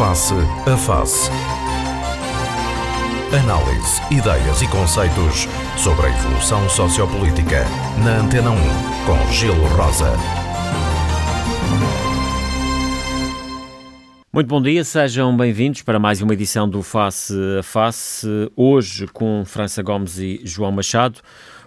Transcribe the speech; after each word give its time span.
Face 0.00 0.32
a 0.66 0.76
Face. 0.78 1.30
Análise, 3.38 4.00
ideias 4.10 4.62
e 4.62 4.68
conceitos 4.68 5.46
sobre 5.76 6.06
a 6.06 6.08
evolução 6.08 6.66
sociopolítica. 6.70 7.66
Na 8.02 8.20
Antena 8.20 8.50
1, 8.50 8.56
com 9.04 9.30
Gelo 9.30 9.66
Rosa. 9.76 10.10
Muito 14.32 14.46
bom 14.46 14.62
dia, 14.62 14.82
sejam 14.84 15.36
bem-vindos 15.36 15.82
para 15.82 15.98
mais 15.98 16.22
uma 16.22 16.32
edição 16.32 16.66
do 16.66 16.82
Face 16.82 17.34
a 17.58 17.62
Face. 17.62 18.26
Hoje 18.56 19.06
com 19.06 19.42
França 19.44 19.82
Gomes 19.82 20.16
e 20.16 20.40
João 20.44 20.72
Machado. 20.72 21.20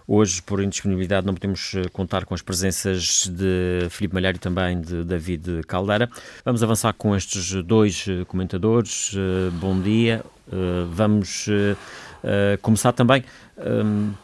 Hoje, 0.07 0.41
por 0.41 0.61
indisponibilidade, 0.61 1.25
não 1.25 1.33
podemos 1.33 1.73
eh, 1.75 1.83
contar 1.93 2.25
com 2.25 2.33
as 2.33 2.41
presenças 2.41 3.25
de 3.31 3.87
Filipe 3.89 4.13
Malheiro 4.13 4.35
e 4.35 4.39
também 4.39 4.81
de 4.81 5.01
David 5.03 5.61
Caldeira. 5.65 6.09
Vamos 6.43 6.61
avançar 6.61 6.93
com 6.93 7.15
estes 7.15 7.53
dois 7.63 8.05
eh, 8.09 8.25
comentadores. 8.25 9.13
Eh, 9.15 9.49
bom 9.51 9.79
dia. 9.79 10.23
Vamos 10.91 11.47
começar 12.61 12.91
também 12.91 13.23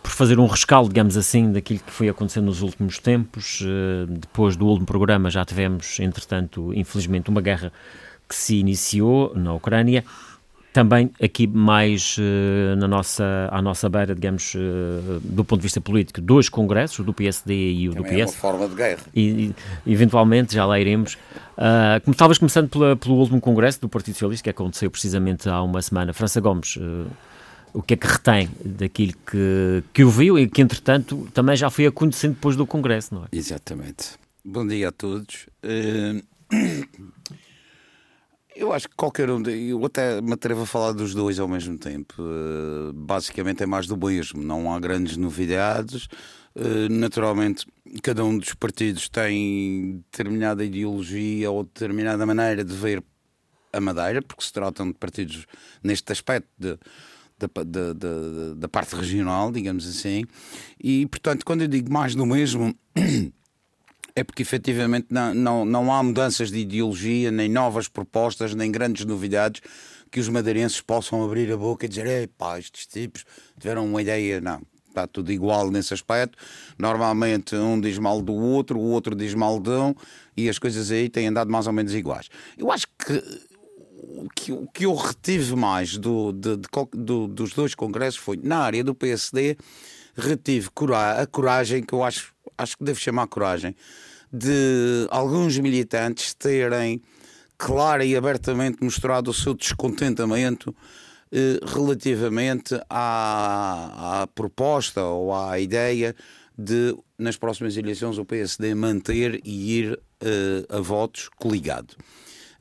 por 0.04 0.12
fazer 0.12 0.38
um 0.38 0.48
rescaldo, 0.48 0.90
digamos 0.90 1.16
assim, 1.16 1.50
daquilo 1.50 1.80
que 1.80 1.92
foi 1.92 2.10
acontecendo 2.10 2.48
nos 2.48 2.62
últimos 2.62 3.00
tempos. 3.00 3.64
Depois 4.06 4.58
do 4.58 4.68
último 4.68 4.86
programa 4.86 5.30
já 5.32 5.46
tivemos, 5.46 5.98
entretanto, 6.02 6.74
infelizmente, 6.74 7.30
uma 7.30 7.40
guerra 7.40 7.72
que 8.28 8.36
se 8.36 8.58
iniciou 8.58 9.34
na 9.34 9.54
Ucrânia. 9.54 10.04
Também 10.72 11.10
aqui 11.22 11.48
mais 11.48 12.16
uh, 12.20 12.76
na 12.78 12.88
nossa, 12.88 13.50
à 13.52 13.60
nossa 13.60 13.90
beira, 13.90 14.14
digamos, 14.14 14.54
uh, 14.54 15.20
do 15.24 15.44
ponto 15.44 15.60
de 15.60 15.64
vista 15.64 15.82
político, 15.82 16.22
dois 16.22 16.48
congressos, 16.48 17.00
o 17.00 17.04
do 17.04 17.12
PSD 17.12 17.72
e 17.72 17.90
o 17.90 17.94
Também 17.94 18.04
do 18.04 18.16
PS. 18.16 18.20
É 18.20 18.26
uma 18.26 18.32
forma 18.34 18.70
de 18.70 18.76
guerra. 18.76 19.02
E, 19.16 19.52
e 19.86 19.92
eventualmente, 19.94 20.54
já 20.54 20.66
lá 20.66 20.80
iremos. 20.80 21.16
Uh, 21.58 22.14
talvez 22.14 22.38
começando 22.38 22.70
pela, 22.70 22.96
pelo 22.96 23.16
último 23.16 23.42
congresso 23.42 23.82
do 23.82 23.90
Partido 23.90 24.14
Socialista, 24.14 24.44
que 24.44 24.50
aconteceu 24.52 24.92
precisamente 24.92 25.50
há 25.50 25.60
uma 25.64 25.82
semana. 25.82 26.14
França 26.14 26.40
Gomes, 26.40 26.76
uh, 26.76 27.08
o 27.74 27.82
que 27.82 27.96
é 27.96 27.98
que 27.98 28.06
retém 28.06 28.48
daquilo 28.64 29.14
que, 29.26 29.84
que 29.92 30.04
ouviu 30.04 30.38
e 30.38 30.48
que, 30.48 30.62
entretanto, 30.62 31.28
também 31.34 31.56
já 31.56 31.72
foi 31.72 31.88
acontecendo 31.88 32.36
depois 32.36 32.56
do 32.56 32.68
congresso, 32.68 33.16
não 33.16 33.24
é? 33.24 33.28
Exatamente. 33.32 34.12
Bom 34.46 34.68
dia 34.68 34.90
a 34.90 34.92
todos. 34.92 35.48
Eu 38.60 38.74
acho 38.74 38.90
que 38.90 38.96
qualquer 38.98 39.30
um, 39.30 39.42
eu 39.48 39.86
até 39.86 40.20
me 40.20 40.34
atrevo 40.34 40.64
a 40.64 40.66
falar 40.66 40.92
dos 40.92 41.14
dois 41.16 41.40
ao 41.40 41.48
mesmo 41.48 41.78
tempo. 41.78 42.14
Uh, 42.22 42.92
basicamente 42.92 43.64
é 43.64 43.66
mais 43.66 43.88
do 43.88 43.96
mesmo, 43.96 44.44
não 44.44 44.74
há 44.74 44.78
grandes 44.82 45.16
novidades. 45.16 46.10
Uh, 46.54 46.92
naturalmente, 46.92 47.66
cada 48.04 48.22
um 48.22 48.38
dos 48.38 48.54
partidos 48.54 49.08
tem 49.08 50.04
determinada 50.12 50.66
ideologia 50.66 51.50
ou 51.50 51.64
determinada 51.64 52.26
maneira 52.26 52.62
de 52.62 52.76
ver 52.76 53.02
a 53.72 53.80
Madeira, 53.80 54.22
porque 54.22 54.44
se 54.44 54.52
tratam 54.52 54.88
de 54.88 54.94
partidos 54.96 55.46
neste 55.82 56.12
aspecto 56.12 56.50
de, 56.58 56.78
da 58.58 58.68
parte 58.68 58.94
regional, 58.94 59.54
digamos 59.54 59.88
assim. 59.88 60.26
E, 60.84 61.06
portanto, 61.06 61.46
quando 61.46 61.62
eu 61.62 61.70
digo 61.70 61.90
mais 61.90 62.14
do 62.14 62.26
mesmo. 62.26 62.76
é 64.20 64.24
porque 64.24 64.42
efetivamente 64.42 65.08
não, 65.10 65.34
não, 65.34 65.66
não 65.66 65.94
há 65.94 66.04
mudanças 66.04 66.52
de 66.52 66.60
ideologia, 66.60 67.32
nem 67.32 67.48
novas 67.48 67.88
propostas, 67.88 68.54
nem 68.54 68.72
grandes 68.72 69.06
novidades 69.06 69.62
que 70.12 70.20
os 70.20 70.28
madeirenses 70.28 70.82
possam 70.82 71.24
abrir 71.24 71.52
a 71.52 71.58
boca 71.58 71.86
e 71.86 71.90
dizer: 71.90 72.30
pá, 72.38 72.60
estes 72.60 72.86
tipos 72.86 73.24
tiveram 73.58 73.86
uma 73.86 74.02
ideia. 74.02 74.42
Não, 74.42 74.62
está 74.88 75.08
tudo 75.08 75.32
igual 75.32 75.72
nesse 75.72 75.94
aspecto. 75.94 76.38
Normalmente 76.78 77.56
um 77.56 77.80
diz 77.80 77.98
mal 77.98 78.22
do 78.22 78.34
outro, 78.34 78.78
o 78.78 78.92
outro 78.92 79.16
diz 79.16 79.34
mal 79.34 79.60
de 79.60 79.70
um, 79.70 79.96
e 80.36 80.50
as 80.50 80.60
coisas 80.60 80.92
aí 80.92 81.10
têm 81.10 81.28
andado 81.28 81.50
mais 81.50 81.68
ou 81.68 81.74
menos 81.74 81.94
iguais. 81.94 82.30
Eu 82.58 82.72
acho 82.72 82.88
que 82.88 83.24
o 84.02 84.30
que, 84.36 84.52
o 84.52 84.68
que 84.68 84.86
eu 84.86 84.96
retive 84.96 85.56
mais 85.56 85.98
do, 85.98 86.34
de, 86.34 86.58
de, 86.58 86.68
do, 86.94 87.28
dos 87.28 87.54
dois 87.54 87.74
congressos 87.74 88.20
foi, 88.20 88.38
na 88.42 88.60
área 88.60 88.84
do 88.84 88.94
PSD, 88.94 89.56
retive 90.16 90.70
a 90.94 91.26
coragem, 91.26 91.84
que 91.84 91.94
eu 91.94 92.04
acho, 92.04 92.34
acho 92.58 92.78
que 92.78 92.84
devo 92.84 93.00
chamar 93.00 93.28
coragem, 93.28 93.76
de 94.32 95.08
alguns 95.10 95.58
militantes 95.58 96.34
terem 96.34 97.02
clara 97.58 98.06
e 98.06 98.16
abertamente 98.16 98.84
mostrado 98.84 99.32
o 99.32 99.34
seu 99.34 99.54
descontentamento 99.54 100.76
eh, 101.32 101.60
relativamente 101.66 102.80
à, 102.90 104.22
à, 104.22 104.28
proposta 104.28 105.04
ou 105.04 105.34
à 105.36 105.60
ideia 105.60 106.16
de, 106.58 106.96
nas 107.18 107.38
próximas 107.38 107.76
eleições, 107.78 108.18
o 108.18 108.26
PSD 108.26 108.74
manter 108.76 109.42
e 109.44 109.80
ir 109.80 110.00
eh, 110.22 110.66
a 110.70 110.80
votos 110.80 111.30
coligado. 111.38 111.96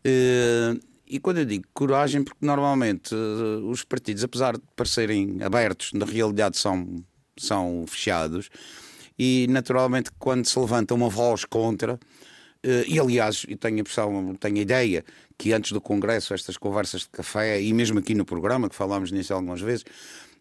Eh, 0.05 0.79
e 1.11 1.19
quando 1.19 1.39
eu 1.39 1.45
digo 1.45 1.65
coragem, 1.73 2.23
porque 2.23 2.45
normalmente 2.45 3.15
eh, 3.15 3.62
os 3.65 3.83
partidos, 3.83 4.23
apesar 4.23 4.56
de 4.56 4.62
parecerem 4.77 5.39
abertos, 5.43 5.93
na 5.95 6.05
realidade 6.05 6.59
são, 6.59 7.03
são 7.37 7.85
fechados 7.89 8.50
e 9.19 9.47
naturalmente 9.49 10.11
quando 10.19 10.47
se 10.47 10.59
levanta 10.59 10.95
uma 10.95 11.09
voz 11.09 11.45
contra, 11.45 11.99
eh, 12.62 12.84
e 12.87 12.99
aliás, 12.99 13.45
eu 13.49 13.56
tenho 13.56 13.77
a 13.77 13.81
impressão, 13.81 14.34
tenho 14.34 14.56
a 14.56 14.61
ideia 14.61 15.05
que 15.37 15.53
antes 15.53 15.73
do 15.73 15.81
Congresso, 15.81 16.34
estas 16.34 16.56
conversas 16.56 17.03
de 17.03 17.09
café, 17.11 17.61
e 17.61 17.73
mesmo 17.73 17.99
aqui 17.99 18.15
no 18.15 18.25
programa, 18.25 18.69
que 18.69 18.75
falámos 18.75 19.11
nisso 19.11 19.33
algumas 19.33 19.61
vezes, 19.61 19.84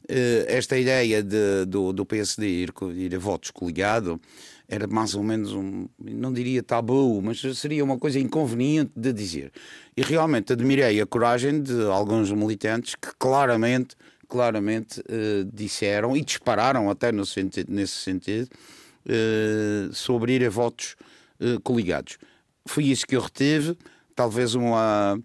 eh, 0.09 0.45
esta 0.47 0.77
ideia 0.77 1.21
de, 1.21 1.65
do, 1.65 1.91
do 1.91 2.05
PSD 2.05 2.47
ir, 2.47 2.73
ir 2.95 3.15
a 3.15 3.19
votos 3.19 3.51
coligado 3.51 4.19
era 4.67 4.87
mais 4.87 5.15
ou 5.15 5.23
menos 5.23 5.53
um, 5.53 5.87
não 5.99 6.33
diria 6.33 6.61
tabu, 6.61 7.21
mas 7.21 7.41
seria 7.57 7.83
uma 7.83 7.97
coisa 7.97 8.19
inconveniente 8.19 8.91
de 8.95 9.13
dizer. 9.13 9.51
E 9.95 10.01
realmente 10.01 10.51
admirei 10.51 10.99
a 10.99 11.05
coragem 11.05 11.61
de 11.61 11.85
alguns 11.85 12.31
militantes 12.31 12.95
que 12.95 13.09
claramente 13.17 13.95
claramente 14.27 14.99
uh, 14.99 15.45
disseram 15.53 16.15
e 16.15 16.23
dispararam 16.23 16.89
até 16.89 17.11
sentido, 17.25 17.71
nesse 17.71 17.95
sentido 17.95 18.49
uh, 19.05 19.93
sobre 19.93 20.33
ir 20.33 20.45
a 20.45 20.49
votos 20.49 20.95
uh, 21.39 21.59
coligados. 21.61 22.17
Foi 22.67 22.85
isso 22.85 23.05
que 23.05 23.15
eu 23.15 23.21
retive, 23.21 23.77
talvez 24.15 24.55
uma 24.55 25.19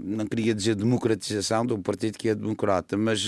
não 0.00 0.26
queria 0.26 0.52
dizer 0.52 0.74
democratização 0.74 1.64
de 1.64 1.72
um 1.74 1.80
partido 1.80 2.18
que 2.18 2.28
é 2.28 2.34
democrata, 2.34 2.96
mas 2.96 3.24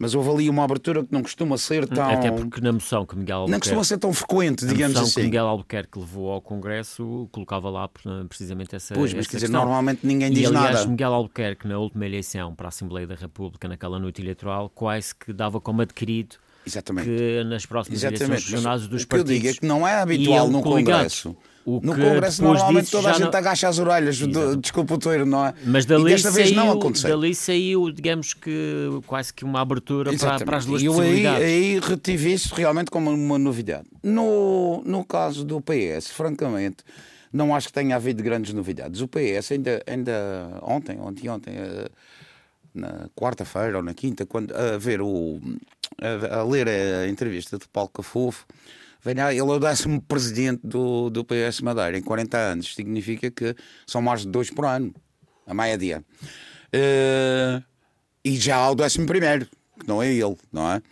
mas 0.00 0.14
houve 0.14 0.30
ali 0.30 0.48
uma 0.48 0.64
abertura 0.64 1.04
que 1.04 1.12
não 1.12 1.22
costuma 1.22 1.58
ser 1.58 1.86
tão. 1.86 2.08
Até 2.08 2.30
porque 2.30 2.58
na 2.62 2.72
moção 2.72 3.04
que 3.04 3.14
Miguel 3.14 3.40
Albuquerque. 3.40 3.52
Não 3.52 3.60
costuma 3.60 3.84
ser 3.84 3.98
tão 3.98 4.14
frequente, 4.14 4.64
digamos 4.64 4.96
a 4.96 5.00
moção 5.00 5.02
assim. 5.02 5.20
que 5.20 5.26
Miguel 5.26 5.46
Albuquerque 5.46 5.98
levou 5.98 6.32
ao 6.32 6.40
Congresso 6.40 7.28
colocava 7.30 7.68
lá 7.68 7.86
precisamente 8.26 8.74
essa. 8.74 8.94
Pois, 8.94 9.12
mas 9.12 9.20
essa 9.20 9.30
quer 9.30 9.36
dizer, 9.36 9.46
questão. 9.48 9.60
normalmente 9.60 10.06
ninguém 10.06 10.32
e, 10.32 10.34
diz 10.36 10.46
aliás, 10.46 10.76
nada. 10.76 10.86
Miguel 10.88 11.12
Albuquerque, 11.12 11.68
na 11.68 11.78
última 11.78 12.06
eleição 12.06 12.54
para 12.54 12.68
a 12.68 12.70
Assembleia 12.70 13.06
da 13.06 13.14
República, 13.14 13.68
naquela 13.68 13.98
noite 13.98 14.22
eleitoral, 14.22 14.70
quase 14.70 15.14
que 15.14 15.34
dava 15.34 15.60
como 15.60 15.82
adquirido 15.82 16.36
Exatamente. 16.66 17.06
que 17.06 17.44
nas 17.44 17.66
próximas 17.66 17.98
Exatamente. 18.02 18.22
eleições 18.24 18.50
regionais 18.50 18.88
dos 18.88 19.02
o 19.02 19.06
que 19.06 19.14
eu 19.14 19.18
partidos. 19.18 19.42
digo 19.42 19.48
é 19.48 19.60
que 19.60 19.66
não 19.66 19.86
é 19.86 19.96
habitual 19.96 20.48
no. 20.48 20.62
Congresso. 20.62 21.36
O 21.78 21.80
no 21.82 21.94
Congresso 21.94 22.42
normalmente 22.42 22.80
disso 22.84 22.92
toda 22.96 23.10
a 23.10 23.12
gente 23.12 23.30
não- 23.30 23.38
agacha 23.38 23.68
as 23.68 23.78
orelhas, 23.78 24.16
desculpa 24.60 24.94
o 24.94 24.98
termo, 24.98 25.26
não 25.26 25.46
é? 25.46 25.54
Mas 25.64 25.84
e 25.84 25.88
dali 25.88 26.04
desta 26.04 26.30
vez 26.30 26.50
não 26.52 26.64
saiu, 26.66 26.78
aconteceu. 26.78 27.10
dali 27.10 27.34
saiu, 27.34 27.90
digamos 27.92 28.34
que, 28.34 28.88
quase 29.06 29.32
que 29.32 29.44
uma 29.44 29.60
abertura 29.60 30.12
para, 30.16 30.44
para 30.44 30.56
as 30.56 30.66
duas 30.66 30.82
E 30.82 30.86
eu 30.86 31.00
aí, 31.00 31.26
aí 31.26 31.80
retive 31.80 32.32
isso 32.32 32.54
realmente 32.54 32.90
como 32.90 33.10
uma 33.10 33.38
novidade. 33.38 33.86
No, 34.02 34.82
no 34.84 35.04
caso 35.04 35.44
do 35.44 35.60
PS, 35.60 36.10
francamente, 36.12 36.78
não 37.32 37.54
acho 37.54 37.68
que 37.68 37.72
tenha 37.74 37.94
havido 37.96 38.22
grandes 38.22 38.52
novidades. 38.52 39.00
O 39.00 39.08
PS 39.08 39.52
ainda, 39.52 39.82
ainda 39.86 40.12
ontem, 40.62 40.98
ontem, 41.00 41.28
ontem, 41.28 41.54
eh, 41.56 41.88
na 42.74 43.08
quarta-feira 43.14 43.76
ou 43.78 43.82
na 43.82 43.94
quinta, 43.94 44.24
quando 44.26 44.52
a 44.54 44.76
ver 44.78 45.00
o 45.00 45.40
a, 46.00 46.38
a 46.38 46.44
ler 46.44 46.68
a 46.68 47.08
entrevista 47.08 47.58
de 47.58 47.66
Paulo 47.68 47.90
Cafofo, 47.92 48.46
venha, 49.02 49.30
ele 49.30 49.40
é 49.40 49.42
o 49.42 49.58
décimo 49.58 50.00
presidente 50.02 50.60
do, 50.64 51.10
do 51.10 51.24
PS 51.24 51.60
Madeira 51.60 51.98
em 51.98 52.02
40 52.02 52.36
anos. 52.36 52.74
Significa 52.74 53.30
que 53.30 53.54
são 53.86 54.00
mais 54.02 54.22
de 54.22 54.28
dois 54.28 54.50
por 54.50 54.64
ano, 54.64 54.94
a 55.46 55.54
média. 55.54 56.04
Eh, 56.72 57.62
e 58.24 58.36
já 58.36 58.56
há 58.56 58.70
o 58.70 58.74
décimo 58.74 59.06
primeiro, 59.06 59.46
que 59.78 59.88
não 59.88 60.02
é 60.02 60.12
ele, 60.12 60.36
não 60.52 60.70
é? 60.70 60.82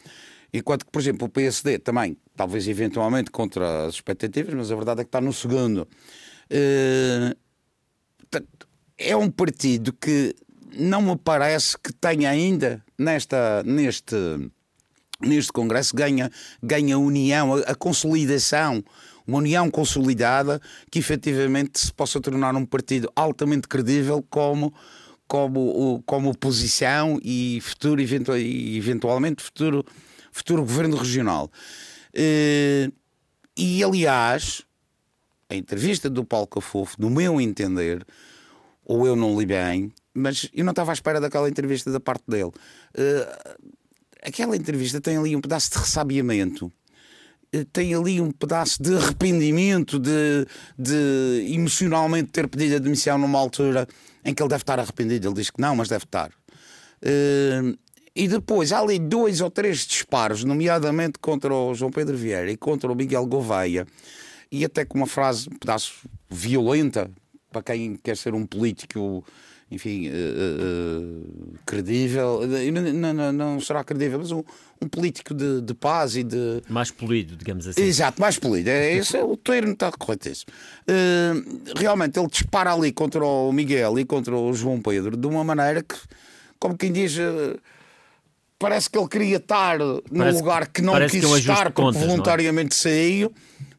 Enquanto 0.53 0.87
que, 0.87 0.91
por 0.91 1.00
exemplo, 1.00 1.27
o 1.27 1.31
PSD 1.31 1.79
também, 1.79 2.17
talvez 2.35 2.67
eventualmente 2.67 3.31
contra 3.31 3.87
as 3.87 3.94
expectativas, 3.94 4.55
mas 4.55 4.73
a 4.73 4.77
verdade 4.77 5.03
é 5.03 5.05
que 5.05 5.09
está 5.09 5.21
no 5.21 5.32
segundo. 5.32 5.87
Eh, 6.50 7.37
é 8.97 9.17
um 9.17 9.31
partido 9.31 9.93
que 9.93 10.35
não 10.73 11.03
me 11.03 11.17
parece 11.17 11.79
que 11.79 11.93
tenha 11.93 12.31
ainda 12.31 12.82
nesta, 12.99 13.62
neste, 13.62 14.17
neste 15.20 15.53
Congresso 15.53 15.94
ganha, 15.94 16.31
ganha 16.62 16.99
união, 16.99 17.55
a, 17.55 17.61
a 17.61 17.75
consolidação, 17.75 18.82
uma 19.26 19.38
união 19.38 19.70
consolidada 19.70 20.61
que 20.91 20.99
efetivamente 20.99 21.79
se 21.81 21.93
possa 21.93 22.20
tornar 22.20 22.55
um 22.56 22.65
partido 22.65 23.11
altamente 23.15 23.69
credível 23.69 24.25
como, 24.31 24.73
como, 25.26 26.03
como 26.06 26.31
oposição 26.31 27.19
e 27.23 27.61
futuro, 27.62 28.00
eventu- 28.00 28.37
eventualmente 28.37 29.43
futuro, 29.43 29.85
futuro 30.32 30.62
governo 30.62 30.97
regional. 30.97 31.50
Eh, 32.15 32.91
E 33.61 33.82
aliás, 33.82 34.62
a 35.50 35.55
entrevista 35.56 36.09
do 36.09 36.25
Paulo 36.25 36.47
Cafofo, 36.47 36.94
no 36.97 37.11
meu 37.11 37.41
entender, 37.41 38.06
ou 38.85 39.05
eu 39.05 39.17
não 39.17 39.37
li 39.38 39.44
bem, 39.44 39.93
mas 40.15 40.49
eu 40.55 40.65
não 40.65 40.70
estava 40.70 40.93
à 40.93 40.94
espera 40.94 41.20
daquela 41.20 41.49
entrevista 41.49 41.91
da 41.91 41.99
parte 41.99 42.23
dele. 42.29 42.53
Aquela 44.23 44.56
entrevista 44.56 45.00
tem 45.00 45.17
ali 45.17 45.35
um 45.35 45.41
pedaço 45.41 45.70
de 45.70 45.79
ressabiamento 45.79 46.73
eh, 47.53 47.65
tem 47.73 47.94
ali 47.94 48.20
um 48.20 48.31
pedaço 48.31 48.82
de 48.82 48.94
arrependimento, 48.94 49.99
de, 49.99 50.47
de 50.79 51.55
emocionalmente 51.55 52.31
ter 52.31 52.47
pedido 52.49 52.76
a 52.76 52.79
demissão 52.79 53.17
numa 53.17 53.38
altura 53.38 53.87
em 54.25 54.35
que 54.35 54.43
ele 54.43 54.50
deve 54.50 54.62
estar 54.62 54.79
arrependido. 54.79 55.29
Ele 55.29 55.35
diz 55.35 55.50
que 55.50 55.61
não, 55.61 55.75
mas 55.75 55.88
deve 55.88 56.05
estar. 56.05 56.31
Uh, 57.00 57.79
e 58.15 58.26
depois 58.26 58.73
há 58.73 58.81
ali 58.81 58.99
dois 58.99 59.41
ou 59.41 59.50
três 59.50 59.87
disparos, 59.87 60.44
nomeadamente 60.44 61.19
contra 61.20 61.55
o 61.55 61.75
João 61.75 61.91
Pedro 61.91 62.17
Vieira 62.17 62.50
e 62.50 62.56
contra 62.56 62.91
o 62.91 62.94
Miguel 62.94 63.25
Gouveia, 63.26 63.87
e 64.50 64.65
até 64.65 64.85
com 64.85 64.99
uma 64.99 65.06
frase, 65.06 65.49
um 65.49 65.56
pedaço 65.56 66.09
violenta, 66.29 67.11
para 67.50 67.62
quem 67.62 67.97
quer 67.97 68.17
ser 68.17 68.35
um 68.35 68.44
político 68.44 69.25
enfim, 69.70 70.09
uh, 70.09 70.12
uh, 70.12 71.55
credível, 71.67 72.41
não, 72.94 73.12
não, 73.12 73.32
não, 73.32 73.61
será 73.61 73.85
credível, 73.85 74.19
mas 74.19 74.32
um, 74.32 74.43
um 74.81 74.88
político 74.88 75.35
de, 75.35 75.61
de, 75.61 75.75
paz 75.75 76.17
e 76.17 76.23
de. 76.23 76.62
Mais 76.70 76.91
polido, 76.91 77.37
digamos 77.37 77.69
assim. 77.69 77.82
Exato, 77.82 78.19
mais 78.19 78.38
polido. 78.38 78.70
É, 78.70 78.94
esse 78.94 79.17
é 79.17 79.23
o 79.23 79.37
termo, 79.37 79.73
está 79.73 79.93
corretíssimo. 79.93 80.50
Uh, 80.88 81.79
realmente, 81.79 82.19
ele 82.19 82.29
dispara 82.29 82.73
ali 82.73 82.91
contra 82.93 83.23
o 83.23 83.53
Miguel 83.53 83.99
e 83.99 84.06
contra 84.06 84.35
o 84.35 84.55
João 84.55 84.81
Pedro 84.81 85.17
de 85.19 85.26
uma 85.26 85.44
maneira 85.44 85.82
que, 85.82 85.97
como 86.59 86.76
quem 86.76 86.91
diz. 86.91 87.19
Parece 88.59 88.91
que 88.91 88.99
ele 88.99 89.06
queria 89.06 89.37
estar 89.37 89.79
num 89.79 90.32
lugar 90.32 90.67
que 90.67 90.82
não 90.82 90.94
quis 91.06 91.25
que 91.25 91.32
é 91.32 91.38
estar 91.38 91.70
porque 91.70 91.81
contas, 91.81 92.03
é? 92.03 92.06
voluntariamente 92.06 92.75
é? 92.75 92.76
saiu 92.76 93.32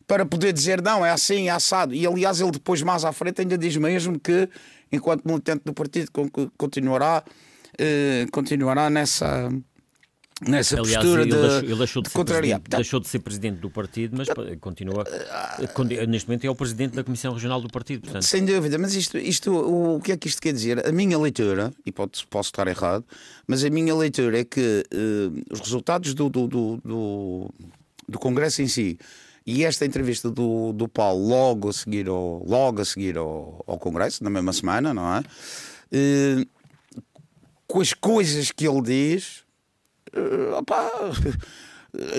para 0.09 0.25
poder 0.25 0.51
dizer 0.51 0.81
não, 0.81 1.05
é 1.05 1.11
assim, 1.11 1.49
é 1.49 1.51
assado. 1.51 1.93
E 1.93 2.05
aliás, 2.05 2.41
ele 2.41 2.49
depois, 2.49 2.81
mais 2.81 3.05
à 3.05 3.11
frente, 3.11 3.41
ainda 3.41 3.55
diz 3.55 3.77
mesmo 3.77 4.19
que 4.19 4.49
enquanto 4.91 5.23
militante 5.23 5.61
do 5.63 5.71
partido, 5.71 6.11
continuará, 6.57 7.23
eh, 7.77 8.25
continuará 8.31 8.89
nessa 8.89 9.51
nessa 10.47 10.79
Aliás, 10.79 10.95
postura 10.95 11.21
ele 11.21 11.31
de, 11.31 11.37
deixou, 11.37 11.59
ele 11.59 11.75
deixou 11.75 12.01
de, 12.01 12.09
de 12.09 12.15
contrariar. 12.15 12.59
Deixou 12.67 12.99
de 12.99 13.07
ser 13.07 13.19
presidente 13.19 13.59
do 13.59 13.69
partido, 13.69 14.17
mas 14.17 14.27
continua. 14.59 15.03
Neste 16.07 16.27
momento 16.27 16.45
é 16.45 16.49
o 16.49 16.55
presidente 16.55 16.95
da 16.95 17.03
Comissão 17.03 17.31
Regional 17.31 17.61
do 17.61 17.69
partido. 17.69 18.01
Portanto. 18.01 18.23
Sem 18.23 18.43
dúvida, 18.43 18.79
mas 18.79 18.95
isto, 18.95 19.15
isto, 19.15 19.53
o 19.53 20.01
que 20.01 20.13
é 20.13 20.17
que 20.17 20.27
isto 20.27 20.41
quer 20.41 20.53
dizer? 20.53 20.87
A 20.87 20.91
minha 20.91 21.19
leitura, 21.19 21.71
e 21.85 21.91
pode, 21.91 22.25
posso 22.27 22.49
estar 22.49 22.67
errado, 22.67 23.05
mas 23.45 23.63
a 23.63 23.69
minha 23.69 23.93
leitura 23.93 24.39
é 24.39 24.43
que 24.43 24.83
uh, 24.91 25.53
os 25.53 25.59
resultados 25.59 26.15
do, 26.15 26.29
do, 26.29 26.47
do, 26.47 26.77
do, 26.83 27.49
do 28.07 28.17
Congresso 28.17 28.63
em 28.63 28.67
si 28.67 28.97
e 29.49 29.65
esta 29.65 29.83
entrevista 29.83 30.29
do, 30.29 30.71
do 30.73 30.87
Paulo 30.87 31.27
logo 31.27 31.69
a 31.69 31.73
seguir 31.73 32.07
ao, 32.07 32.45
logo 32.47 32.81
a 32.81 32.85
seguir 32.85 33.17
ao, 33.17 33.63
ao 33.65 33.79
Congresso, 33.79 34.23
na 34.23 34.29
mesma 34.29 34.53
semana, 34.53 34.93
não 34.93 35.15
é? 35.15 35.19
Uh, 35.91 36.47
com 37.65 37.81
as 37.81 37.91
coisas 37.91 38.51
que 38.51 38.67
ele 38.67 38.81
diz, 38.83 39.43
uh, 40.15 40.55
opá, 40.55 40.87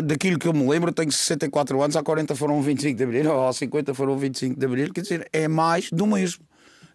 daquilo 0.02 0.40
que 0.40 0.48
eu 0.48 0.52
me 0.52 0.68
lembro, 0.68 0.90
tenho 0.90 1.12
64 1.12 1.80
anos, 1.80 1.94
há 1.94 2.02
40 2.02 2.34
foram 2.34 2.60
25 2.60 2.96
de 2.96 3.04
abril, 3.04 3.30
ou 3.32 3.46
há 3.46 3.52
50 3.52 3.94
foram 3.94 4.18
25 4.18 4.58
de 4.58 4.66
abril, 4.66 4.92
quer 4.92 5.02
dizer, 5.02 5.28
é 5.32 5.46
mais 5.46 5.88
do 5.90 6.08
mesmo. 6.08 6.44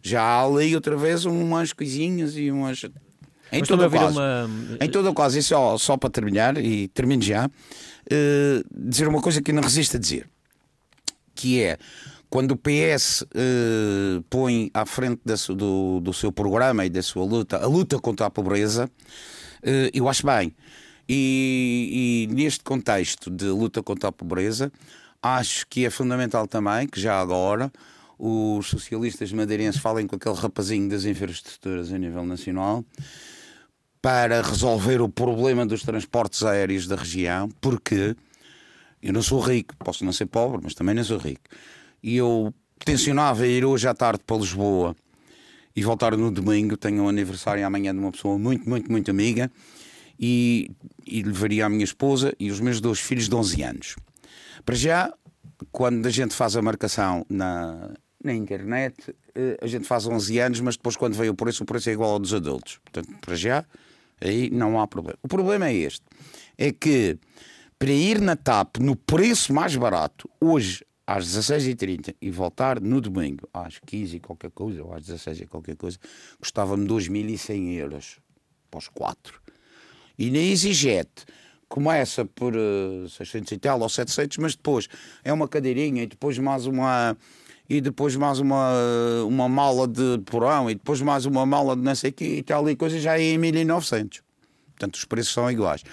Já 0.01 0.21
há 0.21 0.43
ali 0.43 0.75
outra 0.75 0.97
vez 0.97 1.23
umas 1.23 1.71
coisinhas 1.71 2.35
e 2.35 2.51
umas. 2.51 2.85
Em 3.51 3.63
todo, 3.63 3.85
o 3.85 3.89
caso, 3.89 4.19
uma... 4.19 4.49
em 4.81 4.89
todo 4.89 5.09
o 5.09 5.13
caso, 5.13 5.39
e 5.39 5.43
só, 5.43 5.77
só 5.77 5.95
para 5.95 6.09
terminar, 6.09 6.57
e 6.57 6.89
termino 6.89 7.23
já, 7.23 7.49
uh, 8.11 8.89
dizer 8.89 9.07
uma 9.07 9.21
coisa 9.21 9.41
que 9.41 9.51
não 9.51 9.61
resisto 9.61 9.97
a 9.97 9.99
dizer, 9.99 10.29
que 11.33 11.61
é 11.61 11.77
quando 12.29 12.51
o 12.51 12.57
PS 12.57 13.21
uh, 13.21 13.27
eh, 13.33 14.23
põe 14.29 14.69
à 14.73 14.85
frente 14.85 15.21
da, 15.23 15.35
do, 15.53 16.01
do 16.01 16.13
seu 16.13 16.31
programa 16.31 16.85
e 16.85 16.89
da 16.89 17.01
sua 17.01 17.23
luta 17.23 17.57
a 17.57 17.65
luta 17.65 17.97
contra 17.99 18.25
a 18.25 18.29
pobreza, 18.29 18.89
uh, 19.63 19.89
eu 19.93 20.09
acho 20.09 20.25
bem. 20.25 20.53
E, 21.07 22.27
e, 22.29 22.33
neste 22.33 22.63
contexto 22.63 23.29
de 23.29 23.45
luta 23.45 23.81
contra 23.81 24.09
a 24.09 24.11
pobreza, 24.11 24.71
acho 25.21 25.65
que 25.67 25.85
é 25.85 25.89
fundamental 25.89 26.47
também 26.47 26.87
que 26.87 26.99
já 26.99 27.21
agora 27.21 27.71
os 28.17 28.67
socialistas 28.67 29.31
madeirenses 29.31 29.79
falem 29.79 30.07
com 30.07 30.15
aquele 30.15 30.35
rapazinho 30.35 30.89
das 30.89 31.05
infraestruturas 31.05 31.91
a 31.93 31.97
nível 31.97 32.25
nacional 32.25 32.83
para 34.05 34.43
resolver 34.43 35.01
o 35.01 35.09
problema 35.09 35.65
dos 35.65 35.81
transportes 35.81 36.43
aéreos 36.43 36.85
da 36.85 36.95
região, 36.95 37.49
porque 37.59 38.15
eu 39.01 39.11
não 39.11 39.23
sou 39.23 39.39
rico, 39.39 39.75
posso 39.77 40.05
não 40.05 40.11
ser 40.11 40.27
pobre, 40.27 40.59
mas 40.61 40.75
também 40.75 40.93
não 40.93 41.03
sou 41.03 41.17
rico. 41.17 41.41
E 42.03 42.15
eu 42.17 42.53
tencionava 42.85 43.47
ir 43.47 43.65
hoje 43.65 43.87
à 43.87 43.95
tarde 43.95 44.21
para 44.23 44.37
Lisboa 44.37 44.95
e 45.75 45.81
voltar 45.81 46.15
no 46.15 46.29
domingo. 46.29 46.77
Tenho 46.77 47.01
um 47.01 47.09
aniversário 47.09 47.65
amanhã 47.65 47.93
de 47.95 47.99
uma 47.99 48.11
pessoa 48.11 48.37
muito, 48.37 48.69
muito, 48.69 48.91
muito 48.91 49.09
amiga 49.09 49.51
e, 50.19 50.69
e 51.03 51.23
levaria 51.23 51.65
a 51.65 51.69
minha 51.69 51.83
esposa 51.83 52.31
e 52.39 52.51
os 52.51 52.59
meus 52.59 52.79
dois 52.79 52.99
filhos 52.99 53.27
de 53.27 53.33
11 53.33 53.63
anos. 53.63 53.95
Para 54.63 54.75
já, 54.75 55.11
quando 55.71 56.05
a 56.05 56.11
gente 56.11 56.35
faz 56.35 56.55
a 56.55 56.61
marcação 56.61 57.25
na, 57.27 57.89
na 58.23 58.35
internet, 58.35 59.15
eh, 59.33 59.57
a 59.59 59.65
gente 59.65 59.87
faz 59.87 60.05
11 60.05 60.37
anos, 60.37 60.59
mas 60.59 60.77
depois, 60.77 60.95
quando 60.95 61.15
veio 61.15 61.31
o 61.31 61.35
preço, 61.35 61.63
o 61.63 61.65
preço 61.65 61.89
é 61.89 61.93
igual 61.93 62.11
ao 62.11 62.19
dos 62.19 62.35
adultos. 62.35 62.79
Portanto, 62.83 63.17
para 63.19 63.35
já, 63.35 63.65
Aí 64.21 64.49
não 64.49 64.79
há 64.79 64.87
problema. 64.87 65.17
O 65.23 65.27
problema 65.27 65.67
é 65.67 65.73
este: 65.73 66.03
é 66.57 66.71
que 66.71 67.17
para 67.77 67.91
ir 67.91 68.21
na 68.21 68.35
TAP 68.35 68.77
no 68.77 68.95
preço 68.95 69.53
mais 69.53 69.75
barato, 69.75 70.29
hoje 70.39 70.85
às 71.05 71.27
16h30 71.27 72.15
e 72.21 72.31
voltar 72.31 72.81
no 72.81 72.99
domingo 72.99 73.47
às 73.53 73.79
15 73.79 74.15
e 74.15 74.19
qualquer 74.19 74.51
coisa, 74.51 74.83
ou 74.83 74.93
às 74.93 75.03
16 75.05 75.41
e 75.41 75.45
qualquer 75.45 75.75
coisa, 75.75 75.99
custava-me 76.39 76.87
2.100 76.87 77.73
euros 77.75 78.19
para 78.71 78.79
os 78.79 78.87
quatro. 78.87 79.41
E 80.17 80.31
na 80.31 80.39
EasyJet 80.39 81.09
começa 81.67 82.25
por 82.25 82.55
uh, 82.55 83.05
eh, 83.05 83.09
600 83.09 83.51
e 83.51 83.57
tal 83.57 83.81
ou 83.81 83.89
700, 83.89 84.37
mas 84.37 84.55
depois 84.55 84.87
é 85.23 85.33
uma 85.33 85.47
cadeirinha 85.47 86.03
e 86.03 86.07
depois 86.07 86.37
mais 86.39 86.65
uma 86.65 87.17
e 87.69 87.81
depois 87.81 88.15
mais 88.15 88.39
uma, 88.39 88.71
uma 89.27 89.49
mala 89.49 89.87
de 89.87 90.19
porão 90.25 90.69
e 90.69 90.75
depois 90.75 91.01
mais 91.01 91.25
uma 91.25 91.45
mala 91.45 91.75
de 91.75 91.81
não 91.81 91.95
sei 91.95 92.11
o 92.11 92.13
que 92.13 92.25
e 92.25 92.43
tal 92.43 92.69
e 92.69 92.75
coisa 92.75 92.99
já 92.99 93.17
é 93.17 93.23
em 93.23 93.37
1900. 93.37 94.21
Portanto, 94.75 94.95
os 94.95 95.05
preços 95.05 95.33
são 95.33 95.49
iguais. 95.49 95.83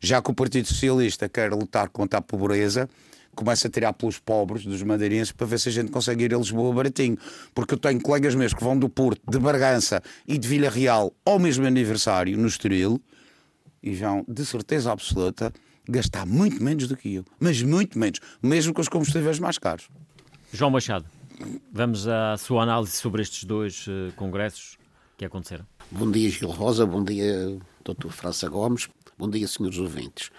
Já 0.00 0.20
que 0.20 0.30
o 0.30 0.34
Partido 0.34 0.66
Socialista 0.66 1.28
quer 1.28 1.52
lutar 1.52 1.88
contra 1.88 2.18
a 2.18 2.22
pobreza, 2.22 2.88
começa 3.34 3.68
a 3.68 3.70
tirar 3.70 3.92
pelos 3.92 4.18
pobres 4.18 4.64
dos 4.64 4.82
madeirenses 4.82 5.32
para 5.32 5.46
ver 5.46 5.60
se 5.60 5.68
a 5.68 5.72
gente 5.72 5.90
consegue 5.90 6.24
ir 6.24 6.34
a 6.34 6.38
Lisboa 6.38 6.74
baratinho. 6.74 7.16
Porque 7.54 7.74
eu 7.74 7.78
tenho 7.78 8.00
colegas 8.00 8.34
meus 8.34 8.52
que 8.52 8.62
vão 8.62 8.78
do 8.78 8.88
Porto, 8.88 9.22
de 9.28 9.38
Bargança 9.38 10.02
e 10.26 10.36
de 10.36 10.48
Vila 10.48 10.68
Real 10.68 11.12
ao 11.24 11.38
mesmo 11.38 11.66
aniversário 11.66 12.36
no 12.36 12.46
Estoril 12.46 13.00
e 13.82 13.94
vão, 13.94 14.24
de 14.26 14.44
certeza 14.44 14.90
absoluta, 14.90 15.52
gastar 15.88 16.26
muito 16.26 16.62
menos 16.62 16.88
do 16.88 16.96
que 16.96 17.14
eu. 17.14 17.24
Mas 17.38 17.62
muito 17.62 17.98
menos. 17.98 18.18
Mesmo 18.42 18.72
com 18.72 18.80
os 18.80 18.88
combustíveis 18.88 19.38
mais 19.38 19.58
caros. 19.58 19.88
João 20.54 20.70
Machado, 20.70 21.04
vamos 21.72 22.06
à 22.06 22.36
sua 22.36 22.62
análise 22.62 22.92
sobre 22.92 23.20
estes 23.20 23.42
dois 23.42 23.88
uh, 23.88 24.12
congressos 24.14 24.78
que 25.16 25.24
aconteceram. 25.24 25.66
Bom 25.90 26.08
dia, 26.08 26.30
Gil 26.30 26.48
Rosa, 26.48 26.86
bom 26.86 27.02
dia, 27.02 27.58
Dr. 27.84 28.10
França 28.10 28.48
Gomes, 28.48 28.88
bom 29.18 29.28
dia, 29.28 29.48
senhores 29.48 29.78
ouvintes. 29.78 30.30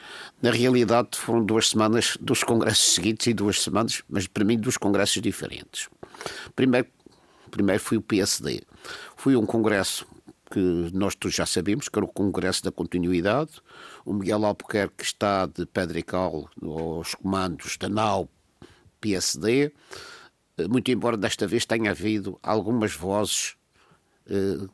Na 0.42 0.52
realidade, 0.52 1.18
foram 1.18 1.44
duas 1.44 1.68
semanas 1.68 2.18
dos 2.22 2.46
congressos 2.46 2.94
seguidos 2.94 3.28
e 3.28 3.34
duas 3.34 3.62
semanas, 3.62 4.04
mas 4.08 4.26
para 4.26 4.46
mim, 4.46 4.58
dos 4.58 4.78
congressos 4.78 5.22
diferentes. 5.22 5.90
Primeiro, 6.56 6.88
primeiro 7.52 7.84
foi 7.84 7.98
o 7.98 8.02
PSD. 8.02 8.62
Foi 9.18 9.36
um 9.36 9.46
congresso 9.46 10.08
que 10.50 10.92
nós 10.94 11.14
todos 11.14 11.36
já 11.36 11.46
sabemos, 11.46 11.90
que 11.90 12.00
era 12.00 12.06
o 12.06 12.08
Congresso 12.08 12.64
da 12.64 12.72
Continuidade. 12.72 13.52
O 14.06 14.14
Miguel 14.14 14.46
Albuquerque 14.46 15.04
está 15.04 15.46
de 15.46 15.66
pedra 15.66 16.00
e 16.00 16.04
cal 16.04 16.50
aos 16.64 17.16
comandos 17.16 17.76
da 17.76 17.90
NAU 17.90 18.30
PSD, 19.06 19.72
eh, 20.58 20.68
muito 20.68 20.90
embora 20.90 21.16
desta 21.16 21.46
vez 21.46 21.64
tenha 21.66 21.92
havido 21.92 22.40
algumas 22.42 22.96
vozes 22.96 23.56
eh, 24.28 24.68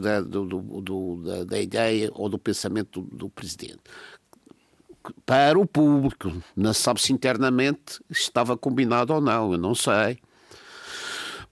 da, 0.00 0.20
do, 0.22 0.46
do, 0.80 1.16
da, 1.22 1.44
da, 1.44 1.60
ideia 1.60 2.10
ou 2.14 2.28
do 2.28 2.38
pensamento 2.38 3.02
do, 3.02 3.16
do, 3.16 3.28
presidente. 3.28 3.80
Para 5.26 5.58
o 5.58 5.66
público, 5.66 6.32
não 6.56 6.72
sabe 6.72 7.02
se 7.02 7.12
internamente 7.12 8.00
estava 8.08 8.56
combinado 8.56 9.12
ou 9.12 9.20
não, 9.20 9.52
eu 9.52 9.58
não 9.58 9.74
sei. 9.74 10.18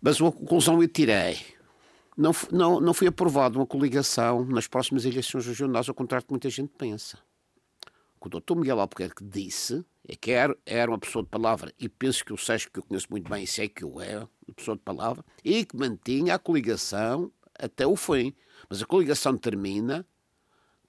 Mas 0.00 0.20
a 0.20 0.32
conclusão 0.32 0.80
eu 0.82 0.88
tirei. 0.88 1.38
Não, 2.16 2.32
não, 2.50 2.80
não 2.80 2.94
foi 2.94 3.08
aprovada 3.08 3.58
uma 3.58 3.66
coligação 3.66 4.44
nas 4.46 4.66
próximas 4.66 5.04
eleições 5.04 5.46
regionais, 5.46 5.88
ao 5.88 5.94
contrário 5.94 6.24
do 6.24 6.28
que 6.28 6.32
muita 6.32 6.48
gente 6.48 6.72
pensa. 6.78 7.18
O 8.20 8.28
doutor 8.28 8.56
Miguel 8.56 8.80
Albuquerque 8.80 9.22
disse 9.22 9.84
é 10.06 10.14
que 10.14 10.30
era, 10.30 10.56
era 10.66 10.90
uma 10.90 10.98
pessoa 10.98 11.22
de 11.22 11.30
palavra, 11.30 11.72
e 11.78 11.88
penso 11.88 12.24
que 12.24 12.32
o 12.32 12.36
Sérgio, 12.36 12.70
que 12.70 12.78
eu 12.78 12.82
conheço 12.82 13.06
muito 13.10 13.28
bem, 13.30 13.46
sei 13.46 13.68
que 13.68 13.84
o 13.84 14.00
é, 14.00 14.18
uma 14.18 14.54
pessoa 14.54 14.76
de 14.76 14.82
palavra, 14.82 15.24
e 15.42 15.64
que 15.64 15.76
mantinha 15.76 16.34
a 16.34 16.38
coligação 16.38 17.30
até 17.58 17.86
o 17.86 17.96
fim. 17.96 18.34
Mas 18.68 18.82
a 18.82 18.86
coligação 18.86 19.36
termina 19.36 20.06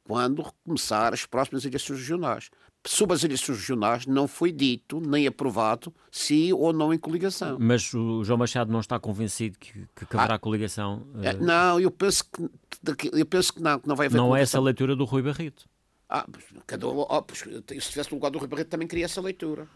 quando 0.03 0.45
começar 0.63 1.13
as 1.13 1.25
próximas 1.25 1.65
eleições 1.65 1.99
regionais. 1.99 2.49
sobre 2.85 3.15
as 3.15 3.23
eleições 3.23 3.57
regionais 3.57 4.05
não 4.05 4.27
foi 4.27 4.51
dito 4.51 4.99
nem 4.99 5.25
aprovado 5.25 5.93
se 6.11 6.53
ou 6.53 6.71
não 6.71 6.93
em 6.93 6.97
coligação. 6.97 7.57
Mas 7.59 7.91
o 7.93 8.23
João 8.23 8.37
Machado 8.37 8.71
não 8.71 8.79
está 8.79 8.99
convencido 8.99 9.57
que, 9.57 9.71
que 9.73 10.17
haverá 10.17 10.35
ah, 10.35 10.39
coligação? 10.39 11.07
Uh... 11.15 11.43
Não, 11.43 11.79
eu 11.79 11.89
penso 11.89 12.23
que, 12.25 13.09
eu 13.11 13.25
penso 13.25 13.53
que 13.53 13.61
não, 13.61 13.79
que 13.79 13.87
não 13.87 13.95
vai 13.95 14.05
haver 14.05 14.17
Não 14.17 14.25
coligação. 14.25 14.39
é 14.39 14.43
essa 14.43 14.57
a 14.59 14.61
leitura 14.61 14.95
do 14.95 15.05
Rui 15.05 15.23
Barreto? 15.23 15.67
Ah, 16.17 16.25
cada, 16.65 16.87
oh, 16.87 17.25
se 17.33 17.77
estivesse 17.77 18.09
no 18.09 18.15
lugar 18.15 18.31
do 18.31 18.39
Rui 18.39 18.47
Barreto 18.47 18.69
também 18.69 18.87
queria 18.87 19.03
essa 19.03 19.19
leitura. 19.19 19.67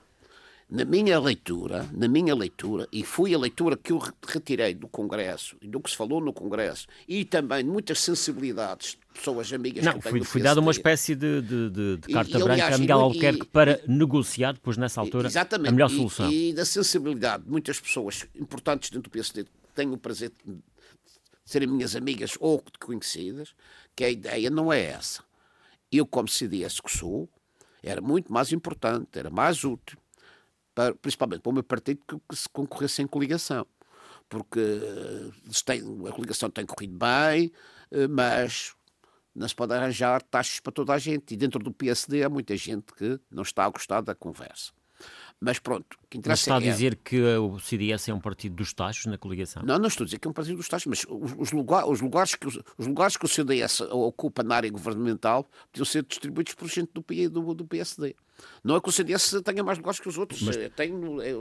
Na 0.69 0.85
minha 0.85 1.19
leitura, 1.19 1.89
na 1.91 2.07
minha 2.07 2.33
leitura, 2.33 2.87
e 2.93 3.03
foi 3.03 3.33
a 3.33 3.37
leitura 3.37 3.75
que 3.75 3.91
eu 3.91 3.99
retirei 4.25 4.73
do 4.73 4.87
Congresso 4.87 5.57
e 5.61 5.67
do 5.67 5.81
que 5.81 5.89
se 5.89 5.97
falou 5.97 6.21
no 6.21 6.31
Congresso, 6.31 6.87
e 7.09 7.25
também 7.25 7.65
de 7.65 7.69
muitas 7.69 7.99
sensibilidades 7.99 8.91
de 8.91 9.19
pessoas 9.19 9.51
amigas 9.51 9.83
não, 9.83 9.99
que 9.99 10.09
foi, 10.09 10.23
foi 10.23 10.41
dada 10.41 10.61
uma 10.61 10.71
espécie 10.71 11.13
de, 11.13 11.41
de, 11.41 11.69
de, 11.71 11.97
de 11.97 12.13
carta 12.13 12.29
e, 12.29 12.33
branca 12.33 12.53
aliás, 12.53 12.75
a 12.75 12.77
Miguel 12.77 12.99
Albuquerque 12.99 13.45
para 13.47 13.81
negociar, 13.85 14.53
depois 14.53 14.77
nessa 14.77 15.01
altura, 15.01 15.27
a 15.27 15.71
melhor 15.71 15.89
solução. 15.89 16.31
E, 16.31 16.51
e 16.51 16.53
da 16.53 16.63
sensibilidade 16.63 17.43
de 17.43 17.49
muitas 17.49 17.81
pessoas 17.81 18.27
importantes 18.33 18.91
dentro 18.91 19.09
do 19.09 19.11
PSD, 19.11 19.43
que 19.43 19.49
tenho 19.75 19.91
o 19.91 19.97
prazer 19.97 20.31
de 20.45 20.55
serem 21.43 21.67
minhas 21.67 21.97
amigas 21.97 22.37
ou 22.39 22.63
conhecidas, 22.79 23.53
que 23.93 24.05
a 24.05 24.09
ideia 24.09 24.49
não 24.49 24.71
é 24.71 24.83
essa. 24.83 25.27
Eu, 25.91 26.05
como 26.05 26.27
CDS 26.27 26.79
que 26.79 26.91
sou, 26.95 27.29
era 27.81 28.01
muito 28.01 28.31
mais 28.31 28.51
importante, 28.51 29.17
era 29.17 29.29
mais 29.29 29.63
útil 29.63 29.97
para, 30.79 30.95
principalmente 30.95 31.41
para 31.41 31.49
o 31.49 31.53
meu 31.53 31.63
partido, 31.63 32.01
que, 32.07 32.17
que 32.29 32.35
se 32.35 32.47
concorresse 32.47 33.01
em 33.01 33.07
coligação. 33.07 33.67
Porque 34.29 34.59
eh, 34.59 35.29
tem, 35.65 35.81
a 36.07 36.11
coligação 36.11 36.49
tem 36.49 36.65
corrido 36.65 36.97
bem, 36.97 37.51
eh, 37.91 38.07
mas 38.07 38.73
não 39.35 39.47
se 39.47 39.55
pode 39.55 39.73
arranjar 39.73 40.21
taxas 40.21 40.59
para 40.59 40.71
toda 40.71 40.93
a 40.93 40.97
gente. 40.97 41.33
E 41.33 41.37
dentro 41.37 41.59
do 41.59 41.71
PSD 41.71 42.23
há 42.23 42.29
muita 42.29 42.55
gente 42.55 42.93
que 42.93 43.19
não 43.29 43.43
está 43.43 43.65
a 43.65 43.69
gostar 43.69 44.01
da 44.01 44.15
conversa. 44.15 44.71
Mas 45.41 45.57
pronto, 45.57 45.97
o 46.03 46.07
que 46.09 46.17
interessa 46.17 46.51
mas 46.51 46.57
está 46.59 46.67
é... 46.67 46.69
a 46.69 46.73
dizer 46.73 46.95
que 46.97 47.21
o 47.37 47.59
CDS 47.59 48.09
é 48.09 48.13
um 48.13 48.19
partido 48.19 48.55
dos 48.55 48.73
taxos 48.73 49.05
na 49.05 49.17
coligação? 49.17 49.63
Não, 49.63 49.79
não 49.79 49.87
estou 49.87 50.03
a 50.03 50.05
dizer 50.05 50.19
que 50.19 50.27
é 50.27 50.31
um 50.31 50.33
partido 50.33 50.57
dos 50.57 50.67
taxos, 50.67 50.87
mas 50.87 51.05
os, 51.09 51.33
os, 51.37 51.51
lugar, 51.53 51.87
os, 51.87 52.01
lugares, 52.01 52.35
que, 52.35 52.45
os 52.45 52.87
lugares 52.87 53.15
que 53.15 53.23
o 53.23 53.27
CDS 53.27 53.81
ocupa 53.81 54.43
na 54.43 54.55
área 54.55 54.69
governamental 54.69 55.49
podiam 55.71 55.85
ser 55.85 56.03
distribuídos 56.03 56.55
por 56.55 56.67
gente 56.67 56.91
do, 56.93 57.29
do, 57.29 57.53
do 57.53 57.65
PSD. 57.65 58.15
Não 58.63 58.75
é 58.75 58.81
que 58.81 58.89
o 58.89 58.91
CDS 58.91 59.41
tenha 59.43 59.63
mais 59.63 59.77
lugares 59.77 59.99
que 59.99 60.09
os 60.09 60.17
outros, 60.17 60.41
mas, 60.41 60.57
tem, 60.75 60.91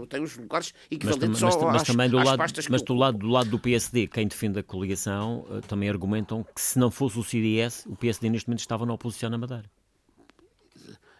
tem 0.08 0.22
os 0.22 0.36
lugares 0.36 0.72
equivalentes 0.90 1.40
mas, 1.40 1.54
mas, 1.54 1.62
mas, 1.62 1.72
mas 1.74 1.82
também 1.82 2.10
do 2.10 2.16
lado, 2.16 2.42
Mas 2.70 2.82
do 2.82 2.94
lado, 2.94 3.18
do 3.18 3.28
lado 3.28 3.50
do 3.50 3.58
PSD, 3.58 4.06
quem 4.06 4.26
defende 4.26 4.58
a 4.58 4.62
coligação, 4.62 5.44
eh, 5.50 5.60
também 5.62 5.88
argumentam 5.88 6.44
que 6.54 6.60
se 6.60 6.78
não 6.78 6.90
fosse 6.90 7.18
o 7.18 7.24
CDS, 7.24 7.84
o 7.86 7.96
PSD 7.96 8.30
neste 8.30 8.48
momento 8.48 8.60
estava 8.60 8.84
na 8.86 8.92
oposição 8.92 9.30
na 9.30 9.38
Madeira. 9.38 9.70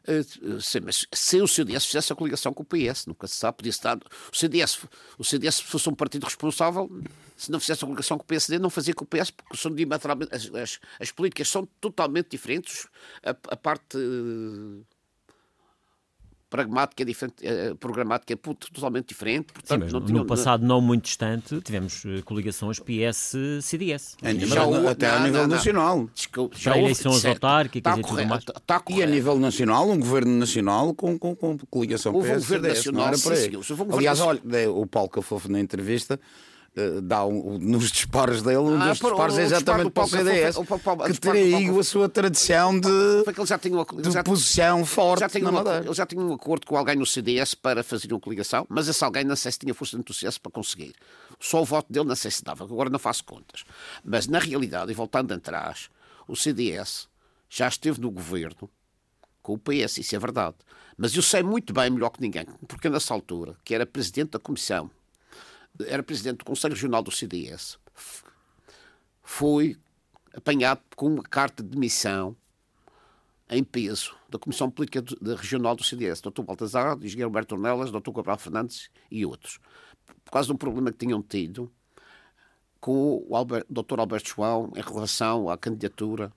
Eh, 0.08 0.22
sim, 0.60 0.80
mas 0.80 1.06
se 1.12 1.38
o 1.42 1.46
CDS 1.46 1.84
fizesse 1.84 2.10
a 2.10 2.16
coligação 2.16 2.54
com 2.54 2.62
o 2.62 2.66
PS, 2.66 3.04
nunca 3.06 3.26
se 3.26 3.36
sabe, 3.36 3.58
podia 3.58 3.68
estar. 3.68 3.98
O 4.32 4.36
CDS, 4.36 4.78
o 5.18 5.24
CDS 5.24 5.60
fosse 5.60 5.86
um 5.86 5.94
partido 5.94 6.24
responsável, 6.24 6.90
se 7.36 7.52
não 7.52 7.60
fizesse 7.60 7.84
a 7.84 7.86
coligação 7.86 8.16
com 8.16 8.24
o 8.24 8.26
PSD, 8.26 8.58
não 8.58 8.70
fazia 8.70 8.94
com 8.94 9.04
o 9.04 9.06
PS, 9.06 9.30
porque 9.30 9.56
são 9.58 9.74
diametralmente. 9.74 10.34
As, 10.34 10.50
as, 10.54 10.80
as 10.98 11.12
políticas 11.12 11.48
são 11.48 11.66
totalmente 11.78 12.30
diferentes. 12.30 12.88
A, 13.22 13.30
a 13.30 13.56
parte 13.56 13.98
pragmática 16.48 17.02
é 17.02 17.06
diferente, 17.06 17.34
uh, 17.44 17.76
programática 17.76 18.32
é 18.32 18.36
totalmente 18.36 19.08
diferente. 19.08 19.52
Portanto, 19.52 19.88
Sim, 19.88 19.92
mas 19.92 20.10
no, 20.10 20.18
no 20.18 20.26
passado 20.26 20.64
não 20.64 20.80
muito 20.80 21.04
distante 21.04 21.60
tivemos 21.60 22.04
uh, 22.04 22.22
coligações 22.24 22.78
PS-CDS. 22.78 24.16
Até 24.88 25.10
a 25.10 25.20
nível 25.20 25.42
não, 25.42 25.48
nacional. 25.48 26.10
Já 26.52 26.78
eleições 26.78 27.24
autárquicas 27.24 27.94
tá 27.94 27.98
e 27.98 28.02
tudo 28.02 28.26
mais. 28.26 28.44
Tá 28.44 28.82
e 28.90 29.02
a 29.02 29.06
nível 29.06 29.38
nacional, 29.38 29.88
um 29.88 29.98
governo 29.98 30.38
nacional 30.38 30.94
com, 30.94 31.18
com, 31.18 31.34
com 31.34 31.58
coligação 31.70 32.12
PS-CDS. 32.12 32.36
Um 32.36 32.40
governo 32.40 32.68
nacional, 32.68 33.14
sim, 33.14 33.96
Aliás, 33.96 34.20
olha, 34.20 34.40
o 34.70 34.86
Paulo 34.86 35.08
Cafofo 35.10 35.50
na 35.50 35.60
entrevista 35.60 36.14
eh, 36.14 36.18
dá 37.02 37.25
um, 37.25 37.58
nos 37.58 37.90
disparos 37.90 38.42
dele, 38.42 38.58
um 38.58 38.80
ah, 38.80 38.88
dos 38.88 38.98
disparos 38.98 39.38
é 39.38 39.42
exatamente 39.42 39.90
para 39.90 40.04
o 40.04 40.08
CDS, 40.08 40.56
o, 40.56 40.60
o, 40.60 40.64
que 41.12 41.20
teria 41.20 41.80
a 41.80 41.84
sua 41.84 42.08
tradição 42.08 42.78
de, 42.78 42.88
já 43.46 43.58
tinha 43.58 43.75
uma, 43.75 43.84
de 43.84 44.10
já, 44.10 44.22
posição 44.22 44.84
forte 44.84 45.20
já 45.20 45.28
tinha 45.28 45.50
na 45.50 45.78
Ele 45.78 45.94
já 45.94 46.06
tinha 46.06 46.22
um 46.22 46.32
acordo 46.32 46.66
com 46.66 46.76
alguém 46.76 46.96
no 46.96 47.06
CDS 47.06 47.54
para 47.54 47.82
fazer 47.82 48.12
uma 48.12 48.20
coligação, 48.20 48.66
mas 48.68 48.88
esse 48.88 49.02
alguém 49.02 49.25
não 49.25 49.37
sei 49.37 49.52
se 49.52 49.58
tinha 49.58 49.75
força 49.75 49.98
do 49.98 50.14
CS 50.14 50.38
para 50.38 50.52
conseguir. 50.52 50.94
Só 51.40 51.62
o 51.62 51.64
voto 51.64 51.92
dele 51.92 52.06
não 52.06 52.16
sei 52.16 52.30
se 52.30 52.42
dava, 52.44 52.64
agora 52.64 52.90
não 52.90 52.98
faço 52.98 53.25
contas. 53.25 53.64
Mas 54.04 54.26
na 54.26 54.38
realidade, 54.38 54.90
e 54.90 54.94
voltando 54.94 55.32
atrás, 55.32 55.90
o 56.26 56.37
CDS 56.37 57.08
já 57.48 57.68
esteve 57.68 58.00
no 58.00 58.10
governo 58.10 58.68
com 59.42 59.54
o 59.54 59.58
PS, 59.58 59.98
isso 59.98 60.14
é 60.14 60.18
verdade. 60.18 60.56
Mas 60.96 61.14
eu 61.14 61.22
sei 61.22 61.42
muito 61.42 61.72
bem, 61.72 61.90
melhor 61.90 62.10
que 62.10 62.20
ninguém, 62.20 62.44
porque 62.66 62.88
nessa 62.88 63.14
altura, 63.14 63.56
que 63.64 63.75
era 63.75 63.87
presidente 63.87 64.30
da 64.30 64.38
comissão 64.38 64.90
era 65.87 66.02
presidente 66.02 66.38
do 66.38 66.44
Conselho 66.44 66.75
Regional 66.75 67.02
do 67.02 67.11
CDS, 67.11 67.78
foi 69.23 69.76
apanhado 70.35 70.80
com 70.97 71.06
uma 71.06 71.23
carta 71.23 71.62
de 71.62 71.68
demissão 71.70 72.37
em 73.50 73.64
peso 73.64 74.14
da 74.28 74.38
Comissão 74.38 74.70
Política 74.70 75.02
Regional 75.37 75.75
do 75.75 75.82
CDS, 75.82 76.20
Dr. 76.20 76.42
Baltazar, 76.42 76.97
Engenheiro 76.99 77.28
Alberto 77.28 77.54
Ornelas, 77.54 77.90
Dr. 77.90 78.11
Gabriel 78.11 78.38
Fernandes 78.38 78.90
e 79.11 79.25
outros, 79.25 79.58
por 80.25 80.32
causa 80.32 80.47
de 80.49 80.52
um 80.52 80.56
problema 80.56 80.92
que 80.92 80.99
tinham 80.99 81.23
tido 81.23 81.70
com 82.80 83.26
o 83.28 83.44
Dr. 83.68 83.99
Alberto 83.99 84.28
João 84.28 84.73
em 84.76 84.80
relação 84.80 85.49
à 85.49 85.56
candidatura 85.56 86.32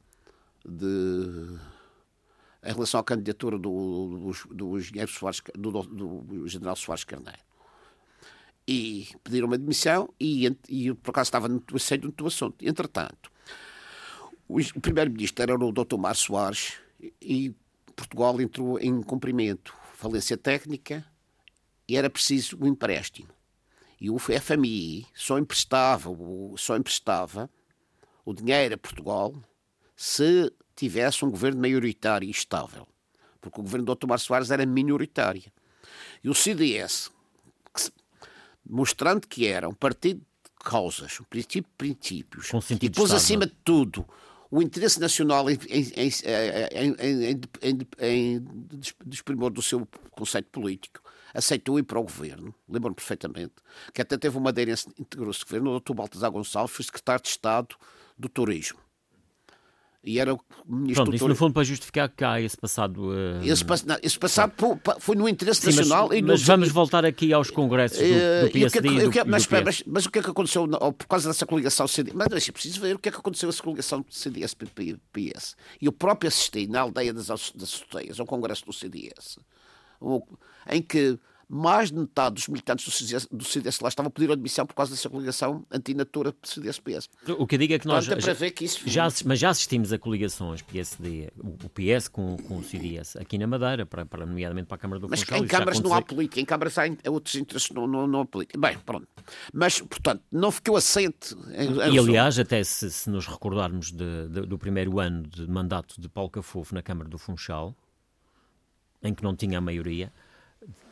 de 0.65 1.59
em 2.63 2.73
relação 2.73 2.99
à 2.99 3.03
candidatura 3.03 3.57
do, 3.57 4.31
do, 4.49 4.55
do 4.55 5.07
Soares, 5.07 5.41
do, 5.57 5.71
do, 5.71 6.21
do 6.21 6.47
general 6.47 6.75
Soares 6.75 7.03
Carneiro 7.03 7.50
e 8.71 9.07
pediram 9.21 9.47
uma 9.47 9.55
admissão 9.55 10.13
e, 10.17 10.47
e 10.69 10.93
por 10.93 11.11
acaso 11.11 11.27
estava 11.27 11.49
no 11.49 11.61
assunto 11.75 12.11
do 12.11 12.27
assunto. 12.27 12.65
Entretanto, 12.65 13.29
o, 14.47 14.59
o 14.59 14.81
primeiro-ministro 14.81 15.43
era 15.43 15.53
o 15.55 15.71
Dr. 15.73 15.97
Mar 15.97 16.15
Soares 16.15 16.75
e 17.21 17.53
Portugal 17.95 18.39
entrou 18.39 18.79
em 18.79 19.01
cumprimento, 19.01 19.75
falência 19.93 20.37
técnica 20.37 21.05
e 21.85 21.97
era 21.97 22.09
preciso 22.09 22.57
um 22.61 22.67
empréstimo. 22.67 23.27
E 23.99 24.09
o 24.09 24.17
FMI 24.17 25.05
só 25.13 25.37
emprestava, 25.37 26.09
só 26.57 26.77
emprestava 26.77 27.49
o 28.23 28.33
dinheiro 28.33 28.75
a 28.75 28.77
Portugal 28.77 29.35
se 29.95 30.51
tivesse 30.75 31.25
um 31.25 31.29
governo 31.29 31.59
maioritário 31.59 32.25
e 32.25 32.31
estável. 32.31 32.87
Porque 33.41 33.59
o 33.59 33.63
governo 33.63 33.85
do 33.85 33.95
Dr. 33.95 34.07
Mar 34.07 34.19
Soares 34.19 34.49
era 34.49 34.65
minoritário. 34.65 35.51
E 36.23 36.29
o 36.29 36.33
CDS, 36.33 37.11
mostrando 38.71 39.27
que 39.27 39.45
era 39.45 39.67
um 39.67 39.73
partido 39.73 40.19
de 40.19 40.63
causas, 40.63 41.19
um 41.19 41.25
princípio 41.25 41.63
de 41.63 41.77
princípios, 41.77 42.49
e 42.81 42.89
pôs 42.89 43.11
acima 43.11 43.45
de 43.45 43.53
tudo 43.63 44.07
o 44.49 44.61
interesse 44.61 44.99
nacional 44.99 45.49
em, 45.49 45.57
em, 45.69 46.11
em, 47.99 48.45
desprimor 49.05 49.49
do 49.49 49.61
seu 49.61 49.87
conceito 50.11 50.49
político, 50.49 51.01
aceitou 51.33 51.79
ir 51.79 51.83
para 51.83 51.99
o 51.99 52.03
governo, 52.03 52.53
lembro-me 52.67 52.95
perfeitamente, 52.95 53.53
que 53.93 54.01
até 54.01 54.17
teve 54.17 54.37
uma 54.37 54.49
aderência, 54.49 54.91
integrou-se 54.99 55.39
ao 55.41 55.45
governo, 55.45 55.75
o 55.75 55.79
Dr. 55.79 55.93
Baltasar 55.93 56.31
Gonçalves 56.31 56.75
foi 56.75 56.83
secretário 56.83 57.23
de 57.23 57.29
Estado 57.29 57.75
do 58.17 58.27
Turismo 58.27 58.79
e 60.03 60.19
era 60.19 60.33
o 60.33 60.39
ministro 60.65 61.03
Pronto, 61.03 61.15
isso 61.15 61.27
no 61.27 61.35
fundo 61.35 61.53
para 61.53 61.63
justificar 61.63 62.09
que 62.09 62.23
há 62.23 62.41
esse 62.41 62.57
passado. 62.57 63.09
Uh... 63.09 63.43
Esse, 63.43 63.63
não, 63.85 63.97
esse, 64.01 64.17
passado 64.17 64.51
foi 64.99 65.15
no 65.15 65.29
interesse 65.29 65.61
Sim, 65.61 65.77
nacional. 65.77 66.07
Mas, 66.09 66.17
e 66.17 66.21
mas 66.23 66.41
vamos 66.41 66.69
voltar 66.69 67.05
aqui 67.05 67.31
aos 67.31 67.51
congressos 67.51 67.99
do, 67.99 68.45
do 68.47 68.51
PSD. 68.51 68.89
Uh, 68.89 68.93
e 68.93 69.03
do, 69.03 69.11
que, 69.11 69.23
mas, 69.23 69.47
mas, 69.47 69.83
mas, 69.85 70.05
o 70.07 70.11
que 70.11 70.17
é 70.17 70.23
que 70.23 70.29
aconteceu 70.31 70.67
por 70.67 71.07
causa 71.07 71.27
dessa 71.29 71.45
coligação 71.45 71.87
CDS? 71.87 72.15
Mas 72.15 72.49
é 72.49 72.51
preciso 72.51 72.81
ver 72.81 72.95
o 72.95 72.99
que 72.99 73.09
é 73.09 73.11
que 73.11 73.19
aconteceu 73.19 73.47
essa 73.49 73.61
coligação 73.61 74.03
CDS-PS. 74.09 75.55
E 75.79 75.85
eu 75.85 75.91
próprio 75.91 76.29
assisti 76.29 76.65
na 76.65 76.81
aldeia 76.81 77.13
das, 77.13 77.27
das 77.27 77.69
Soteias, 77.69 78.19
ao 78.19 78.25
congresso 78.25 78.65
do 78.65 78.73
CDS, 78.73 79.37
em 80.67 80.81
que 80.81 81.19
mais 81.51 81.91
de 81.91 81.97
metade 81.97 82.35
dos 82.35 82.47
militantes 82.47 82.85
do 82.85 82.91
CDS, 82.91 83.27
do 83.29 83.43
CDS 83.43 83.81
lá 83.81 83.89
estavam 83.89 84.07
a 84.07 84.11
pedir 84.11 84.31
admissão 84.31 84.65
por 84.65 84.73
causa 84.73 84.91
dessa 84.91 85.09
coligação 85.09 85.65
antinatura 85.69 86.33
CDS-PS. 86.41 87.09
O 87.37 87.45
que 87.45 87.55
eu 87.55 87.59
digo 87.59 87.73
é 87.73 87.79
que 87.79 87.85
nós 87.85 88.07
é 88.07 88.19
já, 88.19 88.51
que 88.51 88.63
isso... 88.63 88.79
já, 88.85 89.07
mas 89.25 89.37
já 89.37 89.49
assistimos 89.49 89.91
a 89.91 89.99
coligações 89.99 90.61
PSD, 90.61 91.29
o 91.37 91.69
PS 91.69 92.07
com, 92.07 92.37
com 92.37 92.59
o 92.59 92.63
CDS 92.63 93.17
aqui 93.17 93.37
na 93.37 93.47
Madeira, 93.47 93.85
para, 93.85 94.05
para, 94.05 94.25
nomeadamente 94.25 94.67
para 94.67 94.75
a 94.75 94.79
Câmara 94.79 94.99
do 95.01 95.09
Mas 95.09 95.23
em 95.23 95.45
câmaras 95.45 95.81
não 95.81 95.93
há 95.93 96.01
política, 96.01 96.39
em 96.39 96.45
câmaras 96.45 96.77
há 96.77 96.83
outros 97.11 97.35
interesses, 97.35 97.69
não, 97.71 97.85
não, 97.85 98.07
não 98.07 98.21
há 98.21 98.25
política. 98.25 98.57
Bem, 98.57 98.77
pronto. 98.79 99.07
Mas, 99.53 99.81
portanto, 99.81 100.23
não 100.31 100.51
ficou 100.51 100.77
assente. 100.77 101.35
Em, 101.51 101.93
e 101.93 101.99
aliás, 101.99 102.39
até 102.39 102.63
se, 102.63 102.89
se 102.89 103.09
nos 103.09 103.27
recordarmos 103.27 103.91
de, 103.91 104.29
de, 104.29 104.41
do 104.41 104.57
primeiro 104.57 104.99
ano 104.99 105.23
de 105.23 105.45
mandato 105.49 105.99
de 105.99 106.07
Paulo 106.07 106.29
Cafofo 106.29 106.73
na 106.73 106.81
Câmara 106.81 107.09
do 107.09 107.17
Funchal, 107.17 107.75
em 109.03 109.13
que 109.13 109.23
não 109.23 109.35
tinha 109.35 109.57
a 109.57 109.61
maioria, 109.61 110.13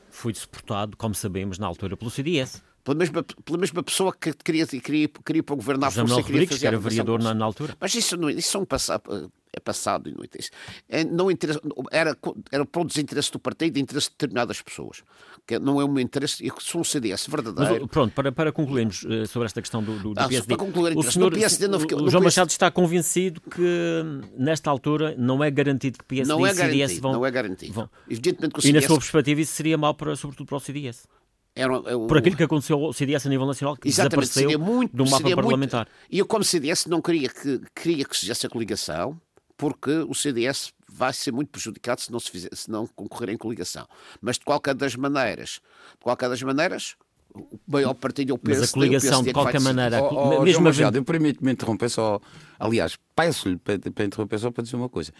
foi 0.10 0.34
suportado, 0.34 0.98
como 0.98 1.14
sabemos, 1.16 1.58
na 1.58 1.68
altura 1.68 1.96
pelo 1.96 2.12
CDS. 2.12 2.62
Pela 2.84 2.98
mesma, 2.98 3.24
pela 3.24 3.58
mesma 3.58 3.84
pessoa 3.84 4.14
que 4.14 4.34
queria, 4.34 4.66
queria, 4.66 5.10
queria 5.26 5.44
para 5.44 5.56
governar 5.56 5.92
José 5.92 6.04
Manuel 6.04 6.22
Rodrigues, 6.22 6.58
que 6.58 6.68
era 6.68 6.78
vereador 6.78 7.22
na, 7.22 7.34
na, 7.34 7.46
altura. 7.46 7.76
Mas 7.80 7.94
isso, 7.94 8.16
não, 8.16 8.30
isso 8.30 8.56
é 8.58 8.60
um 8.60 8.66
passado. 8.66 9.32
é 9.52 9.60
passado 9.60 10.10
e 10.10 10.14
não 10.14 10.24
interessa. 10.24 10.50
É, 10.88 11.04
não 11.04 11.30
interessa 11.30 11.60
era, 11.92 12.18
era 12.52 12.66
para 12.66 12.82
o 12.82 12.86
desinteresse 12.86 13.32
do 13.32 13.40
partido 13.40 13.78
e 13.78 13.82
interesse 13.82 14.08
de 14.08 14.14
determinadas 14.14 14.62
pessoas. 14.62 15.04
Que 15.46 15.60
não 15.60 15.82
é 15.82 15.86
um 15.86 16.00
interesse, 16.00 16.46
eu 16.46 16.54
sou 16.60 16.82
um 16.82 16.84
CDS 16.84 17.28
verdadeiro. 17.28 17.82
Mas, 17.82 17.92
pronto, 17.92 18.14
para, 18.14 18.32
para 18.32 18.52
concluirmos 18.52 19.04
uh, 19.04 19.28
sobre 19.28 19.48
esta 19.48 19.62
questão 19.62 19.84
do, 19.84 19.98
do, 20.00 20.14
do 20.14 20.20
ah, 20.20 20.28
PSD. 20.28 20.56
Para 20.56 20.66
concluir, 20.66 20.98
o, 20.98 21.04
senhor, 21.04 21.34
PSD 21.34 21.68
não 21.68 21.80
fica, 21.80 21.96
o 21.96 22.10
João 22.10 22.24
Machado 22.24 22.50
está 22.50 22.72
convencido 22.72 23.42
que 23.42 24.04
nesta 24.38 24.70
altura 24.70 25.16
não 25.18 25.44
é 25.44 25.52
garantido 25.52 25.98
que 25.98 26.06
PSD 26.06 26.32
não 26.32 26.46
é 26.46 26.52
e 26.52 26.56
CDS 26.56 27.00
vão. 27.00 27.14
Não 27.14 27.26
é 27.26 27.32
garantido. 27.32 27.74
Vão. 27.74 27.90
Evidentemente 28.10 28.54
que 28.54 28.60
o 28.60 28.62
CDS... 28.62 28.78
E 28.78 28.82
na 28.82 28.88
sua 28.88 29.00
perspectiva 29.00 29.42
isso 29.42 29.54
seria 29.54 29.78
mal 29.78 29.94
para, 29.94 30.16
sobretudo 30.16 30.48
para 30.48 30.58
o 30.58 30.60
CDS. 30.60 31.08
Era, 31.56 31.76
é 31.76 32.08
Por 32.08 32.18
aquilo 32.18 32.38
que 32.38 32.44
aconteceu 32.44 32.84
ao 32.84 32.94
CDS 32.94 33.26
a 33.26 33.30
nível 33.30 33.46
nacional, 33.46 33.76
que 33.76 33.90
desapareceu 33.90 34.58
muito, 34.60 34.96
do 34.96 35.10
mapa 35.10 35.36
parlamentar. 35.36 35.88
Muito, 35.88 36.08
e 36.10 36.20
eu, 36.20 36.26
como 36.26 36.44
CDS, 36.44 36.86
não 36.86 37.02
queria 37.02 37.30
que, 37.30 37.62
queria 37.76 38.06
que 38.06 38.16
se 38.16 38.22
fizesse 38.22 38.46
a 38.46 38.50
coligação, 38.50 39.20
porque 39.58 39.92
o 40.08 40.14
CDS 40.14 40.74
vai 40.88 41.12
ser 41.12 41.32
muito 41.32 41.50
prejudicado 41.50 42.00
se 42.00 42.12
não, 42.12 42.20
se, 42.20 42.32
fizer, 42.32 42.50
se 42.54 42.72
não 42.72 42.88
concorrer 42.88 43.30
em 43.30 43.38
coligação. 43.38 43.88
Mas, 44.22 44.38
de 44.38 44.46
qualquer 44.46 44.74
das 44.74 44.96
maneiras, 44.96 45.60
de 45.94 46.04
qualquer 46.04 46.30
das 46.30 46.42
maneiras, 46.42 46.96
o 47.40 47.60
maior 47.68 47.94
partido 47.94 48.32
é 48.32 48.34
o 48.34 48.38
PSD. 48.38 48.62
Mas 48.62 48.70
a 48.70 48.74
coligação, 48.74 49.24
de 49.24 49.34
qualquer 49.34 49.62
maneira... 49.62 50.02
Oh, 50.02 50.38
oh, 50.38 50.42
mesmo 50.42 50.72
João 50.72 50.92
eu 50.94 51.04
permito-me 51.04 51.52
interromper 51.52 51.90
só... 51.90 52.20
Aliás, 52.60 52.98
peço-lhe 53.16 53.58
para, 53.58 53.80
para 53.80 54.06
interromper 54.06 54.40
só 54.40 54.52
para 54.52 54.64
dizer 54.64 54.76
uma 54.76 54.90
coisa. 54.90 55.12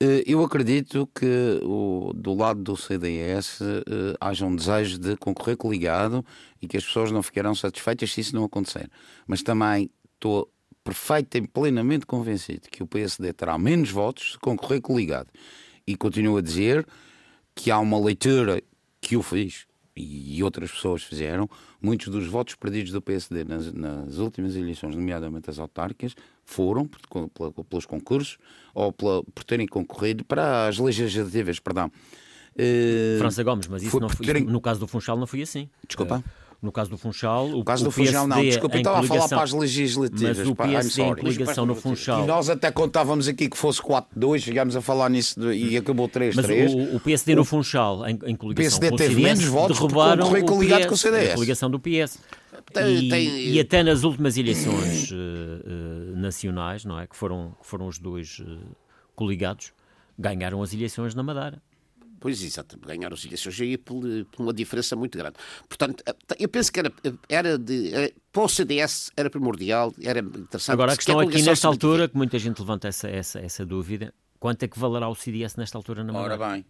Eh, 0.00 0.24
eu 0.26 0.42
acredito 0.44 1.08
que 1.14 1.60
o, 1.62 2.12
do 2.14 2.34
lado 2.34 2.62
do 2.62 2.76
CDS 2.76 3.60
eh, 3.60 4.16
haja 4.20 4.44
um 4.44 4.54
desejo 4.54 4.98
de 4.98 5.16
concorrer 5.16 5.56
coligado 5.56 6.24
e 6.60 6.68
que 6.68 6.76
as 6.76 6.84
pessoas 6.84 7.10
não 7.10 7.22
ficarão 7.22 7.54
satisfeitas 7.54 8.12
se 8.12 8.20
isso 8.20 8.34
não 8.34 8.44
acontecer. 8.44 8.90
Mas 9.26 9.42
também 9.42 9.90
estou 10.14 10.50
perfeito 10.84 11.36
e 11.36 11.46
plenamente 11.48 12.06
convencido 12.06 12.68
que 12.70 12.82
o 12.82 12.86
PSD 12.86 13.32
terá 13.32 13.58
menos 13.58 13.90
votos 13.90 14.32
se 14.32 14.38
concorrer 14.38 14.80
coligado. 14.80 15.28
E 15.86 15.96
continuo 15.96 16.36
a 16.36 16.42
dizer 16.42 16.86
que 17.54 17.70
há 17.70 17.78
uma 17.78 17.98
leitura 17.98 18.62
que 19.00 19.16
eu 19.16 19.22
fiz 19.22 19.65
e 19.96 20.42
outras 20.42 20.70
pessoas 20.70 21.02
fizeram, 21.02 21.48
muitos 21.80 22.08
dos 22.08 22.26
votos 22.26 22.54
perdidos 22.54 22.92
do 22.92 23.00
PSD 23.00 23.44
nas, 23.44 23.72
nas 23.72 24.18
últimas 24.18 24.54
eleições, 24.54 24.94
nomeadamente 24.94 25.48
as 25.48 25.58
autárquicas, 25.58 26.14
foram 26.44 26.86
por, 26.86 27.28
por, 27.30 27.64
pelos 27.64 27.86
concursos 27.86 28.36
ou 28.74 28.92
pela, 28.92 29.22
por 29.24 29.42
terem 29.44 29.66
concorrido 29.66 30.24
para 30.24 30.68
as 30.68 30.78
legislativas, 30.78 31.58
perdão. 31.58 31.90
Uh, 32.54 33.18
França 33.18 33.42
Gomes, 33.42 33.66
mas 33.68 33.82
isso, 33.82 33.98
não 33.98 34.08
foi, 34.08 34.24
terem... 34.24 34.44
no 34.44 34.60
caso 34.60 34.80
do 34.80 34.86
Funchal 34.86 35.18
não 35.18 35.26
foi 35.26 35.42
assim. 35.42 35.68
Desculpa. 35.86 36.18
Uh, 36.18 36.45
no 36.62 36.72
caso 36.72 36.90
do 36.90 36.98
Funchal, 36.98 37.46
o, 37.46 37.58
no 37.58 37.64
caso 37.64 37.84
do 37.84 37.88
o 37.88 37.92
Funchal 37.92 38.26
não, 38.26 38.42
desculpa, 38.42 38.76
estava 38.76 39.00
a 39.00 39.02
falar 39.02 39.28
para 39.28 39.42
as 39.42 39.52
legislativas. 39.52 40.38
Mas 40.38 40.48
o 40.48 40.54
PSD 40.54 41.02
em 41.02 41.14
coligação 41.14 41.66
no 41.66 41.74
Funchal. 41.74 42.24
E 42.24 42.26
nós 42.26 42.48
até 42.48 42.70
contávamos 42.70 43.28
aqui 43.28 43.48
que 43.48 43.56
fosse 43.56 43.80
4-2, 43.82 44.40
chegámos 44.40 44.76
a 44.76 44.80
falar 44.80 45.10
nisso 45.10 45.38
de, 45.38 45.52
e 45.52 45.76
acabou 45.76 46.08
3-3. 46.08 46.34
Mas 46.34 46.72
o, 46.72 46.96
o, 46.96 47.00
PSD 47.00 47.34
no 47.34 47.44
Funchal, 47.44 48.06
em, 48.08 48.18
em 48.24 48.36
coligação 48.36 48.80
PSD 48.80 48.88
com 48.88 48.94
o 48.94 48.98
teve 48.98 49.22
menos 49.22 49.44
votos 49.44 49.78
derrubaram 49.78 50.32
o 50.32 50.44
coligado 50.44 50.86
com 50.86 50.94
o 50.94 50.98
CDS. 50.98 51.30
A 51.32 51.34
coligação 51.34 51.70
do 51.70 51.78
PS. 51.78 52.18
E, 52.70 53.08
tem... 53.08 53.48
e, 53.52 53.60
até 53.60 53.82
nas 53.82 54.02
últimas 54.02 54.36
eleições 54.36 55.10
uh, 55.10 55.14
uh, 55.14 56.16
nacionais, 56.16 56.84
não 56.84 56.98
é, 56.98 57.06
que 57.06 57.14
foram, 57.16 57.54
que 57.60 57.66
foram 57.66 57.86
os 57.86 57.98
dois 57.98 58.40
uh, 58.40 58.58
coligados, 59.14 59.72
ganharam 60.18 60.62
as 60.62 60.72
eleições 60.72 61.14
na 61.14 61.22
Madeira. 61.22 61.62
Pois, 62.18 62.42
exatamente, 62.42 62.86
ganharam 62.86 63.14
as 63.14 63.24
eleições 63.24 63.60
aí 63.60 63.76
por, 63.76 64.02
por, 64.32 64.42
uma 64.42 64.52
diferença 64.52 64.96
muito 64.96 65.16
grande. 65.18 65.36
Portanto, 65.68 66.02
eu 66.38 66.48
penso 66.48 66.72
que 66.72 66.80
era, 66.80 66.92
era 67.28 67.58
de. 67.58 67.94
Era, 67.94 68.12
para 68.32 68.42
o 68.42 68.48
CDS 68.48 69.10
era 69.16 69.30
primordial, 69.30 69.94
era 70.02 70.20
interessante. 70.20 70.72
Agora, 70.72 70.92
a 70.92 70.96
questão 70.96 71.20
aqui 71.20 71.42
nesta 71.42 71.68
altura, 71.68 72.08
que 72.08 72.16
muita 72.16 72.38
gente 72.38 72.58
levanta 72.58 72.88
essa, 72.88 73.08
essa, 73.08 73.38
essa 73.40 73.66
dúvida, 73.66 74.12
quanto 74.38 74.62
é 74.62 74.68
que 74.68 74.78
valerá 74.78 75.08
o 75.08 75.14
CDS 75.14 75.56
nesta 75.56 75.76
altura 75.78 76.02
na 76.02 76.12
Madeira? 76.12 76.34
Ora 76.34 76.52
bem. 76.52 76.64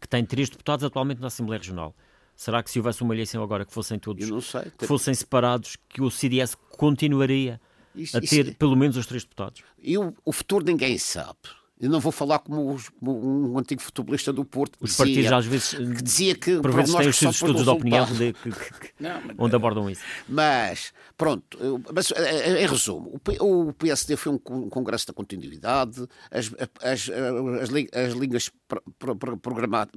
Que 0.00 0.08
tem 0.08 0.24
três 0.24 0.48
deputados 0.48 0.84
atualmente 0.84 1.20
na 1.20 1.26
Assembleia 1.26 1.58
Regional. 1.58 1.94
Será 2.34 2.62
que 2.62 2.70
se 2.70 2.78
houvesse 2.78 3.02
uma 3.02 3.14
eleição 3.14 3.42
agora 3.42 3.66
que 3.66 3.72
fossem 3.72 3.98
todos 3.98 4.46
sei, 4.46 4.62
que 4.78 4.86
fossem 4.86 5.12
separados, 5.12 5.76
que 5.88 6.00
o 6.00 6.10
CDS 6.10 6.54
continuaria 6.54 7.60
isso, 7.94 8.16
a 8.16 8.20
ter 8.20 8.46
isso, 8.46 8.56
pelo 8.56 8.74
menos 8.74 8.96
os 8.96 9.06
três 9.06 9.24
deputados? 9.24 9.62
E 9.78 9.98
o, 9.98 10.14
o 10.24 10.32
futuro 10.32 10.64
ninguém 10.64 10.96
sabe. 10.96 11.38
Eu 11.80 11.88
não 11.88 11.98
vou 11.98 12.12
falar 12.12 12.40
como, 12.40 12.74
os, 12.74 12.90
um 13.00 13.58
antigo 13.58 13.80
futebolista 13.80 14.30
do 14.34 14.44
Porto. 14.44 14.76
Os 14.80 14.90
dizia, 14.90 15.04
partidos 15.06 15.32
às 15.32 15.46
vezes 15.46 15.70
que 15.70 16.02
dizia 16.02 16.34
que 16.34 16.60
por 16.60 16.72
vezes 16.72 16.94
têm 16.94 17.08
os 17.08 17.16
seus 17.16 17.34
estudos 17.36 17.62
de 17.62 17.70
opinião 17.70 18.04
de, 18.04 18.34
que, 18.44 18.50
que, 18.50 18.92
não, 19.00 19.22
onde 19.38 19.56
abordam 19.56 19.88
isso. 19.88 20.02
Mas 20.28 20.92
pronto, 21.16 21.82
mas, 21.94 22.10
eh, 22.10 22.58
eh, 22.58 22.64
em 22.64 22.66
resumo, 22.66 23.18
o 23.40 23.72
PSD 23.72 24.14
foi 24.16 24.32
um 24.32 24.68
congresso 24.68 25.06
da 25.06 25.14
continuidade, 25.14 26.06
as, 26.30 26.52
as, 26.82 27.08
as, 27.10 27.90
as 27.94 28.12
linhas 28.12 28.50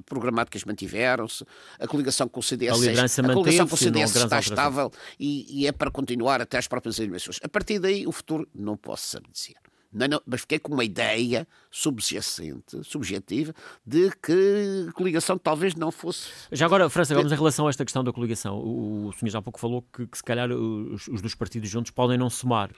programáticas 0.06 0.64
mantiveram-se, 0.64 1.44
a 1.78 1.86
coligação 1.86 2.28
com 2.28 2.40
o 2.40 2.42
CDS, 2.42 2.70
a, 2.72 3.26
a 3.26 3.34
coligação 3.34 3.68
com 3.68 3.74
o 3.74 3.78
CDS 3.78 4.16
está 4.16 4.38
estável 4.38 4.90
e, 5.20 5.60
e 5.60 5.66
é 5.66 5.72
para 5.72 5.90
continuar 5.90 6.40
até 6.40 6.56
as 6.56 6.66
próprias 6.66 6.98
eleições. 6.98 7.38
A 7.42 7.48
partir 7.48 7.78
daí, 7.78 8.06
o 8.06 8.12
futuro 8.12 8.48
não 8.54 8.74
posso 8.74 9.06
saber 9.06 9.28
dizer. 9.30 9.56
Não, 9.94 10.08
não, 10.08 10.20
mas 10.26 10.40
fiquei 10.40 10.58
com 10.58 10.72
uma 10.72 10.84
ideia 10.84 11.46
subjacente, 11.70 12.82
subjetiva, 12.82 13.54
de 13.86 14.10
que 14.20 14.86
a 14.88 14.92
coligação 14.92 15.38
talvez 15.38 15.74
não 15.76 15.92
fosse. 15.92 16.28
Já 16.50 16.66
agora, 16.66 16.90
França 16.90 17.14
Gomes, 17.14 17.30
em 17.30 17.36
relação 17.36 17.66
a 17.66 17.70
esta 17.70 17.84
questão 17.84 18.02
da 18.02 18.12
coligação, 18.12 18.58
o, 18.58 19.08
o 19.08 19.12
senhor 19.12 19.30
já 19.30 19.38
há 19.38 19.42
pouco 19.42 19.60
falou 19.60 19.82
que, 19.92 20.06
que 20.06 20.16
se 20.16 20.24
calhar 20.24 20.50
os, 20.50 21.06
os 21.06 21.22
dos 21.22 21.34
partidos 21.34 21.70
juntos 21.70 21.92
podem 21.92 22.18
não 22.18 22.28
somar. 22.28 22.70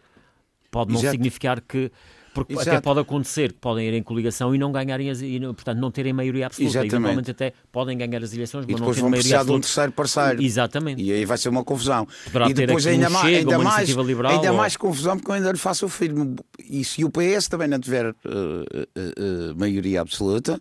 Pode 0.71 0.93
não 0.93 1.01
Exato. 1.01 1.13
significar 1.13 1.61
que 1.61 1.91
porque 2.37 2.53
Exato. 2.53 2.69
até 2.69 2.81
pode 2.83 3.01
acontecer 3.01 3.55
que 3.55 3.59
podem 3.59 3.89
ir 3.89 3.95
em 3.95 4.03
coligação 4.03 4.55
e 4.55 4.59
não 4.59 4.71
ganharem 4.71 5.09
as, 5.09 5.23
e, 5.23 5.41
portanto 5.41 5.79
não 5.79 5.91
terem 5.91 6.13
maioria 6.13 6.49
absoluta. 6.49 6.71
Exatamente. 6.71 6.95
Eventualmente 6.95 7.31
até 7.31 7.53
podem 7.73 7.97
ganhar 7.97 8.23
as 8.23 8.35
eleições, 8.35 8.67
mas 8.69 8.79
não 8.79 8.93
terem 8.93 9.11
maioria 9.11 9.37
absoluta. 9.37 9.47
de 9.47 9.53
um 9.53 9.61
terceiro 9.61 9.93
parceiro. 9.93 10.43
Exatamente. 10.43 11.03
E 11.03 11.11
aí 11.11 11.25
vai 11.25 11.39
ser 11.39 11.49
uma 11.49 11.65
confusão. 11.65 12.07
Poderá 12.25 12.51
e 12.51 12.53
depois 12.53 12.87
ainda, 12.87 13.09
um 13.09 13.11
mais, 13.11 13.25
chega, 13.25 13.39
ainda, 13.39 13.59
mais, 13.59 13.89
liberal, 13.89 14.33
ainda 14.33 14.51
ou... 14.51 14.57
mais 14.59 14.77
confusão 14.77 15.17
porque 15.17 15.31
eu 15.31 15.35
ainda 15.37 15.51
lhe 15.51 15.57
faço 15.57 15.87
o 15.87 15.89
filme. 15.89 16.37
E 16.69 16.85
se 16.85 17.03
o 17.07 17.11
PS 17.11 17.49
também 17.49 17.69
não 17.69 17.81
tiver 17.81 18.11
uh, 18.11 18.13
uh, 18.13 19.53
uh, 19.53 19.59
maioria 19.59 20.03
absoluta, 20.03 20.61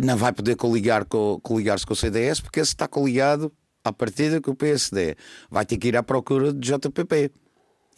não 0.00 0.16
vai 0.16 0.32
poder 0.32 0.54
coligar 0.54 1.04
com, 1.04 1.40
coligar-se 1.42 1.84
com 1.84 1.94
o 1.94 1.96
CDS, 1.96 2.40
porque 2.40 2.60
esse 2.60 2.70
está 2.70 2.86
coligado 2.86 3.52
à 3.82 3.92
partida 3.92 4.40
com 4.40 4.52
o 4.52 4.54
PSD. 4.54 5.16
Vai 5.50 5.66
ter 5.66 5.78
que 5.78 5.88
ir 5.88 5.96
à 5.96 6.02
procura 6.04 6.52
de 6.52 6.60
JPP. 6.60 7.32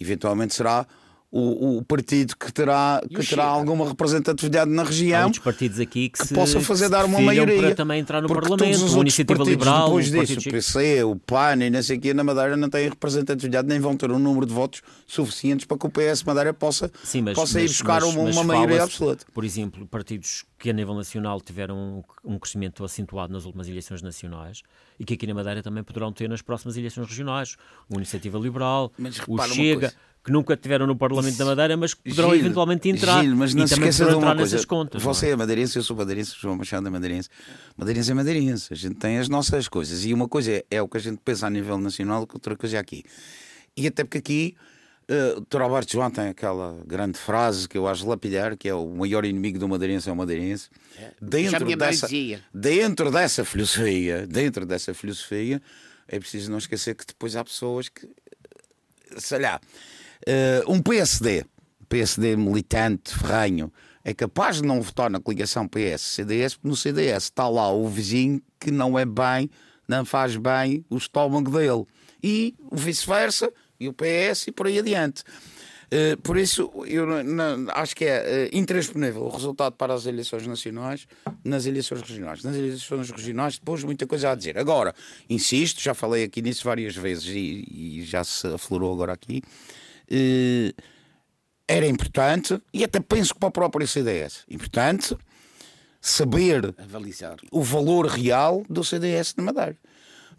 Eventualmente 0.01 0.55
será 0.55 0.87
o, 1.31 1.79
o, 1.79 1.85
partido 1.85 2.37
que 2.37 2.53
terá, 2.53 3.03
que 3.09 3.27
terá 3.27 3.45
alguma 3.45 3.89
representatividade 3.89 4.71
na 4.71 4.85
região. 4.85 5.19
Há 5.19 5.23
muitos 5.25 5.41
partidos 5.41 5.81
aqui 5.81 6.09
que, 6.09 6.19
que 6.19 6.29
se, 6.29 6.35
possa 6.35 6.61
fazer 6.61 6.89
dar 6.89 7.05
uma 7.05 7.21
maioria. 7.21 7.61
Para 7.61 7.75
também 7.75 8.01
entrar 8.01 8.23
no 8.23 8.29
Parlamento, 8.29 8.59
todos 8.59 8.83
os 8.83 8.97
a 8.97 9.01
Iniciativa 9.01 9.45
Liberal. 9.45 9.87
Depois 9.87 10.11
disso, 10.11 10.49
o 10.49 10.53
PC, 10.53 11.05
o 11.05 11.17
PAN 11.17 11.65
e 11.65 11.71
não 11.71 11.83
sei 11.83 11.99
o 11.99 12.01
que, 12.01 12.15
na 12.15 12.23
Madeira 12.23 12.57
não 12.57 12.71
têm 12.71 12.89
representatividade, 12.89 13.69
nem 13.69 13.81
vão 13.81 13.97
ter 13.97 14.11
um 14.11 14.19
número 14.19 14.47
de 14.47 14.55
votos 14.55 14.83
suficientes 15.07 15.67
para 15.67 15.77
que 15.77 15.87
o 15.87 15.91
PS 15.91 16.23
Madeira 16.23 16.55
possa, 16.55 16.91
Sim, 17.03 17.23
mas, 17.23 17.35
possa 17.35 17.59
mas, 17.59 17.65
ir 17.65 17.75
buscar 17.75 18.01
mas, 18.03 18.15
uma, 18.15 18.31
uma 18.31 18.45
maioria 18.45 18.85
absoluta. 18.85 19.27
Por 19.35 19.45
exemplo, 19.45 19.87
partidos 19.87 20.45
que 20.59 20.71
a 20.71 20.73
nível 20.73 20.95
nacional 20.95 21.41
tiveram 21.41 22.05
um, 22.25 22.39
crescimento 22.39 22.85
acentuado 22.85 23.33
nas 23.33 23.45
últimas 23.45 23.69
eleições 23.69 24.01
nacionais 24.01 24.63
e 24.99 25.05
que 25.05 25.15
aqui 25.15 25.27
na 25.27 25.35
Madeira 25.35 25.63
também 25.63 25.83
poderão 25.83 26.13
ter 26.13 26.29
nas 26.29 26.41
próximas 26.41 26.77
eleições 26.77 27.07
regionais. 27.07 27.57
O 27.91 27.97
Iniciativa 27.97 28.39
Liberal, 28.39 28.91
o 29.29 29.43
Chega 29.43 29.93
que 30.27 30.33
nunca 30.33 30.57
tiveram 30.57 30.89
no 30.89 30.97
Parlamento 30.97 31.37
da 31.37 31.45
Madeira, 31.45 31.77
mas 31.77 31.95
que 31.95 32.11
poderão 32.11 32.31
Gil, 32.31 32.41
eventualmente 32.41 32.89
entrar 32.89 33.23
Gil, 33.23 33.37
mas 33.37 33.55
não 33.55 33.65
e 33.65 33.69
se 33.69 33.75
também 33.77 33.91
esqueça 33.91 34.11
de 34.11 34.17
uma 34.17 34.35
coisa. 34.35 34.67
Contas, 34.67 35.01
você 35.01 35.29
é? 35.29 35.31
é 35.31 35.37
madeirense, 35.37 35.77
eu 35.77 35.85
sou 35.85 35.95
madeirense, 35.95 36.35
João 36.37 36.57
Machado 36.57 36.85
é 36.89 36.91
madeirense. 36.91 37.29
Madeirense 37.77 38.11
é 38.11 38.15
madeirense, 38.15 38.73
a 38.73 38.77
gente 38.77 38.97
tem 38.97 39.19
as 39.19 39.29
nossas 39.29 39.69
coisas. 39.69 40.05
E 40.05 40.13
uma 40.13 40.29
coisa 40.29 40.51
é, 40.51 40.65
é 40.69 40.83
o 40.83 40.89
que 40.89 40.97
a 40.97 41.01
gente 41.01 41.21
pensa 41.25 41.47
a 41.47 41.51
nível 41.51 41.79
nacional, 41.79 42.23
outra 42.23 42.57
coisa 42.57 42.77
é 42.77 42.81
aqui. 42.81 43.05
E 43.77 43.87
até 43.87 44.03
porque 44.03 44.19
aqui 44.19 44.57
Uh, 45.09 45.39
o 45.39 45.41
Dr. 45.43 45.63
Alberto 45.63 45.93
João 45.93 46.11
tem 46.11 46.27
aquela 46.27 46.83
grande 46.85 47.17
frase 47.17 47.69
que 47.69 47.79
eu 47.79 47.87
acho 47.87 48.05
lapidar, 48.09 48.57
que 48.57 48.69
é 48.69 48.75
o 48.75 48.89
maior 48.89 49.25
inimigo 49.25 49.57
do 49.57 49.69
madeirense 49.69 50.09
é 50.09 50.13
o 50.13 50.17
madeirense. 50.17 50.69
É, 50.99 51.13
dentro, 51.23 51.77
dessa, 51.77 52.09
dentro 52.53 53.13
dessa 53.13 53.45
filosofia, 53.45 54.27
dentro 54.27 54.67
dessa 54.67 54.93
filosofia, 54.93 55.63
é 56.09 56.19
preciso 56.19 56.51
não 56.51 56.59
esquecer 56.59 56.97
que 56.97 57.07
depois 57.07 57.37
há 57.37 57.45
pessoas 57.45 57.89
que, 57.89 58.09
sei 59.17 59.39
lá, 59.39 59.61
uh, 60.29 60.73
um 60.73 60.81
PSD, 60.81 61.45
PSD 61.89 62.37
militante, 62.37 63.15
ferranho, 63.15 63.73
é 64.05 64.15
capaz 64.15 64.57
de 64.57 64.63
não 64.63 64.81
votar 64.81 65.11
na 65.11 65.19
coligação 65.19 65.67
PS-CDS, 65.67 66.55
porque 66.55 66.69
no 66.69 66.77
CDS 66.77 67.25
está 67.25 67.49
lá 67.49 67.73
o 67.73 67.89
vizinho 67.89 68.41
que 68.61 68.71
não 68.71 68.97
é 68.97 69.05
bem, 69.05 69.51
não 69.89 70.05
faz 70.05 70.37
bem 70.37 70.85
o 70.89 70.97
estômago 70.97 71.51
dele. 71.51 71.85
E 72.23 72.55
o 72.71 72.77
vice-versa 72.77 73.53
e 73.81 73.89
o 73.89 73.93
PS 73.93 74.47
e 74.47 74.53
por 74.53 74.67
aí 74.67 74.79
adiante. 74.79 75.25
Uh, 75.87 76.21
por 76.23 76.37
isso, 76.37 76.71
eu 76.87 77.07
não, 77.23 77.67
acho 77.71 77.95
que 77.95 78.05
é 78.05 78.49
uh, 78.53 78.57
intransponível 78.57 79.23
o 79.23 79.29
resultado 79.29 79.75
para 79.75 79.95
as 79.95 80.07
eleições 80.07 80.45
nacionais 80.47 81.07
nas 81.45 81.65
eleições 81.65 82.01
regionais. 82.03 82.43
Nas 82.43 82.57
eleições 82.57 83.11
regionais, 83.11 83.59
depois, 83.59 83.85
muita 83.85 84.07
coisa 84.07 84.31
a 84.31 84.35
dizer. 84.35 84.59
Agora, 84.59 84.95
insisto, 85.31 85.81
já 85.81 85.95
falei 85.95 86.25
aqui 86.25 86.43
nisso 86.43 86.65
várias 86.65 86.97
vezes 86.97 87.27
e, 87.27 87.99
e 87.99 88.03
já 88.05 88.25
se 88.25 88.47
aflorou 88.49 88.93
agora 88.93 89.13
aqui. 89.13 89.43
Uh, 90.11 90.73
era 91.69 91.87
importante, 91.87 92.61
e 92.73 92.85
até 92.85 93.01
penso 93.01 93.35
que 93.35 93.41
para 93.41 93.49
o 93.49 93.53
próprio 93.53 93.89
CDS, 93.89 94.45
importante 94.49 95.17
saber 96.01 96.75
Avalizar. 96.79 97.37
o 97.51 97.63
valor 97.63 98.07
real 98.07 98.65
do 98.71 98.85
CDS 98.85 99.35
de 99.37 99.43
Madeira. 99.43 99.77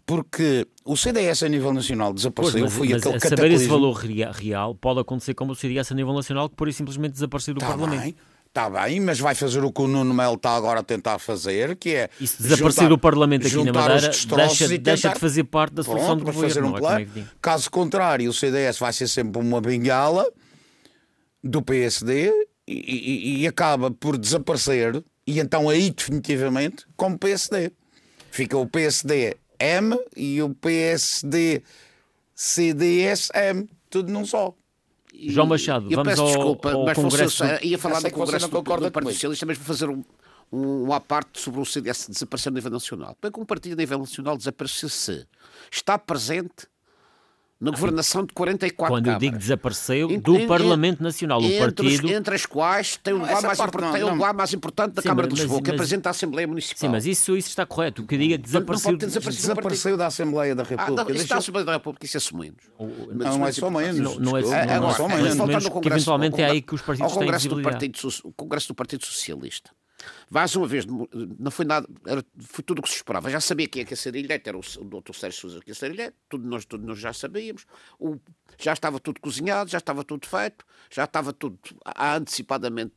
Porque 0.06 0.66
o 0.86 0.96
CDS 0.96 1.42
a 1.42 1.48
nível 1.50 1.70
nacional 1.70 2.08
Pois, 2.08 2.16
desapareceu, 2.22 2.62
mas, 2.64 2.72
foi 2.72 2.88
mas 2.88 3.02
aquele 3.02 3.16
a 3.16 3.20
saber 3.20 3.30
cataclismo. 3.36 3.60
esse 3.60 3.68
valor 3.68 3.92
rea- 3.92 4.32
real 4.32 4.74
pode 4.74 5.00
acontecer 5.00 5.34
como 5.34 5.52
o 5.52 5.54
CDS 5.54 5.92
a 5.92 5.94
nível 5.94 6.14
nacional, 6.14 6.48
que 6.48 6.56
por 6.56 6.66
isso 6.66 6.78
simplesmente 6.78 7.12
desaparecer 7.12 7.52
do 7.52 7.58
Está 7.58 7.68
Parlamento. 7.76 8.00
bem, 8.00 8.16
está 8.58 8.68
bem, 8.84 8.98
mas 9.00 9.20
vai 9.20 9.34
fazer 9.34 9.62
o 9.62 9.72
que 9.72 9.80
o 9.80 9.86
Nuno 9.86 10.12
Melo 10.12 10.34
está 10.34 10.50
agora 10.56 10.80
a 10.80 10.82
tentar 10.82 11.18
fazer, 11.18 11.76
que 11.76 11.90
é 11.94 12.10
E 12.20 12.26
se 12.26 12.42
desaparecer 12.42 12.82
juntar- 12.84 12.88
do 12.88 12.98
Parlamento 12.98 13.46
aqui 13.46 13.56
na 13.62 13.72
Madeira, 13.72 14.00
deixa, 14.10 14.64
e 14.74 14.78
deixa 14.78 15.02
tentar- 15.08 15.14
de 15.14 15.20
fazer 15.20 15.44
parte 15.44 15.74
da 15.74 15.82
solução 15.84 16.06
Pronto, 16.16 16.18
do 16.20 16.24
governo. 16.32 16.48
fazer 16.48 16.64
um 16.64 16.76
é? 16.76 16.80
Plano. 16.80 17.10
é? 17.16 17.24
Caso 17.40 17.70
contrário, 17.70 18.28
o 18.28 18.32
CDS 18.32 18.78
vai 18.78 18.92
ser 18.92 19.06
sempre 19.08 19.40
uma 19.40 19.60
bengala 19.60 20.26
do 21.42 21.62
PSD 21.62 22.32
e, 22.66 22.72
e- 22.74 23.42
e 23.42 23.46
acaba 23.46 23.90
por 23.90 24.18
desaparecer, 24.18 25.02
e 25.26 25.38
então 25.38 25.68
aí 25.68 25.90
definitivamente 25.90 26.84
como 26.96 27.16
PSD. 27.16 27.70
Fica 28.30 28.58
o 28.58 28.66
PSD 28.66 29.36
M 29.58 29.96
e 30.16 30.42
o 30.42 30.50
PSD 30.54 31.62
CDS-M, 32.34 33.68
tudo 33.88 34.12
num 34.12 34.24
só. 34.24 34.52
João 35.18 35.46
Machado, 35.46 35.86
eu 35.90 35.96
vamos 35.96 36.10
peço 36.12 36.22
ao- 36.22 36.28
desculpa, 36.28 36.72
ao 36.72 36.84
mas 36.84 36.96
fosse- 36.96 37.08
Congresso- 37.10 37.64
ia 37.66 37.78
falar 37.78 38.00
do 38.00 38.10
Congresso 38.10 38.44
não 38.46 38.50
do, 38.50 38.52
do 38.52 38.58
concorda 38.58 38.90
Partido. 38.90 39.12
Socialista, 39.12 39.46
mas 39.46 39.58
vou 39.58 39.66
fazer 39.66 39.88
um, 39.88 40.04
um, 40.52 40.84
um 40.88 40.92
à 40.92 41.00
parte 41.00 41.40
sobre 41.40 41.60
o 41.60 41.64
CDS 41.64 42.06
desaparecer 42.08 42.50
a 42.52 42.54
nível 42.54 42.70
nacional. 42.70 43.16
Como 43.20 43.28
é 43.28 43.32
que 43.32 43.40
um 43.40 43.44
partido 43.44 43.72
a 43.72 43.76
nível 43.76 43.98
nacional 43.98 44.36
desapareceu 44.36 44.88
se 44.88 45.26
está 45.70 45.98
presente 45.98 46.66
na 47.60 47.72
governação 47.72 48.24
de 48.24 48.32
44 48.32 48.86
Quando 48.94 49.06
eu 49.06 49.12
câmaras. 49.14 49.20
digo 49.20 49.36
desapareceu, 49.36 50.06
do 50.20 50.46
Parlamento 50.46 51.02
Nacional, 51.02 51.40
o 51.40 51.44
os- 51.44 51.56
partido... 51.58 52.08
entre 52.08 52.34
as 52.36 52.46
quais 52.46 52.96
tem 53.02 53.12
o 53.14 53.18
Não, 53.18 53.24
lugar, 53.26 53.42
mais, 53.42 53.58
não, 53.58 53.92
tem 53.92 54.02
o 54.02 54.06
não. 54.06 54.14
lugar 54.14 54.32
mais 54.34 54.52
importante 54.54 54.92
da 54.94 55.02
Sim, 55.02 55.08
Câmara 55.08 55.26
mas- 55.26 55.34
de 55.34 55.40
Lisboa, 55.42 55.60
que 55.62 55.70
mas- 55.70 55.74
apresenta 55.80 56.08
a 56.08 56.10
Assembleia 56.10 56.46
Municipal. 56.46 56.78
Sim, 56.78 56.88
mas 56.88 57.04
isso, 57.04 57.36
isso 57.36 57.48
está 57.48 57.66
correto. 57.66 58.02
O 58.02 58.06
que 58.06 58.14
eu 58.14 58.18
digo 58.20 58.34
é 58.34 58.38
que 58.38 58.42
Portanto, 58.44 58.54
não 58.54 58.74
desapareceu... 58.76 58.90
pode 58.90 58.98
ter 59.00 59.06
desaparecido. 59.06 59.42
Desapareceu 59.42 59.96
da 59.96 60.06
Assembleia 60.06 60.54
da 60.54 60.62
Ah, 60.62 60.66
República. 60.66 60.90
não, 60.92 61.02
isso 61.02 61.06
Deixa- 61.12 61.22
está 61.24 61.34
a 61.34 61.38
Assembleia 61.38 61.66
da 61.66 61.72
República, 61.72 62.06
isso 62.06 62.16
é 62.16 62.20
sumenos. 62.20 62.62
Não 63.12 63.46
é 63.46 63.52
só 63.52 63.70
menos. 63.70 63.98
Não, 63.98 64.14
não 64.20 64.36
é, 64.36 64.40
não, 64.42 64.54
É, 64.54 64.80
não, 64.80 64.90
é, 64.90 64.94
só 64.94 65.08
menos. 65.08 65.22
menos 65.22 65.36
voltando 65.36 65.54
ao 65.56 65.60
que 65.62 65.70
Congresso- 65.70 65.96
eventualmente 65.96 66.40
é 66.40 66.44
aí 66.46 66.62
que 66.62 66.74
os 66.76 66.82
partidos 66.82 67.16
têm 67.16 67.30
visibilidade. 67.32 67.90
Congresso 68.36 68.68
do 68.68 68.74
Partido 68.76 69.04
Socialista. 69.04 69.70
Mais 70.30 70.54
uma 70.54 70.66
vez, 70.66 70.84
não 71.38 71.50
foi 71.50 71.64
nada, 71.64 71.88
era, 72.06 72.24
foi 72.38 72.62
tudo 72.62 72.80
o 72.80 72.82
que 72.82 72.88
se 72.90 72.96
esperava. 72.96 73.30
Já 73.30 73.40
sabia 73.40 73.66
quem 73.66 73.82
é 73.82 73.84
que 73.84 73.92
ia 73.92 73.96
ser 73.96 74.14
eleito, 74.14 74.48
era 74.48 74.56
o, 74.58 74.60
o 74.60 75.00
Dr. 75.00 75.14
Sérgio 75.14 75.40
Sousa 75.40 75.60
que 75.60 75.70
ia 75.70 75.74
ser 75.74 75.90
eleito, 75.90 76.16
tudo 76.28 76.46
nós, 76.48 76.64
tudo 76.64 76.86
nós 76.86 76.98
já 76.98 77.12
sabíamos. 77.12 77.64
O- 77.98 78.16
já 78.58 78.72
estava 78.72 79.00
tudo 79.00 79.20
cozinhado, 79.20 79.70
já 79.70 79.78
estava 79.78 80.04
tudo 80.04 80.26
feito, 80.26 80.64
já 80.90 81.04
estava 81.04 81.32
tudo 81.32 81.58
antecipadamente. 81.96 82.94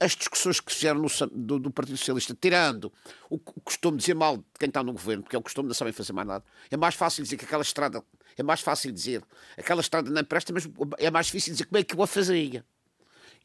As 0.00 0.12
discussões 0.16 0.60
que 0.60 0.72
fizeram 0.72 0.98
no, 1.00 1.08
do, 1.30 1.58
do 1.58 1.70
Partido 1.70 1.98
Socialista, 1.98 2.34
tirando 2.40 2.90
o, 3.28 3.36
o 3.36 3.60
costume 3.60 3.98
de 3.98 4.02
dizer 4.02 4.14
mal 4.14 4.38
de 4.38 4.44
quem 4.58 4.68
está 4.68 4.82
no 4.82 4.92
governo, 4.92 5.22
porque 5.22 5.36
é 5.36 5.38
o 5.38 5.42
costume 5.42 5.68
não 5.68 5.74
sabem 5.74 5.92
fazer 5.92 6.14
mais 6.14 6.26
nada, 6.26 6.42
é 6.70 6.76
mais 6.76 6.94
fácil 6.94 7.22
dizer 7.22 7.36
que 7.36 7.44
aquela 7.44 7.62
estrada, 7.62 8.02
é 8.36 8.42
mais 8.42 8.60
fácil 8.62 8.90
dizer 8.90 9.22
aquela 9.58 9.82
estrada 9.82 10.10
não 10.10 10.24
presta, 10.24 10.54
mas 10.54 10.66
é 10.98 11.10
mais 11.10 11.26
difícil 11.26 11.52
dizer 11.52 11.66
como 11.66 11.76
é 11.78 11.84
que 11.84 11.94
eu 11.94 12.02
a 12.02 12.06
fazia. 12.06 12.64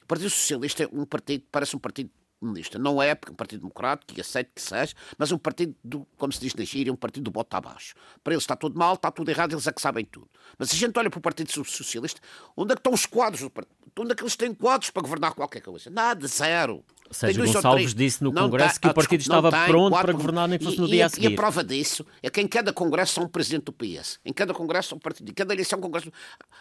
O 0.02 0.06
Partido 0.06 0.30
Socialista 0.30 0.84
é 0.84 0.88
um 0.93 1.06
partido, 1.06 1.43
parece 1.52 1.76
um 1.76 1.80
partido 1.80 2.10
comunista. 2.39 2.80
Não 2.80 3.02
é, 3.02 3.13
porque 3.13 3.32
é 3.32 3.34
um 3.34 3.36
partido 3.36 3.60
democrático, 3.60 4.13
que 4.13 4.21
aceito 4.21 4.52
que 4.54 4.62
seja, 4.62 4.95
mas 5.17 5.32
é 5.32 5.36
um 5.36 5.38
partido, 5.38 5.75
do, 5.84 6.08
como 6.17 6.32
se 6.32 6.39
diz 6.39 6.54
na 6.56 6.63
gíria, 6.63 6.91
um 6.91 6.95
partido 6.95 7.25
do 7.25 7.32
bota 7.32 7.58
abaixo. 7.58 7.93
Para 8.23 8.34
eles 8.34 8.43
está 8.43 8.56
tudo 8.56 8.78
mal, 8.78 8.95
está 8.95 9.12
tudo 9.12 9.30
errado, 9.30 9.54
eles 9.54 9.67
é 9.67 9.71
que 9.71 9.82
sabem 9.82 10.06
tudo. 10.06 10.30
Mas 10.58 10.71
a 10.71 10.75
gente 10.75 10.97
olha 10.97 11.10
para 11.10 11.19
o 11.19 11.21
Partido 11.21 11.52
Socialista, 11.52 12.21
onde 12.56 12.71
é 12.71 12.75
que 12.75 12.80
estão 12.80 12.93
os 12.93 13.06
quadros 13.06 13.41
do 13.41 13.49
partido? 13.49 13.75
Onde 13.97 14.12
é 14.13 14.15
que 14.15 14.23
eles 14.23 14.36
têm 14.36 14.54
quadros 14.54 14.89
para 14.89 15.02
governar 15.02 15.34
qualquer 15.34 15.62
coisa? 15.62 15.89
Nada, 15.89 16.25
zero. 16.28 16.86
Sérgio 17.12 17.45
Gonçalves 17.45 17.93
disse 17.93 18.24
no 18.24 18.32
Não 18.32 18.43
Congresso 18.43 18.74
tem- 18.76 18.82
que 18.82 18.88
o 18.88 18.91
ah, 18.91 18.93
partido 18.93 19.22
estava 19.22 19.52
tem 19.52 19.65
pronto 19.67 19.89
quatro- 19.91 20.08
para 20.08 20.13
governar 20.13 20.48
nem 20.48 20.60
que 20.60 20.65
fosse 20.65 20.78
no 20.78 20.88
e, 20.88 20.91
dia 20.91 21.00
e 21.00 21.04
a 21.04 21.08
E 21.08 21.10
seguir. 21.10 21.28
a 21.28 21.36
prova 21.36 21.63
disso 21.63 22.06
é 22.22 22.30
que 22.30 22.39
em 22.41 22.48
cada 22.48 22.72
congresso 22.74 23.19
há 23.19 23.24
um 23.24 23.28
presidente 23.28 23.63
do 23.65 23.74
PS. 23.74 24.19
Em 24.24 24.32
cada 24.34 24.54
congresso 24.54 24.93
há 24.93 24.98
um 24.98 25.00
partido. 25.00 25.30
Em 25.30 25.34
cada 25.34 25.54
eleição 25.54 25.78
há 25.78 25.80
um 25.80 25.84
congresso. 25.84 26.12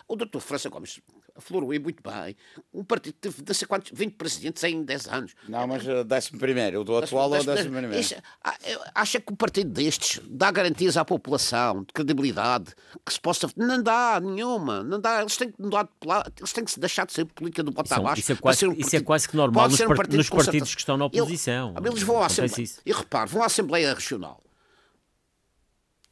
O 0.07 0.17
doutor 0.17 0.41
França 0.41 0.69
Gomes 0.69 1.01
aflorou 1.37 1.71
aí 1.71 1.79
muito 1.79 2.03
bem. 2.03 2.35
Um 2.73 2.83
partido 2.85 3.15
teve 3.21 3.43
não 3.47 3.55
sei 3.55 3.67
quantos, 3.69 3.91
20 3.95 4.15
presidentes 4.15 4.63
em 4.65 4.83
10 4.83 5.07
anos. 5.09 5.35
Não, 5.49 5.67
mas 5.67 5.87
uh, 5.87 6.03
décimo 6.05 6.39
primeiro. 6.39 6.81
O 6.81 6.85
do 6.85 6.97
atual 6.97 7.35
é 7.35 7.41
o 7.41 7.45
décimo 7.45 7.73
primeiro. 7.73 7.99
isso- 7.99 8.15
ah, 8.43 8.55
Acha 8.95 9.21
que 9.21 9.33
um 9.33 9.37
partido 9.37 9.71
destes 9.71 10.21
dá 10.29 10.51
garantias 10.51 10.97
à 10.97 11.05
população 11.05 11.81
de 11.81 11.93
credibilidade 11.93 12.75
que 13.05 13.13
se 13.13 13.21
possa. 13.21 13.49
Não 13.57 13.83
dá 13.83 14.21
nenhuma, 14.21 14.83
não 14.83 15.01
dá. 15.01 15.21
Eles 15.21 15.37
têm 15.37 15.51
que 15.53 15.61
mudar 15.61 15.85
de 15.85 15.91
eles 16.39 16.53
têm 16.53 16.65
que 16.65 16.71
se 16.71 16.81
deixar 16.81 17.07
de 17.07 17.13
ser 17.13 17.25
política 17.27 17.63
do 17.63 17.71
bota 17.71 17.87
Isso 17.89 17.95
é 17.95 17.99
abaixo. 17.99 18.21
isso 18.21 18.33
é 18.33 18.35
quase- 18.37 18.67
um 18.67 18.73
isso 18.73 18.97
é 18.97 19.01
quase 19.01 19.29
que 19.29 19.37
normal 19.37 19.65
pode 19.65 19.73
nos 19.73 19.79
ser 19.79 19.85
um 19.85 19.89
par- 19.89 19.97
partido 19.99 20.21
partidos 20.45 20.75
que 20.75 20.81
estão 20.81 20.97
na 20.97 21.07
oposição. 21.07 21.75
eles 21.85 22.03
vão 22.03 22.23
à 22.23 22.27
Assembleia. 22.27 22.69
E 22.85 22.93
repare, 22.93 23.31
vão 23.31 23.43
à 23.43 23.47
Assembleia 23.47 23.95
Regional. 23.95 24.43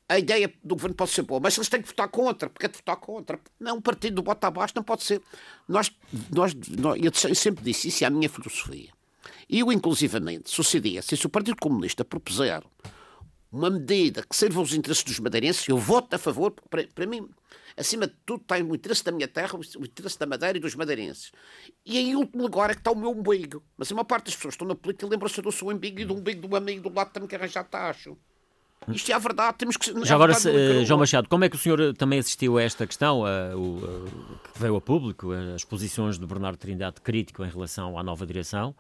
A 0.09 0.19
ideia 0.19 0.53
do 0.63 0.77
governo 0.77 0.95
pode 0.95 1.11
ser 1.11 1.23
boa, 1.23 1.41
mas 1.41 1.57
eles 1.57 1.69
têm 1.69 1.83
que 1.83 1.89
votar 1.89 2.09
contra, 2.09 2.49
porque 2.49 2.67
é 2.67 2.69
de 2.69 2.77
votar 2.77 2.97
contra. 2.97 3.41
Não, 3.59 3.77
um 3.77 3.81
partido 3.81 4.15
do 4.17 4.23
bota 4.23 4.47
abaixo 4.47 4.73
não 4.77 4.83
pode 4.85 5.03
ser. 5.03 5.21
Nós, 5.67 5.91
nós, 6.31 6.55
nós, 6.79 7.01
eu 7.03 7.35
sempre 7.35 7.65
disse 7.65 7.89
isso, 7.89 8.05
é 8.05 8.07
a 8.07 8.11
minha 8.11 8.29
filosofia. 8.29 8.91
E 9.49 9.61
eu, 9.61 9.73
inclusivamente, 9.73 10.51
CDS, 10.65 11.07
se 11.07 11.27
o 11.27 11.29
Partido 11.29 11.57
Comunista 11.61 12.05
propuser 12.05 12.63
uma 13.51 13.71
medida 13.71 14.23
que 14.23 14.37
sirva 14.37 14.61
aos 14.61 14.73
interesses 14.73 15.03
dos 15.03 15.19
madeirenses, 15.19 15.67
eu 15.69 15.79
voto 15.79 16.15
a 16.15 16.19
favor, 16.19 16.51
porque 16.51 16.69
para, 16.69 16.87
para 16.87 17.07
mim, 17.07 17.29
acima 17.77 18.07
de 18.07 18.15
tudo, 18.25 18.43
está 18.43 18.57
o 18.57 18.75
interesse 18.75 19.05
da 19.05 19.13
minha 19.13 19.29
terra, 19.29 19.59
o 19.59 19.85
interesse 19.85 20.19
da 20.19 20.27
Madeira 20.27 20.57
e 20.57 20.61
dos 20.61 20.75
madeirenses. 20.75 21.31
E 21.85 21.99
em 21.99 22.17
último 22.17 22.43
lugar 22.43 22.71
é 22.71 22.75
que 22.75 22.81
está 22.81 22.91
o 22.91 22.97
meu 22.97 23.11
umbigo. 23.11 23.63
Mas 23.77 23.91
a 23.93 23.95
maior 23.95 24.05
parte 24.05 24.27
das 24.27 24.35
pessoas 24.37 24.53
que 24.55 24.57
estão 24.57 24.69
na 24.69 24.75
política 24.75 25.07
lembram-se 25.07 25.41
do 25.43 25.53
seu 25.53 25.69
umbigo 25.69 26.01
e 26.01 26.05
do 26.05 26.15
umbigo 26.15 26.47
do 26.49 26.57
amigo 26.57 26.89
do 26.89 26.95
lado 26.95 27.11
também 27.13 27.29
que 27.29 27.35
arranjar 27.37 27.65
tacho. 27.65 28.17
Isto 28.89 29.11
é 29.11 29.15
a 29.15 29.19
verdade, 29.19 29.57
temos 29.59 29.77
que... 29.77 29.93
Já 30.05 30.15
agora, 30.15 30.35
se- 30.35 30.51
é 30.51 30.85
João 30.85 31.01
Machado, 31.01 31.29
como 31.29 31.43
é 31.45 31.49
que 31.49 31.57
o 31.57 31.59
senhor 31.59 31.95
também 31.95 32.19
assistiu 32.19 32.57
a 32.59 32.63
esta 32.63 32.87
questão, 32.87 33.25
a- 33.25 33.57
o- 33.57 33.79
a- 33.85 34.51
que 34.53 34.59
veio 34.61 34.77
a 34.77 34.81
público, 34.81 35.33
as 35.33 35.65
posições 35.65 36.19
de 36.19 36.27
Bernardo 36.27 36.59
Trindade 36.59 37.01
crítico 37.01 37.43
em 37.45 37.49
relação 37.49 37.99
à 37.99 38.03
nova 38.03 38.25
direção, 38.27 38.75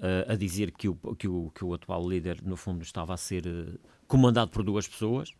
eh, 0.00 0.26
a 0.28 0.36
dizer 0.36 0.70
que 0.70 0.88
o, 0.88 0.94
que, 1.18 1.26
o, 1.26 1.50
que 1.54 1.64
o 1.64 1.72
atual 1.74 2.06
líder, 2.08 2.40
no 2.42 2.56
fundo, 2.56 2.82
estava 2.82 3.14
a 3.14 3.16
ser 3.16 3.46
eh, 3.46 3.78
comandado 4.06 4.50
por 4.50 4.62
duas 4.62 4.86
pessoas. 4.86 5.30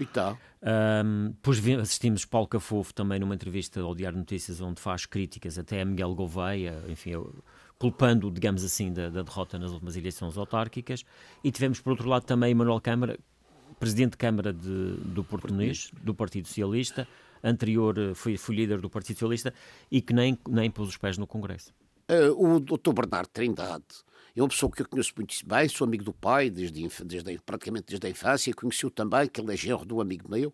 E 0.00 0.06
tá. 0.06 0.36
Um, 0.62 1.28
depois 1.28 1.58
assistimos 1.78 2.24
Paulo 2.24 2.48
Cafofo 2.48 2.92
também 2.92 3.18
numa 3.18 3.34
entrevista 3.34 3.80
ao 3.80 3.94
Diário 3.94 4.16
de 4.16 4.20
Notícias, 4.20 4.60
onde 4.60 4.80
faz 4.80 5.06
críticas 5.06 5.58
até 5.58 5.82
a 5.82 5.84
Miguel 5.84 6.14
Gouveia, 6.14 6.82
enfim, 6.88 7.12
culpando, 7.78 8.30
digamos 8.30 8.64
assim, 8.64 8.92
da, 8.92 9.08
da 9.08 9.22
derrota 9.22 9.58
nas 9.58 9.72
últimas 9.72 9.96
eleições 9.96 10.36
autárquicas. 10.36 11.04
E 11.44 11.52
tivemos, 11.52 11.80
por 11.80 11.90
outro 11.90 12.08
lado, 12.08 12.24
também 12.24 12.54
Manuel 12.54 12.80
Câmara, 12.80 13.18
presidente 13.78 14.12
de 14.12 14.16
Câmara 14.16 14.52
de, 14.52 14.94
do 15.04 15.22
Português, 15.22 15.90
do 16.02 16.14
Partido 16.14 16.48
Socialista, 16.48 17.06
anterior 17.42 17.96
eh, 17.98 18.14
foi, 18.14 18.36
líder 18.50 18.80
do 18.80 18.90
Partido 18.90 19.16
Socialista 19.16 19.54
e 19.90 20.02
que 20.02 20.12
nem, 20.12 20.38
nem 20.48 20.70
pôs 20.70 20.88
os 20.88 20.96
pés 20.96 21.16
no 21.16 21.26
Congresso. 21.26 21.72
Eh, 22.08 22.28
o 22.30 22.60
Dr. 22.60 22.92
Bernardo 22.92 23.28
Trindade 23.28 23.84
é 24.36 24.42
uma 24.42 24.48
pessoa 24.48 24.70
que 24.70 24.82
eu 24.82 24.88
conheço 24.88 25.12
muito 25.16 25.34
bem, 25.46 25.68
sou 25.68 25.86
amigo 25.86 26.04
do 26.04 26.12
pai 26.12 26.50
desde, 26.50 26.86
desde 27.04 27.38
praticamente 27.44 27.86
desde 27.88 28.06
a 28.06 28.10
infância, 28.10 28.52
conheci-o 28.54 28.90
também, 28.90 29.28
que 29.28 29.40
ele 29.40 29.52
é 29.52 29.56
genro 29.56 29.84
de 29.84 29.92
um 29.92 30.00
amigo 30.00 30.30
meu. 30.30 30.52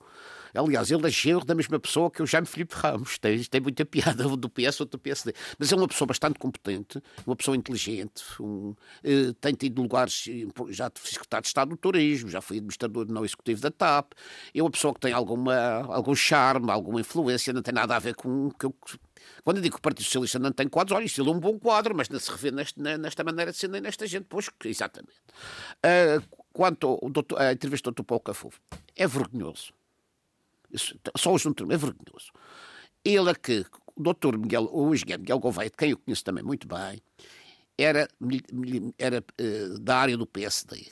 Aliás, 0.54 0.90
ele 0.90 1.06
é 1.06 1.10
genro 1.10 1.44
da 1.44 1.54
mesma 1.54 1.78
pessoa 1.78 2.10
que 2.10 2.22
o 2.22 2.26
Jaime 2.26 2.46
Filipe 2.46 2.74
Ramos, 2.74 3.18
tem, 3.18 3.42
tem 3.44 3.60
muita 3.60 3.84
piada, 3.84 4.26
um 4.26 4.36
do 4.36 4.48
PS, 4.48 4.80
outro 4.80 4.98
do 4.98 4.98
PSD. 4.98 5.34
Mas 5.58 5.70
é 5.70 5.76
uma 5.76 5.86
pessoa 5.86 6.06
bastante 6.06 6.38
competente, 6.38 7.02
uma 7.26 7.36
pessoa 7.36 7.56
inteligente, 7.56 8.24
um, 8.40 8.74
eh, 9.04 9.34
tem 9.40 9.52
tido 9.54 9.82
lugares, 9.82 10.26
eh, 10.28 10.46
já 10.70 10.90
fui 10.94 11.10
secretário 11.10 11.42
de 11.42 11.48
Estado 11.48 11.68
do 11.70 11.76
Turismo, 11.76 12.30
já 12.30 12.40
fui 12.40 12.56
administrador 12.56 13.06
não 13.06 13.24
executivo 13.24 13.60
da 13.60 13.70
TAP, 13.70 14.12
é 14.54 14.62
uma 14.62 14.70
pessoa 14.70 14.94
que 14.94 15.00
tem 15.00 15.12
alguma, 15.12 15.54
algum 15.92 16.14
charme, 16.14 16.70
alguma 16.70 17.00
influência, 17.00 17.52
não 17.52 17.62
tem 17.62 17.74
nada 17.74 17.94
a 17.94 17.98
ver 17.98 18.14
com 18.14 18.50
que 18.50 18.66
eu 18.66 18.74
quando 19.44 19.58
eu 19.58 19.62
digo 19.62 19.74
que 19.74 19.78
o 19.78 19.82
Partido 19.82 20.04
Socialista 20.04 20.38
não 20.38 20.52
tem 20.52 20.68
quadros, 20.68 20.96
olha, 20.96 21.04
ele 21.04 21.28
é 21.28 21.32
um 21.32 21.40
bom 21.40 21.58
quadro, 21.58 21.94
mas 21.94 22.08
não 22.08 22.18
se 22.18 22.30
revê 22.30 22.50
neste, 22.50 22.80
ne- 22.80 22.98
nesta 22.98 23.22
maneira 23.24 23.52
de 23.52 23.58
ser 23.58 23.68
nem 23.68 23.80
nesta 23.80 24.06
gente. 24.06 24.26
Pois, 24.28 24.50
exatamente. 24.64 25.16
Ah, 25.82 26.22
quanto 26.52 26.98
à 27.36 27.52
entrevista 27.52 27.90
do 27.90 27.94
Dr. 27.94 28.04
Paulo 28.04 28.22
Cafofo, 28.22 28.60
é 28.94 29.06
vergonhoso. 29.06 29.72
Isso, 30.70 30.98
só 31.16 31.32
hoje 31.32 31.46
não 31.46 31.52
termo, 31.54 31.72
é 31.72 31.76
vergonhoso. 31.76 32.32
Ele 33.04 33.30
é 33.30 33.34
que, 33.34 33.64
o 33.94 34.02
doutor 34.02 34.36
Miguel, 34.36 34.68
o 34.72 34.92
engenheiro 34.94 35.20
Miguel 35.22 35.38
Gouveia, 35.38 35.70
de 35.70 35.76
quem 35.76 35.90
eu 35.90 35.98
conheço 35.98 36.24
também 36.24 36.42
muito 36.42 36.66
bem, 36.66 37.00
era, 37.78 38.08
era 38.98 39.24
eh, 39.38 39.68
da 39.80 39.98
área 39.98 40.16
do 40.16 40.26
PSD 40.26 40.86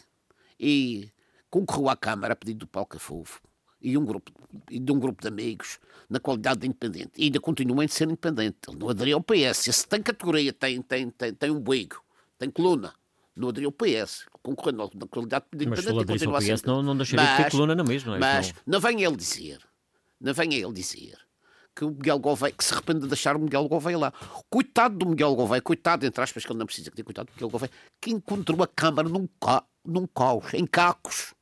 e 0.60 1.10
concorreu 1.50 1.88
à 1.88 1.96
Câmara 1.96 2.34
a 2.34 2.36
pedido 2.36 2.60
do 2.60 2.66
Paulo 2.68 2.86
Cafofo 2.86 3.40
e, 3.84 3.96
um 3.98 4.04
grupo, 4.04 4.32
e 4.70 4.78
de 4.80 4.90
um 4.92 4.98
grupo 4.98 5.20
de 5.22 5.28
amigos 5.28 5.78
na 6.08 6.18
qualidade 6.18 6.60
de 6.60 6.66
independente. 6.66 7.12
E 7.16 7.24
ainda 7.24 7.38
continua 7.40 7.84
em 7.84 7.88
ser 7.88 8.04
independente. 8.04 8.56
Ele 8.68 8.78
não 8.78 8.88
aderiu 8.88 9.16
ao 9.18 9.22
PS. 9.22 9.74
Se 9.74 9.86
tem 9.86 10.02
categoria, 10.02 10.52
tem, 10.52 10.80
tem, 10.82 11.10
tem, 11.10 11.34
tem 11.34 11.50
um 11.50 11.60
bigo, 11.60 12.02
tem 12.38 12.50
coluna, 12.50 12.92
não 13.36 13.48
aderiu 13.50 13.68
ao 13.68 13.72
PS. 13.72 14.26
Concorrendo 14.42 14.90
na- 14.94 15.06
qualidade 15.06 15.44
de 15.54 15.66
Mas 15.66 15.78
independente 15.78 15.82
se 15.82 15.88
ele 15.90 15.98
e 15.98 16.02
aderisse 16.02 16.26
ao 16.26 16.34
a 16.36 16.40
PS, 16.40 16.62
não, 16.64 16.82
não 16.82 16.96
deixaria 16.96 17.24
de 17.26 17.36
ter 17.36 17.42
Mas- 17.44 17.52
coluna 17.52 17.74
na 17.74 17.84
mesma. 17.84 18.10
não 18.10 18.16
é? 18.16 18.20
Mas 18.20 18.46
Isso 18.46 18.54
não 18.66 18.80
venha 18.80 19.06
ele 19.06 19.16
dizer, 19.16 19.58
não 20.20 20.34
venha 20.34 20.56
ele 20.56 20.72
dizer 20.72 21.16
que 21.76 21.84
o 21.84 21.90
Miguel 21.90 22.18
Gouveia, 22.20 22.52
que 22.52 22.64
se 22.64 22.72
arrepende 22.72 23.00
de 23.00 23.08
deixar 23.08 23.36
o 23.36 23.40
Miguel 23.40 23.66
Gouveia 23.68 23.98
lá. 23.98 24.12
Coitado 24.48 24.96
do 24.96 25.06
Miguel 25.08 25.34
Gouveia, 25.34 25.60
coitado, 25.60 26.06
entre 26.06 26.22
aspas, 26.22 26.44
que 26.44 26.52
ele 26.52 26.58
não 26.60 26.66
precisa 26.66 26.88
ter 26.90 27.02
coitado 27.02 27.26
do 27.26 27.34
Miguel 27.34 27.48
Gouveia, 27.50 27.70
que 28.00 28.12
encontrou 28.12 28.62
a 28.62 28.66
Câmara 28.68 29.08
num, 29.08 29.26
ca... 29.40 29.64
num 29.84 30.06
caos, 30.06 30.54
em 30.54 30.64
cacos. 30.66 31.33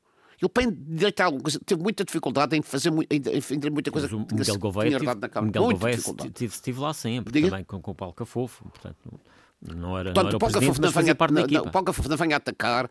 Ele, 0.43 0.49
para 0.49 0.65
endireitar 0.65 1.27
alguma 1.27 1.43
coisa, 1.45 1.61
teve 1.65 1.81
muita 1.81 2.05
dificuldade 2.05 2.57
em 2.57 2.63
fazer 2.63 2.93
em 3.09 3.41
fazer 3.41 3.71
muita 3.71 3.93
coisa 3.93 4.09
Mas 4.09 4.13
o 4.13 4.35
Miguel 4.35 4.59
Gouveia, 4.59 4.99
tive, 4.99 5.15
na 5.15 5.29
Câmara. 5.29 5.47
Miguel 5.47 5.63
Gouveia 5.63 5.95
estive, 5.95 6.53
estive 6.53 6.81
lá 6.81 6.93
sempre, 6.93 7.33
Diga? 7.33 7.49
também 7.49 7.65
com, 7.65 7.81
com 7.81 7.93
o 7.93 7.95
Paulo 7.95 8.13
Cafofo, 8.13 8.65
portanto... 8.65 9.21
Não 9.63 9.97
era, 9.97 10.13
Portanto, 10.13 10.25
não 10.25 10.29
era 10.29 10.37
o 10.37 10.41
Paulo 10.41 10.55
Cafofo 10.55 10.81
não 10.81 11.15
parte 11.15 11.35
não, 11.35 11.47
não, 11.47 11.63
o 11.63 11.71
Paulo 11.71 11.87
Cafofo 11.87 12.09
não 12.09 12.17
venha 12.17 12.37
atacar, 12.37 12.91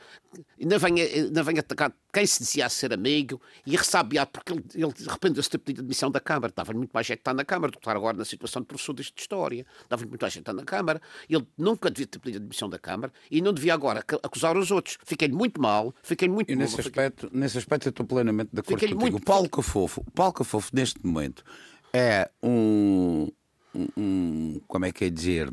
não 0.58 0.80
venha, 0.80 1.04
não 1.30 1.44
venha 1.44 1.60
atacar 1.60 1.94
quem 2.14 2.26
se 2.26 2.40
dizia 2.40 2.70
ser 2.70 2.94
amigo 2.94 3.42
e 3.66 3.76
ressabiar, 3.76 4.26
porque 4.28 4.54
ele, 4.54 4.64
ele 4.74 4.94
de 4.94 5.50
ter 5.50 5.58
pedido 5.58 5.82
admissão 5.82 6.10
da 6.10 6.22
Câmara. 6.22 6.54
Dava-lhe 6.56 6.78
muito 6.78 6.92
mais 6.94 7.06
jeito 7.06 7.20
estar 7.20 7.34
na 7.34 7.44
Câmara 7.44 7.72
do 7.72 7.74
que 7.74 7.82
estar 7.82 7.96
agora 7.96 8.16
na 8.16 8.24
situação 8.24 8.62
de 8.62 8.68
professor 8.70 8.94
de 8.94 9.02
História. 9.02 9.66
Dava-lhe 9.90 10.08
muito 10.08 10.22
mais 10.22 10.34
jeito 10.34 10.44
estar 10.44 10.54
na 10.54 10.64
Câmara. 10.64 11.02
Ele 11.30 11.46
nunca 11.58 11.92
devia 11.92 12.08
ter 12.08 12.20
pedido 12.20 12.42
admissão 12.42 12.70
da 12.70 12.80
Câmara 12.80 13.12
e 13.30 13.42
não 13.42 13.52
devia 13.52 13.74
agora 13.74 14.02
acusar 14.24 14.56
os 14.56 14.72
outros. 14.72 14.98
Fiquei-lhe 15.04 15.34
muito 15.34 15.62
mal, 15.62 15.94
fiquei 16.02 16.30
muito 16.30 16.50
E 16.50 16.56
nesse, 16.56 16.80
aspecto, 16.80 17.30
nesse 17.34 17.58
aspecto 17.58 17.88
eu 17.88 17.90
estou 17.90 18.06
plenamente 18.06 18.52
de 18.54 18.62
acordo 18.62 18.80
contigo. 18.80 19.02
Muito... 19.02 19.18
O 19.18 19.22
Paulo 19.22 19.50
Cafofo, 19.50 20.02
o 20.08 20.12
Paulo 20.12 20.32
Cafofo, 20.32 20.70
neste 20.74 21.06
momento, 21.06 21.44
é 21.92 22.30
um, 22.42 23.30
um, 23.76 23.88
um 23.98 24.62
como 24.68 24.86
é 24.86 24.92
que 24.94 25.04
é 25.04 25.10
dizer 25.10 25.52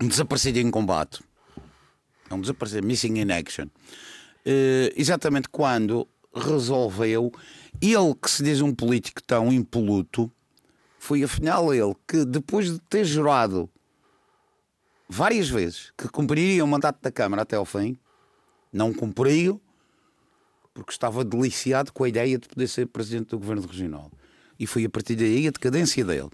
um 0.00 0.08
desaparecido 0.08 0.58
em 0.58 0.70
combate. 0.70 1.22
É 2.28 2.34
um 2.34 2.40
desaparecido, 2.40 2.86
missing 2.86 3.18
in 3.18 3.32
action. 3.32 3.66
Uh, 3.66 4.92
exatamente 4.96 5.48
quando 5.48 6.06
resolveu, 6.34 7.32
ele 7.80 8.14
que 8.14 8.30
se 8.30 8.42
diz 8.42 8.60
um 8.60 8.74
político 8.74 9.22
tão 9.22 9.52
impoluto, 9.52 10.30
foi 10.98 11.22
afinal 11.22 11.72
ele 11.72 11.94
que, 12.06 12.24
depois 12.24 12.72
de 12.72 12.78
ter 12.80 13.04
jurado 13.04 13.70
várias 15.08 15.48
vezes 15.48 15.92
que 15.96 16.08
cumpriria 16.08 16.64
o 16.64 16.68
mandato 16.68 17.00
da 17.00 17.10
Câmara 17.10 17.42
até 17.42 17.56
ao 17.56 17.64
fim, 17.64 17.96
não 18.72 18.92
cumpriu, 18.92 19.60
porque 20.74 20.92
estava 20.92 21.24
deliciado 21.24 21.92
com 21.92 22.04
a 22.04 22.08
ideia 22.08 22.38
de 22.38 22.48
poder 22.48 22.68
ser 22.68 22.86
presidente 22.86 23.30
do 23.30 23.38
governo 23.38 23.66
regional. 23.66 24.10
E 24.58 24.66
foi 24.66 24.84
a 24.84 24.90
partir 24.90 25.16
daí 25.16 25.46
a 25.46 25.50
decadência 25.50 26.04
dele. 26.04 26.30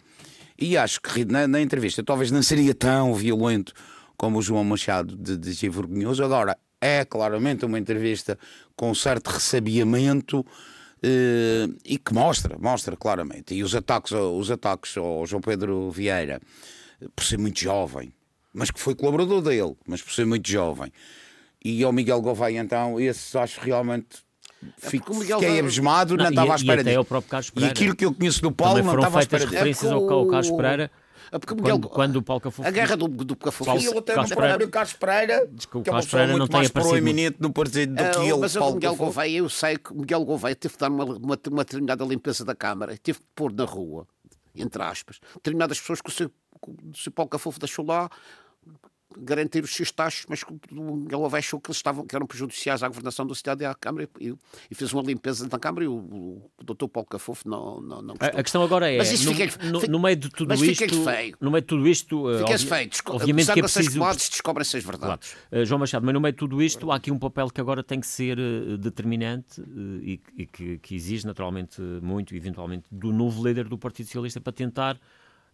E 0.59 0.77
acho 0.77 1.01
que 1.01 1.25
na, 1.25 1.47
na 1.47 1.61
entrevista 1.61 2.03
talvez 2.03 2.31
não 2.31 2.43
seria 2.43 2.75
tão 2.75 3.15
violento 3.15 3.73
como 4.17 4.39
o 4.39 4.43
João 4.43 4.65
Machado 4.65 5.17
de 5.17 5.37
dizer 5.37 5.71
vergonhoso. 5.71 6.23
Agora, 6.23 6.57
é 6.81 7.05
claramente 7.05 7.65
uma 7.65 7.79
entrevista 7.79 8.39
com 8.77 8.95
certo 8.95 9.29
ressabiamento 9.29 10.45
eh, 11.03 11.69
e 11.85 11.99
que 11.99 12.15
mostra, 12.15 12.57
mostra 12.59 12.97
claramente. 12.97 13.55
E 13.55 13.63
os 13.63 13.75
ataques, 13.75 14.13
os 14.13 14.51
ataques 14.51 14.97
ao 14.97 15.27
João 15.27 15.41
Pedro 15.41 15.91
Vieira, 15.91 16.41
por 17.15 17.25
ser 17.25 17.39
muito 17.39 17.61
jovem, 17.61 18.13
mas 18.53 18.71
que 18.71 18.81
foi 18.81 18.95
colaborador 18.95 19.43
dele, 19.43 19.77
mas 19.87 20.03
por 20.03 20.13
ser 20.13 20.27
muito 20.27 20.49
jovem. 20.49 20.93
E 21.65 21.83
ao 21.85 21.93
Miguel 21.93 22.21
Gouveia, 22.21 22.61
então, 22.61 23.01
esses 23.01 23.35
acho 23.37 23.61
realmente 23.61 24.25
Fico, 24.79 25.15
Miguel 25.15 25.41
fiquei 25.41 25.59
abismado, 25.59 26.17
não, 26.17 26.25
não 26.25 26.31
estava 26.31 26.53
à 26.53 26.57
espera 26.57 26.85
disso. 26.85 27.07
E 27.57 27.65
aquilo 27.65 27.97
que 27.97 28.05
eu 28.05 28.15
conheço 28.15 28.43
do 28.43 28.53
Paulo 28.53 28.83
não 28.83 28.95
estava 28.95 29.19
à 29.19 29.23
espera 29.23 29.45
disso. 29.45 29.55
referências 29.55 29.93
ao, 29.93 30.09
ao 30.11 30.27
Carlos 30.27 30.51
Pereira. 30.51 30.91
É 31.33 31.39
porque 31.39 31.55
Miguel, 31.55 31.79
quando, 31.79 31.89
quando 31.89 32.17
o 32.17 32.23
Paulo 32.23 32.41
Cafofo... 32.43 32.69
A 32.69 32.71
guerra 32.71 32.95
do, 32.95 33.09
do 33.09 33.35
Cafofo... 33.35 33.65
Paulo, 33.65 33.81
e 33.81 33.87
ele 33.87 33.99
até 33.99 34.13
Carlos 34.13 34.31
o 34.33 34.35
próprio 34.35 34.69
Carlos 34.69 34.93
Pereira, 34.93 35.47
que, 35.47 35.79
o 35.79 35.83
que 35.83 35.89
é 35.89 35.93
uma 35.93 36.03
pessoa 36.03 36.27
muito 36.27 36.53
mais 36.53 36.69
proeminente 36.69 37.39
no 37.41 37.51
partido 37.51 37.95
do 37.95 38.11
que 38.11 38.19
ele, 38.19 38.37
Mas 38.37 38.55
o 38.55 38.75
Miguel 38.75 38.97
Gouveia, 38.97 39.39
eu 39.39 39.49
sei 39.49 39.79
que 39.79 39.93
o 39.93 39.97
Miguel 39.97 40.23
Gouveia 40.27 40.55
teve 40.55 40.75
de 40.75 40.79
dar 40.79 40.91
uma, 40.91 41.05
uma, 41.05 41.39
uma 41.51 41.65
determinada 41.65 42.05
limpeza 42.05 42.45
da 42.45 42.55
Câmara, 42.55 42.95
teve 42.99 43.19
de 43.19 43.25
pôr 43.35 43.51
na 43.51 43.65
rua, 43.65 44.07
entre 44.55 44.83
aspas, 44.83 45.21
determinadas 45.37 45.81
pessoas 45.81 46.03
que 46.03 46.11
o 46.11 46.13
seu, 46.13 46.31
o 46.61 46.97
seu 46.97 47.11
Paulo 47.11 47.31
Cafofo 47.31 47.59
deixou 47.59 47.87
lá, 47.87 48.11
garantir 49.19 49.63
os 49.65 49.75
seus 49.75 49.91
taxos, 49.91 50.27
mas 50.29 50.45
ele 50.71 51.37
achou 51.37 51.61
que 51.61 51.71
eles 51.71 51.77
estavam, 51.77 52.07
que 52.07 52.15
eram 52.15 52.27
prejudiciais 52.27 52.83
à 52.83 52.89
governação 52.89 53.27
da 53.27 53.35
cidade 53.35 53.63
e 53.63 53.67
à 53.67 53.75
Câmara 53.75 54.09
e, 54.21 54.35
e 54.71 54.75
fez 54.75 54.93
uma 54.93 55.03
limpeza 55.03 55.49
na 55.51 55.59
Câmara 55.59 55.85
e 55.85 55.89
o, 55.89 55.95
o, 55.95 56.51
o 56.59 56.65
doutor 56.65 56.89
Paulo 56.89 57.09
Cafofo 57.09 57.49
não, 57.49 57.81
não, 57.81 58.03
não 58.03 58.15
A, 58.21 58.27
a 58.27 58.43
questão 58.43 58.63
agora 58.63 58.91
é, 58.91 58.99
no, 58.99 59.05
fiquei, 59.05 59.51
no, 59.71 59.81
no, 59.81 59.99
meio 60.01 60.17
de 60.17 60.29
tudo 60.31 60.49
mas 60.49 60.61
isto, 60.61 61.05
feio. 61.05 61.37
no 61.41 61.51
meio 61.51 61.63
de 61.63 61.67
tudo 61.67 61.89
isto, 61.89 62.29
uh, 62.29 62.43
obvi 62.43 62.67
feio. 62.67 62.89
Desco 62.89 63.15
obviamente 63.15 63.53
que 63.53 63.61
é 63.61 63.63
preciso... 63.63 64.01
descobrem-se 64.15 64.77
as 64.77 64.85
verdades. 64.85 65.35
Claro. 65.51 65.63
Uh, 65.63 65.67
João 65.67 65.79
Machado, 65.79 66.05
mas 66.05 66.15
no 66.15 66.21
meio 66.21 66.33
de 66.33 66.39
tudo 66.39 66.63
isto 66.63 66.91
há 66.91 66.97
aqui 66.97 67.11
um 67.11 67.19
papel 67.19 67.49
que 67.49 67.61
agora 67.61 67.83
tem 67.83 68.01
que 68.01 68.07
ser 68.07 68.39
uh, 68.39 68.77
determinante 68.79 69.63
e, 70.03 70.21
e 70.37 70.47
que, 70.47 70.79
que 70.79 70.95
exige 70.95 71.27
naturalmente 71.27 71.81
muito, 71.81 72.35
eventualmente, 72.35 72.85
do 72.91 73.13
novo 73.13 73.47
líder 73.47 73.69
do 73.69 73.79
Partido 73.79 74.07
Socialista 74.07 74.41
para 74.41 74.53
tentar 74.53 74.99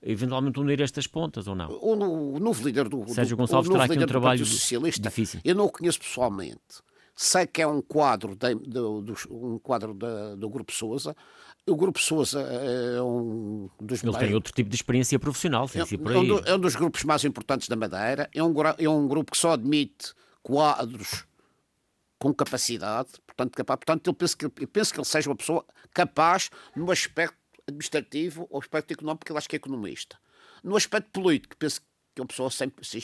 eventualmente 0.03 0.61
unir 0.61 0.81
estas 0.81 1.07
pontas 1.07 1.47
ou 1.47 1.55
não? 1.55 1.71
O, 1.71 2.35
o 2.35 2.39
novo 2.39 2.65
líder 2.65 2.89
do 2.89 3.07
Sérgio 3.09 3.37
Gonçalves 3.37 3.71
terá 3.71 3.85
aqui 3.85 3.99
um 3.99 4.07
trabalho 4.07 4.45
Socialista, 4.45 5.09
difícil. 5.09 5.41
Eu 5.45 5.55
não 5.55 5.67
o 5.67 5.71
conheço 5.71 5.99
pessoalmente. 5.99 6.83
Sei 7.15 7.47
que 7.49 7.61
é 7.61 7.67
um 7.67 7.83
quadro, 7.83 8.37
de, 8.37 8.55
de, 8.55 8.71
de, 8.71 9.29
um 9.29 9.59
quadro 9.59 9.93
do 9.93 10.49
Grupo 10.49 10.73
Sousa. 10.73 11.17
O 11.67 11.75
Grupo 11.75 12.01
Sousa 12.01 12.41
é 12.41 13.03
um 13.03 13.69
dos 13.81 14.03
Ele 14.05 14.13
mais... 14.13 14.25
tem 14.25 14.35
outro 14.35 14.53
tipo 14.53 14.71
de 14.71 14.77
experiência 14.77 15.19
profissional, 15.19 15.67
sem 15.67 15.83
é, 15.83 15.85
ser 15.85 15.99
por 15.99 16.13
aí. 16.13 16.29
É 16.47 16.55
um 16.55 16.61
dos 16.61 16.77
grupos 16.77 17.03
mais 17.03 17.25
importantes 17.25 17.69
da 17.69 17.75
Madeira. 17.75 18.31
É 18.33 18.43
um, 18.43 18.55
é 18.79 18.89
um 18.89 19.09
grupo 19.09 19.33
que 19.33 19.39
só 19.39 19.53
admite 19.53 20.15
quadros 20.45 21.27
com 22.19 22.33
capacidade. 22.33 23.09
Portanto, 23.27 23.55
capaz, 23.57 23.79
portanto 23.79 24.07
eu, 24.07 24.15
penso 24.15 24.37
que, 24.37 24.45
eu 24.45 24.51
penso 24.51 24.93
que 24.93 25.01
ele 25.01 25.07
seja 25.07 25.29
uma 25.29 25.37
pessoa 25.37 25.65
capaz 25.93 26.51
no 26.75 26.91
aspecto 26.91 27.38
administrativo 27.69 28.47
ou 28.51 28.61
aspecto 28.61 28.93
económico, 28.93 29.31
ele 29.31 29.39
acho 29.39 29.49
que 29.49 29.57
é 29.57 29.59
economista. 29.59 30.19
No 30.63 30.77
aspecto 30.77 31.21
político, 31.21 31.57
penso 31.57 31.81
que 31.81 31.87
é 32.21 32.23
uma 32.23 32.29
pessoa 32.29 32.51
sem, 32.51 32.73
sem, 32.83 33.03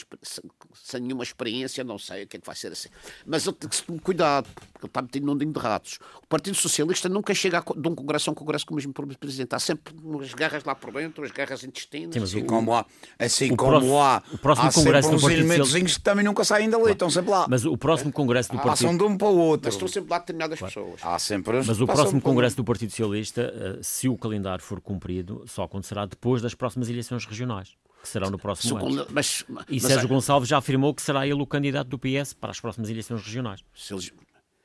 sem, 0.74 1.00
nenhuma 1.00 1.22
experiência, 1.22 1.84
não 1.84 1.98
sei 1.98 2.24
o 2.24 2.26
que 2.26 2.36
é 2.36 2.40
que 2.40 2.46
vai 2.46 2.56
ser 2.56 2.72
assim. 2.72 2.88
Mas 3.26 3.46
ele 3.46 3.56
tem 3.56 3.68
que 3.68 3.76
se 3.76 3.82
tomar 3.82 4.00
cuidado, 4.00 4.48
porque 4.54 4.86
ele 4.86 4.86
está 4.86 5.02
metido 5.02 5.26
num 5.26 5.34
ninho 5.34 5.52
de 5.52 5.58
ratos. 5.58 5.98
O 6.22 6.26
Partido 6.26 6.56
Socialista 6.56 7.08
nunca 7.08 7.34
chega 7.34 7.58
a, 7.58 7.80
de 7.80 7.88
um 7.88 7.94
congresso 7.94 8.30
a 8.30 8.32
um 8.32 8.34
congresso 8.34 8.66
com 8.66 8.74
o 8.74 8.76
mesmo 8.76 8.92
presidente. 8.92 9.54
Há 9.54 9.58
sempre 9.58 9.94
umas 10.02 10.32
guerras 10.34 10.64
lá 10.64 10.74
por 10.74 10.92
dentro, 10.92 11.24
as 11.24 11.30
guerras 11.30 11.64
intestinas. 11.64 12.16
Assim 12.16 12.44
como 12.44 12.74
há, 12.74 12.84
assim 13.18 13.54
como 13.54 13.70
próximo, 13.70 14.00
há, 14.00 14.22
o 14.32 14.38
próximo 14.38 14.68
há 14.68 14.72
congresso 14.72 15.10
do 15.10 15.20
Partido 15.20 15.48
Socialista 15.48 15.94
que 15.94 16.00
também 16.00 16.24
nunca 16.24 16.44
saem 16.44 16.68
dali, 16.68 16.82
claro. 16.82 16.92
estão 16.92 17.10
sempre 17.10 17.30
lá. 17.30 17.46
Mas 17.48 17.64
o 17.64 17.76
próximo 17.76 18.12
congresso 18.12 18.50
do 18.50 18.56
Partido... 18.56 18.70
Passam 18.70 18.96
de 18.96 19.04
um 19.04 19.16
para 19.16 19.28
o 19.28 19.36
outro. 19.36 19.66
Mas 19.66 19.74
estão 19.74 19.88
sempre 19.88 20.10
lá 20.10 20.18
determinadas 20.18 20.58
claro. 20.58 20.74
pessoas. 20.74 21.00
Há 21.02 21.18
sempre 21.18 21.62
Mas 21.62 21.80
o 21.80 21.86
próximo 21.86 22.20
congresso 22.20 22.56
do 22.56 22.64
Partido 22.64 22.90
Socialista, 22.90 23.42
eh, 23.42 23.78
se 23.82 24.08
o 24.08 24.16
calendário 24.16 24.64
for 24.64 24.80
cumprido, 24.80 25.44
só 25.46 25.62
acontecerá 25.64 26.06
depois 26.06 26.42
das 26.42 26.54
próximas 26.54 26.88
eleições 26.88 27.24
regionais 27.24 27.76
que 28.04 28.08
serão 28.10 28.30
no 28.30 28.38
próximo 28.38 28.76
ano. 28.76 29.06
Mas, 29.10 29.44
mas, 29.48 29.64
e 29.68 29.80
Sérgio 29.80 30.04
é... 30.04 30.08
Gonçalves 30.08 30.46
já 30.46 30.58
afirmou 30.58 30.94
que 30.94 31.00
será 31.00 31.26
ele 31.26 31.40
o 31.40 31.46
candidato 31.46 31.88
do 31.88 31.98
PS 31.98 32.34
para 32.34 32.50
as 32.50 32.60
próximas 32.60 32.90
eleições 32.90 33.22
regionais. 33.22 33.64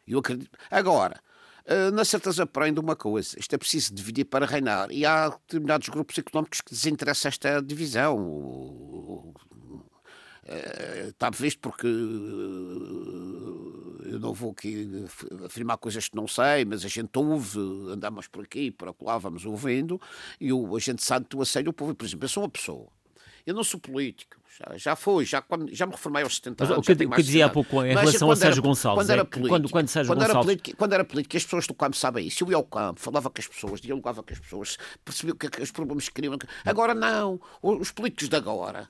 Eu 0.05 0.19
acredito. 0.19 0.51
Agora, 0.69 1.21
eh, 1.65 1.89
na 1.91 2.03
certeza 2.03 2.43
aprende 2.43 2.81
uma 2.81 2.97
coisa: 2.97 3.39
isto 3.39 3.53
é 3.53 3.57
preciso 3.57 3.93
dividir 3.93 4.25
para 4.25 4.45
reinar. 4.45 4.91
E 4.91 5.05
há 5.05 5.29
determinados 5.29 5.87
grupos 5.87 6.17
económicos 6.17 6.59
que 6.59 6.71
desinteressa 6.71 7.29
esta 7.29 7.61
divisão. 7.61 9.33
Eh, 10.45 11.07
está 11.09 11.29
visto 11.29 11.59
porque 11.59 11.87
eh, 11.87 11.89
eu 14.13 14.19
não 14.19 14.33
vou 14.33 14.51
aqui 14.51 15.05
afirmar 15.45 15.77
coisas 15.77 16.09
que 16.09 16.15
não 16.15 16.27
sei, 16.27 16.65
mas 16.65 16.83
a 16.83 16.89
gente 16.89 17.17
ouve, 17.17 17.57
andamos 17.89 18.27
por 18.27 18.43
aqui, 18.43 18.69
por 18.71 18.93
lá, 19.01 19.17
vamos 19.17 19.45
ouvindo, 19.45 20.01
e 20.41 20.49
a 20.49 20.79
gente 20.79 21.03
sabe 21.03 21.27
tu 21.29 21.41
a 21.41 21.45
sério 21.45 21.69
o 21.69 21.73
povo. 21.73 21.95
Por 21.95 22.05
exemplo, 22.05 22.25
eu 22.25 22.29
sou 22.29 22.43
uma 22.43 22.49
pessoa 22.49 22.89
eu 23.49 23.55
não 23.55 23.63
sou 23.63 23.79
político, 23.79 24.37
já, 24.59 24.77
já 24.77 24.95
fui, 24.95 25.25
já, 25.25 25.43
já 25.71 25.85
me 25.85 25.93
reformei 25.93 26.23
aos 26.23 26.35
70 26.35 26.63
anos. 26.63 26.77
o 26.77 26.81
que, 26.81 27.05
o 27.05 27.09
que 27.09 27.23
dizia 27.23 27.45
há 27.45 27.49
pouco 27.49 27.83
em 27.83 27.95
relação 27.95 28.29
a 28.29 28.35
Sérgio 28.35 28.61
Gonçalves, 28.61 29.03
quando 29.03 29.09
era, 29.09 29.25
político, 29.25 29.47
é 29.47 29.49
quando, 29.49 29.69
quando, 29.69 29.87
Sérgio 29.87 30.11
quando, 30.11 30.19
Gonçalves... 30.19 30.35
era 30.35 30.45
político, 30.45 30.77
quando 30.77 30.93
era 30.93 31.05
político, 31.05 31.37
as 31.37 31.43
pessoas 31.43 31.67
do 31.67 31.73
campo 31.73 31.95
sabem 31.95 32.27
isso. 32.27 32.43
Eu 32.43 32.49
ia 32.51 32.55
ao 32.57 32.63
campo, 32.63 32.99
falava 32.99 33.29
com 33.29 33.39
as 33.39 33.47
pessoas, 33.47 33.81
dialogava 33.81 34.21
com 34.21 34.33
as 34.33 34.39
pessoas, 34.39 34.77
percebia 35.03 35.33
o 35.33 35.37
que, 35.37 35.49
que 35.49 35.61
os 35.61 35.71
problemas 35.71 36.07
que 36.09 36.15
queriam. 36.15 36.37
Agora 36.65 36.93
não, 36.93 37.39
os 37.61 37.91
políticos 37.91 38.29
de 38.29 38.35
agora, 38.35 38.87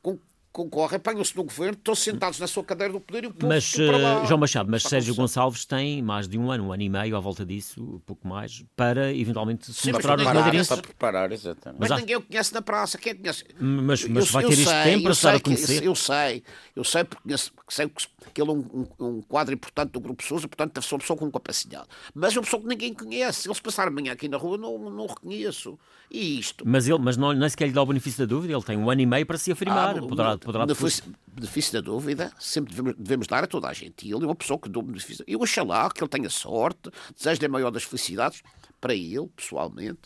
com 0.00 0.18
concorrem, 0.52 0.96
apanham-se 0.96 1.34
no 1.34 1.44
governo, 1.44 1.72
estão 1.72 1.94
sentados 1.94 2.38
na 2.38 2.46
sua 2.46 2.62
cadeira 2.62 2.92
do 2.92 3.00
poder 3.00 3.24
e 3.24 3.26
o 3.28 3.32
povo 3.32 3.48
Mas, 3.48 3.72
uh, 3.74 4.26
João 4.26 4.38
Machado, 4.38 4.70
mas 4.70 4.82
Sérgio 4.82 5.14
Gonçalves 5.14 5.64
tem 5.64 6.02
mais 6.02 6.28
de 6.28 6.38
um 6.38 6.50
ano, 6.50 6.66
um 6.66 6.72
ano 6.72 6.82
e 6.82 6.88
meio 6.88 7.16
à 7.16 7.20
volta 7.20 7.44
disso, 7.44 7.82
um 7.82 7.98
pouco 8.00 8.28
mais, 8.28 8.62
para 8.76 9.12
eventualmente 9.12 9.72
se 9.72 9.90
mostrar 9.90 10.18
os 10.18 10.24
madeirenses. 10.24 10.68
Para 10.68 10.82
preparar, 10.82 11.32
exatamente. 11.32 11.80
Mas, 11.80 11.90
mas 11.90 12.00
ninguém 12.00 12.16
o 12.16 12.22
conhece 12.22 12.52
na 12.52 12.60
praça, 12.60 12.98
quem 12.98 13.14
conhece? 13.16 13.44
Mas, 13.58 14.04
mas 14.04 14.26
eu, 14.26 14.32
vai 14.32 14.44
ter 14.44 14.52
este 14.52 14.82
tempo 14.84 15.02
para 15.04 15.12
estar 15.12 15.34
a 15.34 15.40
conhecer? 15.40 15.84
Eu 15.84 15.94
sei, 15.94 16.42
eu 16.76 16.84
sei, 16.84 17.04
porque 17.04 17.34
sei 17.68 17.90
que 18.34 18.40
ele 18.40 18.50
é 18.50 18.52
um, 18.52 18.86
um, 19.00 19.06
um, 19.06 19.22
quadro 19.22 19.54
importante 19.54 19.90
do 19.90 20.00
Grupo 20.00 20.22
Sousa, 20.22 20.46
portanto 20.46 20.74
deve 20.74 20.86
ser 20.86 20.94
uma 20.94 21.00
pessoa 21.00 21.18
com 21.18 21.30
capacidade. 21.30 21.86
Mas 22.14 22.34
é 22.34 22.38
uma 22.38 22.44
pessoa 22.44 22.62
que 22.62 22.68
ninguém 22.68 22.92
conhece. 22.92 23.48
Eles 23.48 23.60
passaram 23.60 23.90
amanhã 23.90 24.12
aqui 24.12 24.28
na 24.28 24.36
rua, 24.36 24.58
não, 24.58 24.78
não 24.78 25.06
reconheço. 25.06 25.78
E 26.10 26.38
isto? 26.38 26.62
Mas, 26.66 26.86
ele, 26.86 26.98
mas 26.98 27.16
não, 27.16 27.32
nem 27.32 27.48
sequer 27.48 27.66
lhe 27.66 27.72
dá 27.72 27.80
o 27.80 27.86
benefício 27.86 28.18
da 28.18 28.26
dúvida, 28.26 28.52
ele 28.52 28.62
tem 28.62 28.76
um 28.76 28.90
ano 28.90 29.00
e 29.00 29.06
meio 29.06 29.24
para 29.24 29.38
se 29.38 29.50
afirmar. 29.50 29.96
Ah, 29.96 30.02
poderá, 30.02 30.36
poderá 30.44 30.66
depois... 30.66 31.02
benefício 31.26 31.72
da 31.72 31.80
dúvida 31.80 32.32
sempre 32.38 32.74
devemos, 32.74 32.94
devemos, 32.98 33.26
dar 33.26 33.44
a 33.44 33.46
toda 33.46 33.68
a 33.68 33.72
gente. 33.72 34.06
E 34.06 34.12
ele 34.12 34.24
é 34.24 34.26
uma 34.26 34.34
pessoa 34.34 34.58
que 34.58 34.68
dou 34.68 34.82
benefício. 34.82 35.24
Eu 35.26 35.42
acho 35.42 35.64
lá 35.64 35.90
que 35.90 36.02
ele 36.02 36.08
tenha 36.08 36.28
sorte, 36.28 36.90
desejo-lhe 37.16 37.46
a 37.46 37.48
maior 37.48 37.70
das 37.70 37.84
felicidades, 37.84 38.42
para 38.80 38.94
ele, 38.94 39.28
pessoalmente, 39.34 40.00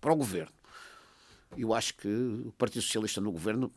para 0.00 0.12
o 0.12 0.16
governo. 0.16 0.52
Eu 1.56 1.72
acho 1.74 1.94
que 1.94 2.08
o 2.08 2.52
Partido 2.58 2.82
Socialista 2.82 3.20
no 3.20 3.30
governo, 3.30 3.72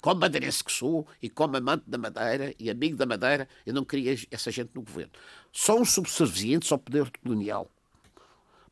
como 0.00 0.20
madeirense 0.20 0.64
que 0.64 0.72
sou 0.72 1.06
e 1.20 1.28
como 1.28 1.56
amante 1.56 1.84
da 1.86 1.98
Madeira 1.98 2.54
e 2.58 2.70
amigo 2.70 2.96
da 2.96 3.06
Madeira, 3.06 3.48
eu 3.66 3.74
não 3.74 3.84
queria 3.84 4.16
essa 4.30 4.50
gente 4.50 4.70
no 4.74 4.82
governo. 4.82 5.12
São 5.52 5.84
subservientes 5.84 6.70
ao 6.72 6.78
poder 6.78 7.10
colonial. 7.22 7.70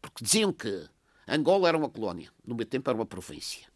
Porque 0.00 0.24
diziam 0.24 0.52
que 0.52 0.88
Angola 1.28 1.68
era 1.68 1.76
uma 1.76 1.88
colónia, 1.88 2.30
no 2.44 2.54
meu 2.54 2.66
tempo 2.66 2.90
era 2.90 2.98
uma 2.98 3.06
província. 3.06 3.69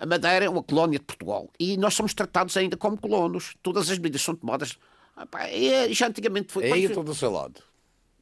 A 0.00 0.06
Madeira 0.06 0.46
é 0.46 0.48
uma 0.48 0.62
colónia 0.62 0.98
de 0.98 1.04
Portugal 1.04 1.50
e 1.60 1.76
nós 1.76 1.92
somos 1.92 2.14
tratados 2.14 2.56
ainda 2.56 2.74
como 2.74 2.96
colonos. 2.98 3.54
Todas 3.62 3.90
as 3.90 3.98
medidas 3.98 4.22
são 4.22 4.34
tomadas. 4.34 4.78
e 5.52 5.92
já 5.92 6.08
antigamente 6.08 6.50
foi. 6.50 6.72
Aí 6.72 6.86
é 6.86 6.88
todo 6.88 7.04
do 7.04 7.14
seu 7.14 7.30
lado. 7.30 7.60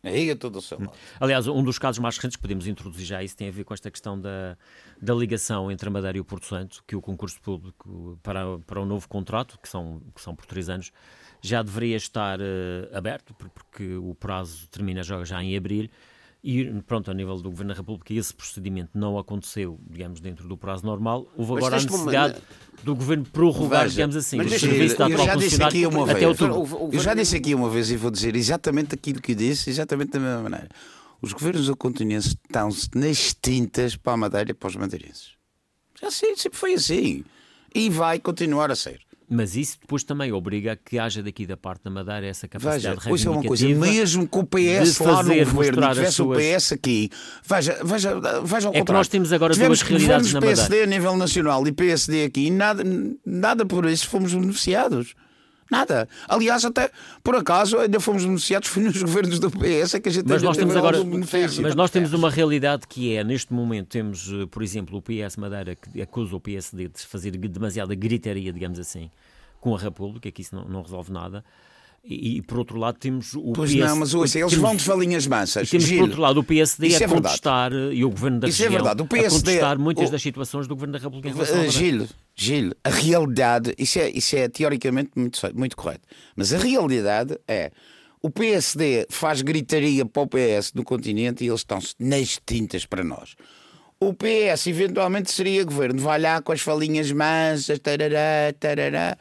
Aí 0.02 0.28
é 0.28 0.34
todo 0.34 0.56
o 0.56 0.60
seu 0.60 0.76
lado. 0.76 0.90
Aliás, 1.20 1.46
um 1.46 1.62
dos 1.62 1.78
casos 1.78 2.00
mais 2.00 2.16
recentes 2.16 2.34
que 2.34 2.42
podemos 2.42 2.66
introduzir 2.66 3.06
já 3.06 3.22
isso 3.22 3.36
tem 3.36 3.48
a 3.48 3.52
ver 3.52 3.62
com 3.62 3.72
esta 3.72 3.92
questão 3.92 4.20
da, 4.20 4.58
da 5.00 5.14
ligação 5.14 5.70
entre 5.70 5.88
a 5.88 5.92
Madeira 5.92 6.18
e 6.18 6.20
o 6.20 6.24
Porto 6.24 6.46
Santo, 6.46 6.82
que 6.84 6.96
o 6.96 7.00
concurso 7.00 7.40
público 7.40 8.18
para, 8.24 8.58
para 8.66 8.80
o 8.80 8.84
novo 8.84 9.08
contrato, 9.08 9.56
que 9.62 9.68
são, 9.68 10.02
que 10.12 10.20
são 10.20 10.34
por 10.34 10.46
três 10.46 10.68
anos, 10.68 10.90
já 11.40 11.62
deveria 11.62 11.96
estar 11.96 12.40
uh, 12.40 12.44
aberto, 12.92 13.32
porque 13.34 13.94
o 13.94 14.16
prazo 14.16 14.66
termina 14.66 15.04
já, 15.04 15.22
já 15.24 15.40
em 15.40 15.56
abril 15.56 15.88
e, 16.42 16.64
pronto, 16.86 17.10
a 17.10 17.14
nível 17.14 17.36
do 17.36 17.50
Governo 17.50 17.72
da 17.72 17.78
República, 17.78 18.14
esse 18.14 18.32
procedimento 18.32 18.90
não 18.94 19.18
aconteceu, 19.18 19.78
digamos, 19.90 20.20
dentro 20.20 20.46
do 20.46 20.56
prazo 20.56 20.86
normal. 20.86 21.26
Houve 21.36 21.56
agora 21.56 21.76
a 21.76 21.80
necessidade 21.80 22.34
momento... 22.34 22.84
do 22.84 22.94
Governo 22.94 23.24
prorrogar, 23.24 23.82
Veja, 23.82 23.94
digamos 23.94 24.16
assim, 24.16 24.40
o 24.40 24.48
serviço 24.48 24.96
da 24.96 25.06
atual 25.06 25.26
uma 25.92 26.10
até 26.10 26.28
outubro. 26.28 26.90
Eu 26.92 27.00
já 27.00 27.12
disse 27.14 27.36
aqui 27.36 27.54
uma 27.54 27.68
vez 27.68 27.90
e 27.90 27.96
vou 27.96 28.10
dizer 28.10 28.36
exatamente 28.36 28.94
aquilo 28.94 29.20
que 29.20 29.34
disse, 29.34 29.68
exatamente 29.68 30.12
da 30.12 30.20
mesma 30.20 30.42
maneira. 30.42 30.68
Os 31.20 31.32
governos 31.32 31.66
do 31.66 31.76
continente 31.76 32.28
estão-se 32.28 32.88
nas 32.94 33.34
tintas 33.34 33.96
para 33.96 34.12
a 34.12 34.16
Madeira 34.16 34.52
e 34.52 34.54
para 34.54 34.68
os 34.68 34.76
madeirenses. 34.76 35.32
Já 36.00 36.12
sei, 36.12 36.36
sempre 36.36 36.56
foi 36.56 36.74
assim. 36.74 37.24
E 37.74 37.90
vai 37.90 38.20
continuar 38.20 38.70
a 38.70 38.76
ser. 38.76 39.00
Mas 39.30 39.56
isso 39.56 39.78
depois 39.80 40.02
também 40.02 40.32
obriga 40.32 40.72
a 40.72 40.76
que 40.76 40.98
haja 40.98 41.22
daqui 41.22 41.46
da 41.46 41.56
parte 41.56 41.84
da 41.84 41.90
Madeira 41.90 42.26
essa 42.26 42.48
capacidade 42.48 42.96
veja, 42.96 43.08
reivindicativa. 43.08 43.30
é 43.30 43.36
uma 43.36 43.44
coisa, 43.46 43.68
mesmo 43.68 44.26
com 44.26 44.40
o 44.40 44.46
PS 44.46 44.98
lá 45.00 45.22
no 45.22 45.34
governo, 45.44 45.88
tivesse 45.92 46.12
suas... 46.12 46.38
o 46.38 46.40
PS 46.40 46.72
aqui, 46.72 47.10
veja, 47.46 47.78
veja, 47.84 48.14
veja 48.42 48.68
ao 48.68 48.74
é 48.74 48.78
contrário. 48.78 48.84
que 48.84 48.92
nós 48.92 49.08
temos 49.08 49.32
agora 49.32 49.52
Tivemos 49.52 49.80
duas 49.80 49.88
realidades 49.90 50.32
na 50.32 50.40
Madeira. 50.40 50.56
PSD 50.56 50.82
a 50.82 50.86
nível 50.86 51.16
nacional 51.16 51.66
e 51.66 51.72
PSD 51.72 52.24
aqui, 52.24 52.46
e 52.46 52.50
nada, 52.50 52.82
nada 53.24 53.66
por 53.66 53.84
isso 53.84 54.08
fomos 54.08 54.32
beneficiados. 54.32 55.14
Nada. 55.70 56.08
Aliás, 56.26 56.64
até 56.64 56.90
por 57.22 57.34
acaso 57.36 57.78
ainda 57.78 58.00
fomos 58.00 58.24
beneficiados 58.24 58.68
foi 58.68 58.82
nos 58.84 59.02
governos 59.02 59.38
do 59.38 59.50
PS 59.50 59.94
é 59.94 60.00
que 60.00 60.08
a 60.08 60.12
gente 60.12 60.26
mas 60.26 60.42
nós 60.42 60.56
temos 60.56 60.76
agora 60.76 60.98
Mas 61.62 61.74
nós 61.74 61.90
temos 61.90 62.12
uma 62.12 62.30
realidade 62.30 62.86
que 62.86 63.14
é, 63.14 63.22
neste 63.22 63.52
momento, 63.52 63.88
temos, 63.88 64.30
eh, 64.32 64.46
por 64.46 64.62
exemplo, 64.62 64.98
o 64.98 65.02
PS 65.02 65.36
Madeira 65.36 65.76
que 65.76 66.00
acusa 66.00 66.34
o 66.34 66.40
PSD 66.40 66.88
de 66.88 67.06
fazer 67.06 67.32
demasiada 67.32 67.94
gritaria, 67.94 68.52
digamos 68.52 68.78
assim, 68.78 69.10
com 69.60 69.74
a 69.74 69.78
República, 69.78 70.30
que 70.30 70.42
isso 70.42 70.54
não, 70.54 70.64
não 70.64 70.82
resolve 70.82 71.12
nada. 71.12 71.44
E, 72.08 72.38
e, 72.38 72.42
por 72.42 72.58
outro 72.58 72.78
lado 72.78 72.96
temos 72.98 73.34
o 73.34 73.52
pois 73.52 73.70
PS... 73.70 73.76
não, 73.76 73.96
mas 73.96 74.14
ouça, 74.14 74.38
eles 74.38 74.50
temos, 74.50 74.66
vão 74.66 74.74
de 74.74 74.82
falinhas 74.82 75.26
mansas. 75.26 75.68
E 75.68 75.70
temos 75.72 75.86
Gil, 75.86 75.98
por 75.98 76.04
outro 76.04 76.20
lado 76.22 76.40
o 76.40 76.44
PSD 76.44 76.94
a 76.94 76.96
é 76.96 77.06
contestar, 77.06 77.70
verdade. 77.70 77.96
e 77.96 78.04
o 78.04 78.10
Governo 78.10 78.40
da 78.40 78.48
isso 78.48 78.62
região, 78.62 78.72
é 78.72 78.82
verdade. 78.82 79.02
O 79.02 79.06
PSD, 79.06 79.36
a 79.36 79.38
contestar 79.38 79.78
muitas 79.78 80.08
o, 80.08 80.12
das 80.12 80.22
situações 80.22 80.66
do 80.66 80.74
Governo 80.74 80.94
da 80.94 80.98
República 80.98 81.38
uh, 81.38 81.70
Gil, 81.70 82.08
Gil, 82.34 82.72
a 82.82 82.88
realidade, 82.88 83.74
isso 83.76 83.98
é, 83.98 84.08
isso 84.08 84.36
é 84.36 84.48
teoricamente 84.48 85.10
muito, 85.14 85.38
muito 85.54 85.76
correto, 85.76 86.08
mas 86.34 86.54
a 86.54 86.56
realidade 86.56 87.38
é 87.46 87.70
o 88.22 88.30
PSD 88.30 89.06
faz 89.10 89.42
gritaria 89.42 90.06
para 90.06 90.22
o 90.22 90.26
PS 90.26 90.72
no 90.74 90.82
continente 90.82 91.44
e 91.44 91.48
eles 91.48 91.60
estão-se 91.60 91.94
nas 91.98 92.40
tintas 92.44 92.86
para 92.86 93.04
nós. 93.04 93.36
O 94.00 94.14
PS 94.14 94.66
eventualmente 94.68 95.30
seria 95.30 95.62
governo, 95.64 96.00
vai 96.00 96.20
lá 96.20 96.40
com 96.40 96.52
as 96.52 96.60
falinhas 96.60 97.12
mansas, 97.12 97.78
tarará, 97.80 98.52
tarará 98.58 99.18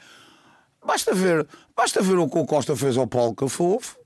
Basta 0.88 1.13
ver, 1.13 1.45
basta 1.76 2.02
ver 2.02 2.17
o 2.17 2.30
que 2.30 2.38
o 2.38 2.45
Costa 2.45 2.73
fez 2.73 2.95
ao 2.95 3.06
Paulo 3.06 3.36
Cafofo. 3.36 3.97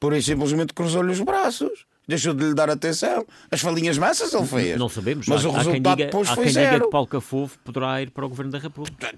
Por 0.00 0.12
aí 0.12 0.20
simplesmente 0.20 0.74
cruzou-lhe 0.74 1.12
os 1.12 1.20
braços. 1.20 1.86
Deixou 2.08 2.34
de 2.34 2.46
lhe 2.46 2.54
dar 2.54 2.68
atenção. 2.68 3.24
As 3.48 3.60
falinhas 3.60 3.96
massas 3.96 4.34
ele 4.34 4.44
fez. 4.44 4.76
Não 4.76 4.88
sabemos. 4.88 5.28
Mas 5.28 5.44
há, 5.44 5.48
o 5.48 5.52
resultado 5.52 5.96
diga, 5.96 6.06
depois 6.06 6.28
foi 6.30 6.44
quem 6.44 6.52
zero. 6.52 6.72
diga 6.72 6.84
que 6.84 6.90
Paulo 6.90 7.06
Cafofo 7.06 7.56
poderá 7.60 8.02
ir 8.02 8.10
para 8.10 8.26
o 8.26 8.28
Governo 8.28 8.50
da 8.50 8.58
República. 8.58 9.14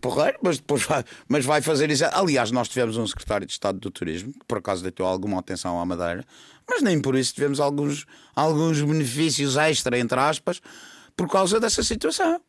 Porreiro, 0.00 0.38
mas 0.42 0.58
depois 0.58 0.82
vai, 0.82 1.04
mas 1.28 1.44
vai 1.44 1.62
fazer 1.62 1.88
isso. 1.88 2.04
Aliás, 2.12 2.50
nós 2.50 2.68
tivemos 2.68 2.96
um 2.96 3.06
secretário 3.06 3.46
de 3.46 3.52
Estado 3.52 3.78
do 3.78 3.88
Turismo 3.88 4.32
que 4.32 4.44
por 4.48 4.58
acaso 4.58 4.82
deitou 4.82 5.06
alguma 5.06 5.38
atenção 5.38 5.80
à 5.80 5.86
Madeira, 5.86 6.24
mas 6.68 6.82
nem 6.82 7.00
por 7.00 7.14
isso 7.14 7.32
tivemos 7.34 7.60
alguns, 7.60 8.04
alguns 8.34 8.82
benefícios 8.82 9.56
extra, 9.56 9.96
entre 9.96 10.18
aspas, 10.18 10.60
por 11.16 11.30
causa 11.30 11.60
dessa 11.60 11.84
situação. 11.84 12.40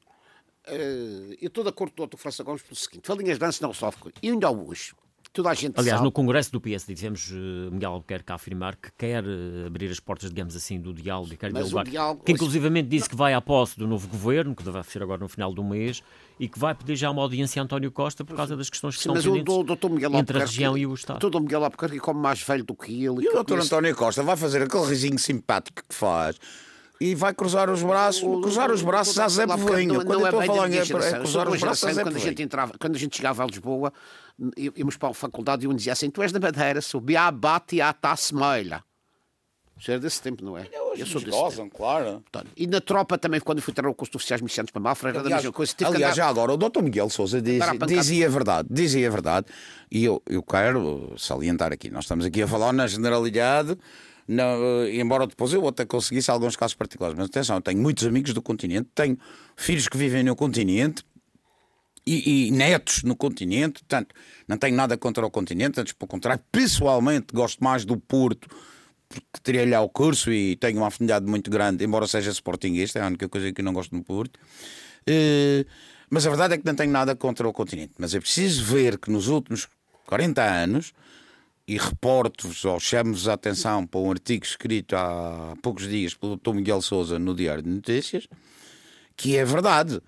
Uh, 0.67 1.33
eu 1.41 1.47
estou 1.47 1.63
de 1.63 1.69
acordo 1.69 1.93
com 1.95 2.03
o 2.03 2.07
Dr. 2.07 2.17
França 2.17 2.43
Gomes 2.43 2.61
pelo 2.61 2.75
seguinte: 2.75 3.07
Falinhas 3.07 3.39
Danças 3.39 3.61
não 3.61 3.73
sofre. 3.73 4.13
E 4.21 4.29
ainda 4.29 4.51
hoje, 4.51 4.93
toda 5.33 5.49
a 5.49 5.53
gente 5.53 5.73
Aliás, 5.77 5.97
sabe... 5.97 6.03
no 6.03 6.11
Congresso 6.11 6.51
do 6.51 6.61
PSD 6.61 6.93
tivemos 6.93 7.31
uh, 7.31 7.71
Miguel 7.71 7.93
Albuquerque 7.93 8.31
a 8.31 8.35
afirmar 8.35 8.75
que 8.75 8.91
quer 8.97 9.23
uh, 9.23 9.65
abrir 9.65 9.89
as 9.89 9.99
portas, 9.99 10.29
digamos 10.29 10.55
assim, 10.55 10.79
do 10.79 10.93
diálogo, 10.93 11.35
quer 11.35 11.51
Mas 11.51 11.67
dialogar, 11.67 11.89
diálogo... 11.89 12.23
que 12.23 12.31
inclusivamente 12.31 12.89
disse 12.89 13.09
que 13.09 13.15
vai 13.15 13.33
à 13.33 13.41
posse 13.41 13.77
do 13.77 13.87
novo 13.87 14.07
governo, 14.07 14.55
que 14.55 14.63
deve 14.63 14.83
ser 14.83 15.01
agora 15.01 15.19
no 15.19 15.27
final 15.27 15.51
do 15.51 15.63
mês, 15.63 16.03
e 16.39 16.47
que 16.47 16.59
vai 16.59 16.75
pedir 16.75 16.95
já 16.95 17.09
uma 17.09 17.23
audiência 17.23 17.59
a 17.59 17.65
António 17.65 17.91
Costa 17.91 18.23
por 18.23 18.35
causa 18.35 18.55
das 18.55 18.69
questões 18.69 18.95
que 18.95 19.03
Sim, 19.03 19.15
são 19.15 19.33
pendentes 19.33 19.89
Miguel 19.89 20.15
entre 20.15 20.37
a 20.37 20.41
região 20.41 20.77
e 20.77 20.85
o 20.85 20.93
Estado. 20.93 21.25
O 21.25 21.29
Dr. 21.29 21.39
Miguel 21.39 21.63
Albuquerque 21.63 21.99
como 21.99 22.19
mais 22.19 22.41
velho 22.41 22.63
do 22.63 22.75
que 22.75 22.91
ele. 22.91 23.25
E 23.25 23.29
o 23.29 23.43
Dr. 23.43 23.59
António 23.59 23.95
Costa 23.95 24.21
vai 24.21 24.37
fazer 24.37 24.61
aquele 24.61 24.85
risinho 24.85 25.17
simpático 25.17 25.81
que 25.87 25.95
faz 25.95 26.37
e 27.01 27.15
vai 27.15 27.33
cruzar 27.33 27.67
os 27.67 27.81
braços, 27.81 28.21
o, 28.21 28.41
cruzar 28.41 28.71
os 28.71 28.83
braços 28.83 29.17
a 29.17 29.27
Zé 29.27 29.47
Povinha. 29.47 29.95
Quando 30.05 30.19
eu 30.19 30.25
estou 30.25 30.39
a 30.39 30.45
falar 30.45 30.69
em 30.69 30.77
é 30.77 30.85
cruzar 30.85 31.49
os 31.49 31.59
braços 31.59 31.95
Zé 31.95 32.03
quando 32.03 32.15
a 32.15 32.19
gente 32.19 32.43
entrava, 32.43 32.73
Quando 32.79 32.95
a 32.95 32.99
gente 32.99 33.17
chegava 33.17 33.43
a 33.43 33.47
Lisboa, 33.47 33.91
íamos 34.55 34.97
para 34.97 35.09
a 35.09 35.13
faculdade 35.15 35.65
e 35.65 35.67
um 35.67 35.73
dizia 35.73 35.93
assim: 35.93 36.11
Tu 36.11 36.21
és 36.21 36.31
da 36.31 36.39
Madeira, 36.39 36.79
subi 36.79 37.17
a 37.17 37.31
bate 37.31 37.81
a 37.81 37.91
taçmeira. 37.91 38.83
Já 39.79 39.93
é 39.93 39.99
desse 39.99 40.21
tempo, 40.21 40.45
não 40.45 40.55
é? 40.55 40.69
Eu 40.95 41.07
sou 41.07 41.19
desse 41.19 41.31
gozam, 41.31 41.65
tempo. 41.65 41.77
claro. 41.77 42.21
Portanto, 42.31 42.51
e 42.55 42.67
na 42.67 42.79
tropa 42.79 43.17
também, 43.17 43.39
quando 43.39 43.63
fui 43.63 43.73
ter 43.73 43.83
o 43.87 43.95
curso 43.95 44.11
de 44.11 44.17
oficiais 44.17 44.39
milicianos 44.39 44.69
para 44.69 44.79
Mafra, 44.79 45.09
era 45.09 45.19
aliás, 45.21 45.29
da 45.31 45.35
mesma 45.37 45.51
coisa. 45.51 45.73
Tive 45.75 45.89
aliás, 45.89 46.15
já 46.15 46.27
agora, 46.27 46.53
o 46.53 46.57
Dr. 46.57 46.83
Miguel 46.83 47.09
Souza 47.09 47.41
diz, 47.41 47.63
dizia 47.87 48.27
a 48.27 48.29
verdade, 48.29 48.67
dizia 48.69 49.07
a 49.07 49.09
verdade, 49.09 49.47
e 49.89 50.05
eu, 50.05 50.21
eu 50.29 50.43
quero 50.43 51.15
salientar 51.17 51.73
aqui, 51.73 51.89
nós 51.89 52.03
estamos 52.03 52.25
aqui 52.25 52.43
a 52.43 52.47
falar 52.47 52.71
na 52.71 52.85
generalidade, 52.85 53.75
não, 54.31 54.85
eh, 54.85 54.95
embora 54.95 55.27
depois 55.27 55.51
eu 55.51 55.67
até 55.67 55.85
conseguisse 55.85 56.31
alguns 56.31 56.55
casos 56.55 56.73
particulares. 56.73 57.17
Mas 57.17 57.27
atenção, 57.27 57.57
eu 57.57 57.61
tenho 57.61 57.81
muitos 57.81 58.05
amigos 58.05 58.33
do 58.33 58.41
continente, 58.41 58.89
tenho 58.95 59.17
filhos 59.57 59.87
que 59.89 59.97
vivem 59.97 60.23
no 60.23 60.35
continente 60.35 61.03
e, 62.07 62.47
e, 62.47 62.51
netos 62.51 63.03
no 63.03 63.15
continente, 63.15 63.81
portanto, 63.81 64.15
não 64.47 64.57
tenho 64.57 64.75
nada 64.75 64.97
contra 64.97 65.25
o 65.25 65.29
continente, 65.29 65.79
antes 65.79 65.93
pelo 65.93 66.07
contrário, 66.07 66.41
pessoalmente 66.51 67.27
gosto 67.33 67.61
mais 67.63 67.83
do 67.83 67.97
Porto, 67.97 68.47
porque 69.07 69.39
teria 69.43 69.69
lá 69.69 69.81
o 69.81 69.89
curso 69.89 70.31
e 70.31 70.55
tenho 70.55 70.77
uma 70.77 70.87
afinidade 70.87 71.25
muito 71.25 71.51
grande, 71.51 71.83
embora 71.83 72.07
seja 72.07 72.31
sportinguista, 72.31 72.99
é 72.99 73.03
a 73.03 73.07
única 73.07 73.27
coisa 73.27 73.51
que 73.51 73.61
não 73.61 73.73
gosto 73.73 73.93
no 73.93 74.01
Porto. 74.01 74.37
Uh, 75.07 75.65
mas 76.09 76.25
a 76.25 76.29
verdade 76.29 76.53
é 76.53 76.57
que 76.57 76.65
não 76.65 76.75
tenho 76.75 76.91
nada 76.91 77.15
contra 77.15 77.47
o 77.47 77.53
continente. 77.53 77.93
Mas 77.97 78.15
é 78.15 78.19
preciso 78.19 78.63
ver 78.63 78.97
que 78.97 79.11
nos 79.11 79.27
últimos 79.27 79.67
40 80.07 80.41
anos 80.43 80.93
e 81.71 81.77
reporto-vos 81.77 82.65
ou 82.65 82.81
chamo-vos 82.81 83.29
a 83.29 83.33
atenção 83.33 83.87
para 83.87 84.01
um 84.01 84.11
artigo 84.11 84.43
escrito 84.43 84.93
há 84.93 85.55
poucos 85.61 85.87
dias 85.87 86.13
pelo 86.13 86.35
Dr. 86.35 86.51
Miguel 86.53 86.81
Souza 86.81 87.17
no 87.17 87.33
Diário 87.33 87.63
de 87.63 87.69
Notícias, 87.69 88.27
que 89.15 89.37
é 89.37 89.45
verdade. 89.45 90.01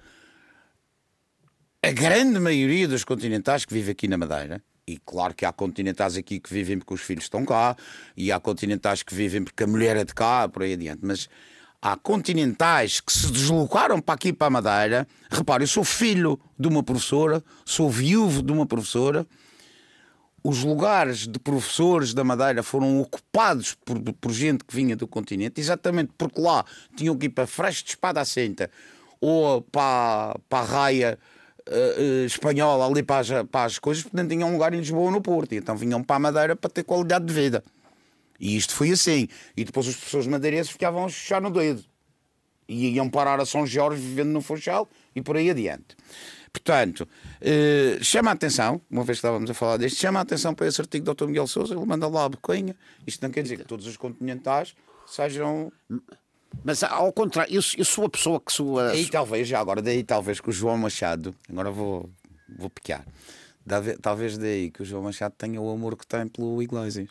A 1.81 1.89
grande 1.93 2.37
maioria 2.37 2.85
dos 2.85 3.05
continentais 3.05 3.63
que 3.63 3.73
vive 3.73 3.91
aqui 3.91 4.09
na 4.09 4.17
Madeira, 4.17 4.61
e 4.85 4.97
claro 4.97 5.33
que 5.33 5.45
há 5.45 5.53
continentais 5.53 6.17
aqui 6.17 6.37
que 6.37 6.53
vivem 6.53 6.79
porque 6.79 6.95
os 6.95 6.99
filhos 6.99 7.23
estão 7.23 7.45
cá, 7.45 7.77
e 8.17 8.29
há 8.29 8.41
continentais 8.41 9.01
que 9.01 9.15
vivem 9.15 9.41
porque 9.41 9.63
a 9.63 9.67
mulher 9.67 9.95
é 9.95 10.03
de 10.03 10.13
cá, 10.13 10.49
por 10.49 10.63
aí 10.63 10.73
adiante, 10.73 10.99
mas 11.01 11.29
há 11.81 11.95
continentais 11.95 12.99
que 12.99 13.13
se 13.13 13.31
deslocaram 13.31 14.01
para 14.01 14.15
aqui 14.15 14.33
para 14.33 14.47
a 14.47 14.49
Madeira. 14.49 15.07
Repare, 15.31 15.63
eu 15.63 15.67
sou 15.69 15.85
filho 15.85 16.37
de 16.59 16.67
uma 16.67 16.83
professora, 16.83 17.41
sou 17.63 17.89
viúvo 17.89 18.43
de 18.43 18.51
uma 18.51 18.65
professora 18.65 19.25
os 20.43 20.63
lugares 20.63 21.27
de 21.27 21.39
professores 21.39 22.13
da 22.13 22.23
Madeira 22.23 22.61
foram 22.61 22.99
ocupados 22.99 23.75
por, 23.85 23.99
por 23.99 24.31
gente 24.31 24.63
que 24.65 24.75
vinha 24.75 24.95
do 24.95 25.07
continente, 25.07 25.61
exatamente 25.61 26.11
porque 26.17 26.41
lá 26.41 26.65
tinham 26.95 27.17
que 27.17 27.27
ir 27.27 27.29
para 27.29 27.47
Freixo 27.47 27.83
de 27.85 27.91
Espada 27.91 28.19
à 28.19 28.25
Senta 28.25 28.69
ou 29.21 29.61
para, 29.61 30.37
para 30.49 30.59
a 30.59 30.65
raia 30.65 31.19
uh, 31.69 32.25
espanhola, 32.25 32.85
ali 32.85 33.01
para 33.01 33.19
as, 33.21 33.47
para 33.49 33.65
as 33.65 33.79
coisas, 33.79 34.03
porque 34.03 34.17
não 34.17 34.27
tinham 34.27 34.51
lugar 34.51 34.73
em 34.73 34.79
Lisboa 34.79 35.03
ou 35.03 35.11
no 35.11 35.21
Porto. 35.21 35.53
Então 35.53 35.77
vinham 35.77 36.03
para 36.03 36.17
a 36.17 36.19
Madeira 36.19 36.55
para 36.57 36.69
ter 36.69 36.83
qualidade 36.83 37.25
de 37.25 37.33
vida. 37.33 37.63
E 38.37 38.57
isto 38.57 38.75
foi 38.75 38.91
assim. 38.91 39.29
E 39.55 39.63
depois 39.63 39.87
os 39.87 39.95
professores 39.95 40.27
madeirenses 40.27 40.71
ficavam 40.71 41.05
a 41.05 41.09
chuchar 41.09 41.41
no 41.41 41.49
dedo. 41.49 41.83
E 42.67 42.89
iam 42.89 43.09
parar 43.09 43.39
a 43.39 43.45
São 43.45 43.65
Jorge 43.65 44.01
vivendo 44.01 44.31
no 44.31 44.41
Funchal 44.41 44.89
e 45.15 45.21
por 45.21 45.37
aí 45.37 45.49
adiante. 45.49 45.95
Portanto, 46.53 47.07
eh, 47.41 47.97
chama 48.01 48.29
a 48.29 48.33
atenção, 48.33 48.79
uma 48.89 49.03
vez 49.03 49.17
que 49.17 49.25
estávamos 49.25 49.49
a 49.49 49.53
falar 49.55 49.77
disto, 49.77 49.99
chama 49.99 50.19
a 50.19 50.21
atenção 50.21 50.53
para 50.53 50.67
esse 50.67 50.79
artigo 50.79 51.03
do 51.03 51.13
Dr. 51.15 51.25
Miguel 51.25 51.47
Souza, 51.47 51.73
ele 51.73 51.83
manda 51.83 52.07
lá 52.07 52.25
a 52.25 52.29
boquinha. 52.29 52.75
Isto 53.07 53.23
não 53.23 53.31
quer 53.31 53.41
dizer 53.41 53.57
que 53.57 53.65
todos 53.65 53.87
os 53.87 53.97
continentais 53.97 54.75
sejam. 55.07 55.71
Mas 56.63 56.83
ao 56.83 57.11
contrário, 57.11 57.51
eu, 57.51 57.61
eu 57.75 57.83
sou 57.83 58.05
a 58.05 58.09
pessoa 58.09 58.39
que 58.39 58.53
sou 58.53 58.79
a. 58.79 58.91
Aí 58.91 59.09
talvez, 59.09 59.47
já 59.47 59.59
agora, 59.59 59.81
daí 59.81 60.03
talvez 60.03 60.39
que 60.39 60.49
o 60.49 60.53
João 60.53 60.77
Machado, 60.77 61.33
agora 61.49 61.71
vou, 61.71 62.07
vou 62.55 62.69
Dave- 63.65 63.97
talvez 63.97 64.37
daí 64.37 64.69
que 64.69 64.83
o 64.83 64.85
João 64.85 65.01
Machado 65.03 65.33
tenha 65.35 65.59
o 65.59 65.71
amor 65.71 65.97
que 65.97 66.05
tem 66.05 66.27
pelo 66.27 66.61
Iglesias. 66.61 67.09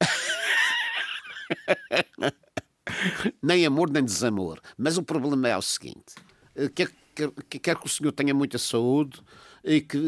nem 3.42 3.66
amor 3.66 3.90
nem 3.90 4.02
desamor. 4.02 4.60
Mas 4.78 4.96
o 4.96 5.02
problema 5.02 5.48
é 5.48 5.56
o 5.56 5.62
seguinte: 5.62 6.14
eh, 6.54 6.70
quer, 7.16 7.58
quer, 7.60 7.76
que 7.76 7.86
o 7.86 7.88
senhor 7.88 8.12
tenha 8.12 8.32
muita 8.34 8.58
saúde 8.58 9.18
e 9.64 9.80
que. 9.80 9.98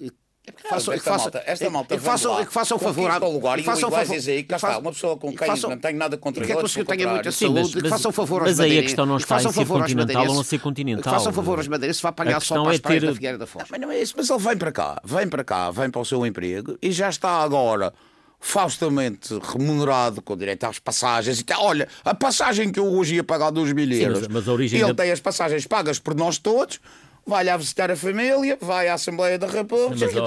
e 0.00 0.10
que 0.56 0.62
faça- 0.68 0.76
esta, 0.76 0.92
que 0.94 1.00
faça- 1.00 1.24
malta, 1.24 1.42
esta 1.46 1.70
malta 1.70 1.94
lá, 2.32 2.46
que 2.46 2.52
façam 2.52 2.76
um 2.76 2.80
favor. 2.80 3.04
conquista 3.04 3.26
o 3.26 3.32
lugar 3.32 3.58
e 3.58 3.62
o 3.62 3.64
façam 3.64 3.88
um 3.88 3.92
favor- 3.92 4.16
aí, 4.16 4.42
cá 4.42 4.56
está, 4.56 4.78
uma 4.78 4.90
pessoa 4.90 5.16
com 5.16 5.28
quem 5.36 5.46
façam- 5.46 5.70
não 5.70 5.78
tenho 5.78 5.98
nada 5.98 6.16
contra 6.16 6.42
e 6.42 6.46
quer 6.46 6.56
que 6.56 6.64
o 6.64 6.68
senhor 6.68 6.86
tenha 6.86 7.06
muita. 7.06 7.30
Sim, 7.30 7.50
mas- 7.50 7.54
saúde, 7.54 7.70
e 7.70 7.74
que 7.74 7.80
mas- 7.82 7.90
façam 7.90 8.08
um 8.08 8.12
favor 8.12 8.40
aos 8.40 8.50
mas 8.50 8.60
aí 8.60 8.78
a 8.78 8.82
questão 8.82 9.06
não 9.06 9.14
e 9.14 9.18
que 9.18 9.22
está 9.24 9.36
em 9.36 9.38
ser 9.40 9.52
favor 9.52 9.82
aos 9.82 9.92
continental 9.92 10.26
ou 10.28 10.34
não 10.34 10.42
ser 10.42 10.58
continental. 10.58 11.02
Que 11.04 11.10
façam 11.10 11.32
favor 11.32 11.58
aos 11.58 11.68
madeirenses, 11.68 11.98
se 11.98 12.02
vai 12.02 12.10
apanhar 12.10 12.38
questão 12.40 12.62
para 12.64 12.72
é 12.72 12.74
as 12.74 12.80
praias 12.80 13.00
ter- 13.02 13.06
da 13.06 13.14
Figueira 13.14 13.38
da 13.38 13.46
Foz. 13.46 13.64
Mas 13.70 13.80
não 13.80 13.90
é 13.92 14.00
isso, 14.02 14.14
mas 14.16 14.28
ele 14.30 14.38
vem 14.40 14.56
para 14.56 14.72
cá, 14.72 15.00
vem 15.04 15.28
para 15.28 15.44
cá, 15.44 15.70
vem 15.70 15.90
para 15.90 16.00
o 16.00 16.04
seu 16.04 16.26
emprego 16.26 16.76
e 16.82 16.90
já 16.90 17.08
está 17.10 17.30
agora 17.42 17.92
faustamente 18.40 19.38
remunerado 19.52 20.22
com 20.22 20.36
direito 20.36 20.64
às 20.64 20.78
passagens 20.78 21.38
e 21.40 21.44
tal. 21.44 21.62
Olha, 21.62 21.86
a 22.04 22.14
passagem 22.14 22.72
que 22.72 22.80
eu 22.80 22.86
hoje 22.86 23.16
ia 23.16 23.22
pagar 23.24 23.50
2 23.50 23.72
mil 23.72 23.86
mas- 23.86 23.98
euros. 24.00 24.28
mas 24.28 24.48
a 24.48 24.52
origem 24.52 24.80
ele 24.80 24.92
da- 24.94 25.02
tem 25.04 25.12
as 25.12 25.20
passagens 25.20 25.66
pagas 25.66 25.98
por 25.98 26.14
nós 26.14 26.38
todos, 26.38 26.80
vai 27.26 27.44
lá 27.44 27.56
visitar 27.56 27.90
a 27.90 27.96
família, 27.96 28.58
vai 28.60 28.88
à 28.88 28.94
Assembleia 28.94 29.38
da 29.38 29.46
República. 29.46 30.06
Mas 30.06 30.16
a- 30.16 30.20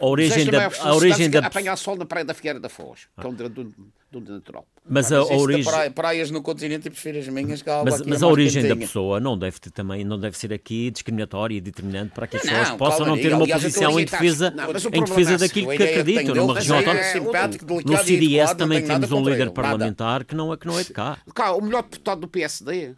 a 0.00 0.06
origem 0.06 0.46
da- 0.46 0.70
a 0.80 0.94
origem 0.94 1.30
da- 1.30 1.40
apanhar 1.46 1.76
sol 1.76 1.96
na 1.96 2.04
praia 2.06 2.24
da 2.24 2.34
Figueira 2.34 2.58
da 2.60 2.68
Foz, 2.68 3.08
que 3.18 3.26
é 3.26 3.28
um 3.30 3.34
do, 3.34 3.48
do, 3.48 3.74
do 4.12 4.32
natural. 4.32 4.66
Mas 4.88 5.12
a 5.12 5.18
Mas 5.20 5.30
origem. 5.30 5.64
praia- 5.64 5.90
praias 5.90 6.30
no 6.30 6.42
continente 6.42 6.88
e 6.88 6.90
prefiro 6.90 7.18
as 7.18 7.28
minhas, 7.28 7.62
que 7.62 7.70
Mas, 7.70 7.94
aqui 8.00 8.02
é 8.02 8.06
mas 8.10 8.22
a 8.22 8.26
origem 8.26 8.66
da 8.66 8.74
pessoa 8.74 9.20
não 9.20 9.38
deve 9.38 9.58
também 9.60 10.04
não 10.04 10.18
deve 10.18 10.36
ser 10.36 10.52
aqui 10.52 10.90
discriminatória 10.90 11.56
e 11.56 11.60
determinante 11.60 12.12
para 12.14 12.26
que 12.26 12.36
as 12.36 12.42
pessoas 12.42 12.70
possam 12.72 13.06
não 13.06 13.16
ter 13.16 13.32
uma 13.34 13.46
posição 13.46 14.00
em 14.00 14.04
defesa, 14.04 14.52
mas 14.56 14.84
em 14.86 15.04
defesa 15.04 15.34
é 15.34 15.36
daquilo 15.38 15.68
que 15.76 15.82
acreditam. 15.82 16.34
Numa 16.34 16.54
região 16.54 16.76
mas 16.84 17.14
é 17.14 17.18
No 17.84 17.98
CDS 18.04 18.54
também 18.54 18.82
temos 18.84 19.12
um 19.12 19.22
líder 19.28 19.50
parlamentar 19.50 20.24
que 20.24 20.34
não 20.34 20.52
é, 20.52 20.56
que 20.56 20.66
não 20.66 20.78
é 20.78 20.82
de 20.82 20.92
cá. 20.92 21.18
Cá, 21.34 21.52
o 21.52 21.60
melhor 21.60 21.82
deputado 21.82 22.20
do 22.22 22.28
PSD. 22.28 22.94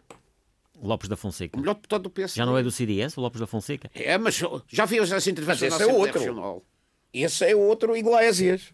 Lopes 0.87 1.09
da 1.09 1.15
Fonseca. 1.15 1.57
O 1.57 1.59
melhor 1.59 1.75
deputado 1.75 2.03
do 2.03 2.09
PSD. 2.09 2.37
Já 2.37 2.45
não 2.45 2.57
é 2.57 2.63
do 2.63 2.71
CDS, 2.71 3.17
o 3.17 3.21
Lopes 3.21 3.39
da 3.39 3.47
Fonseca? 3.47 3.89
É, 3.93 4.17
mas 4.17 4.41
já 4.67 4.85
viu 4.85 5.03
as 5.03 5.27
intervenções 5.27 5.71
Mas 5.71 5.79
na 5.79 5.85
esse 5.85 5.95
é 5.95 5.97
outro. 5.97 6.19
Regional? 6.19 6.63
Esse 7.13 7.45
é 7.45 7.55
outro 7.55 7.95
Iglesias. 7.95 8.71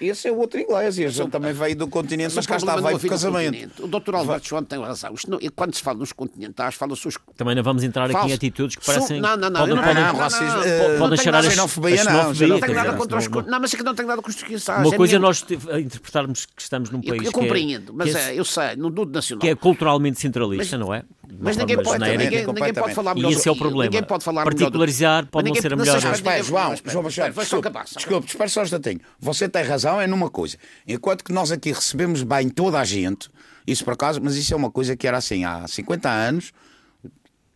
Esse 0.00 0.28
é 0.28 0.32
outro 0.32 0.60
Iglesias. 0.60 1.18
Ele 1.18 1.28
também 1.28 1.52
veio 1.52 1.74
do 1.76 1.88
continente, 1.88 2.34
mas 2.34 2.44
o 2.44 2.48
cá 2.48 2.56
está, 2.56 2.76
veio 2.76 2.98
do 2.98 3.08
casamento. 3.08 3.84
O 3.84 3.88
doutor 3.88 4.14
Alberto 4.14 4.48
João 4.48 4.62
tem 4.64 4.80
razão. 4.80 5.14
Não- 5.26 5.38
e 5.40 5.48
quando 5.50 5.74
se 5.74 5.82
fala 5.82 5.98
nos 5.98 6.12
continentais, 6.12 6.74
fala-se 6.74 7.08
os 7.08 7.18
Também 7.36 7.54
não 7.54 7.62
vamos 7.62 7.82
entrar 7.82 8.04
aqui 8.04 8.12
em 8.12 8.18
Falso. 8.20 8.34
atitudes 8.34 8.76
que 8.76 8.84
parecem. 8.86 9.20
Não, 9.20 9.36
não, 9.36 9.50
não. 9.50 9.60
podem, 9.60 9.74
não, 9.74 9.82
podem, 9.82 10.02
não, 10.04 10.12
não, 10.12 10.18
racismo, 10.20 10.46
não, 10.46 10.62
eh, 10.64 10.88
não 10.92 10.98
podem 10.98 11.18
cheirar 11.18 11.42
nada- 11.42 11.48
a 11.48 11.50
xenofobia, 11.50 12.04
não, 12.04 12.12
não 12.12 12.34
tenho 12.34 12.74
nada 12.74 12.90
não- 12.92 12.98
contra 12.98 13.18
os. 13.18 13.28
não- 13.28 13.60
mas 13.60 13.74
é 13.74 13.76
que 13.76 13.82
não 13.82 13.94
tenho 13.94 14.08
nada 14.08 14.22
contra 14.22 14.56
os. 14.56 14.68
Uma 14.68 14.94
É 14.94 14.96
coisa 14.96 15.16
é 15.16 15.18
nós 15.18 15.42
te- 15.42 15.54
interpretarmos 15.54 16.46
que 16.46 16.62
estamos 16.62 16.90
num 16.90 17.00
país 17.00 17.24
eu 17.24 17.32
que 17.32 17.38
é- 17.38 17.42
compreendo, 17.42 17.92
mas 17.94 18.14
é, 18.14 18.34
é, 18.34 18.38
eu 18.38 18.44
sei, 18.44 18.76
no 18.76 18.90
Dudo 18.90 19.12
Nacional. 19.12 19.40
que 19.40 19.48
é 19.48 19.54
culturalmente 19.54 20.20
centralista, 20.20 20.78
não 20.78 20.94
é? 20.94 21.02
Mas 21.40 21.56
ninguém 21.58 21.76
pode, 21.82 21.98
ninguém, 21.98 22.46
ninguém 22.46 22.72
pode 22.72 22.94
falar 22.94 23.12
E 23.12 23.14
melhor 23.16 23.32
esse 23.32 23.48
é 23.48 23.52
o 23.52 23.56
problema. 23.56 23.84
Ninguém 23.84 24.02
pode 24.02 24.24
falar 24.24 24.44
Particularizar 24.44 25.26
pode 25.26 25.50
Mas 25.50 25.56
não 25.56 25.62
ser 25.62 25.72
a 25.72 25.76
melhor- 25.76 26.00
Mas, 26.24 26.46
João, 26.46 26.74
João 26.86 27.02
Machado, 27.04 27.34
só 27.34 27.40
desculpe, 27.42 27.70
desculpe, 27.96 28.26
espera 28.28 28.48
só 28.48 28.60
um 28.60 28.64
instantinho. 28.64 29.00
Você 29.20 29.46
tem 29.48 29.62
razão 29.62 29.87
é 30.00 30.06
numa 30.06 30.28
coisa. 30.28 30.56
Enquanto 30.86 31.24
que 31.24 31.32
nós 31.32 31.50
aqui 31.52 31.72
recebemos 31.72 32.22
bem 32.22 32.48
toda 32.48 32.78
a 32.78 32.84
gente, 32.84 33.30
isso 33.66 33.84
por 33.84 33.92
acaso, 33.94 34.20
mas 34.22 34.36
isso 34.36 34.52
é 34.52 34.56
uma 34.56 34.70
coisa 34.70 34.96
que 34.96 35.06
era 35.06 35.16
assim 35.18 35.44
há 35.44 35.66
50 35.66 36.08
anos. 36.10 36.52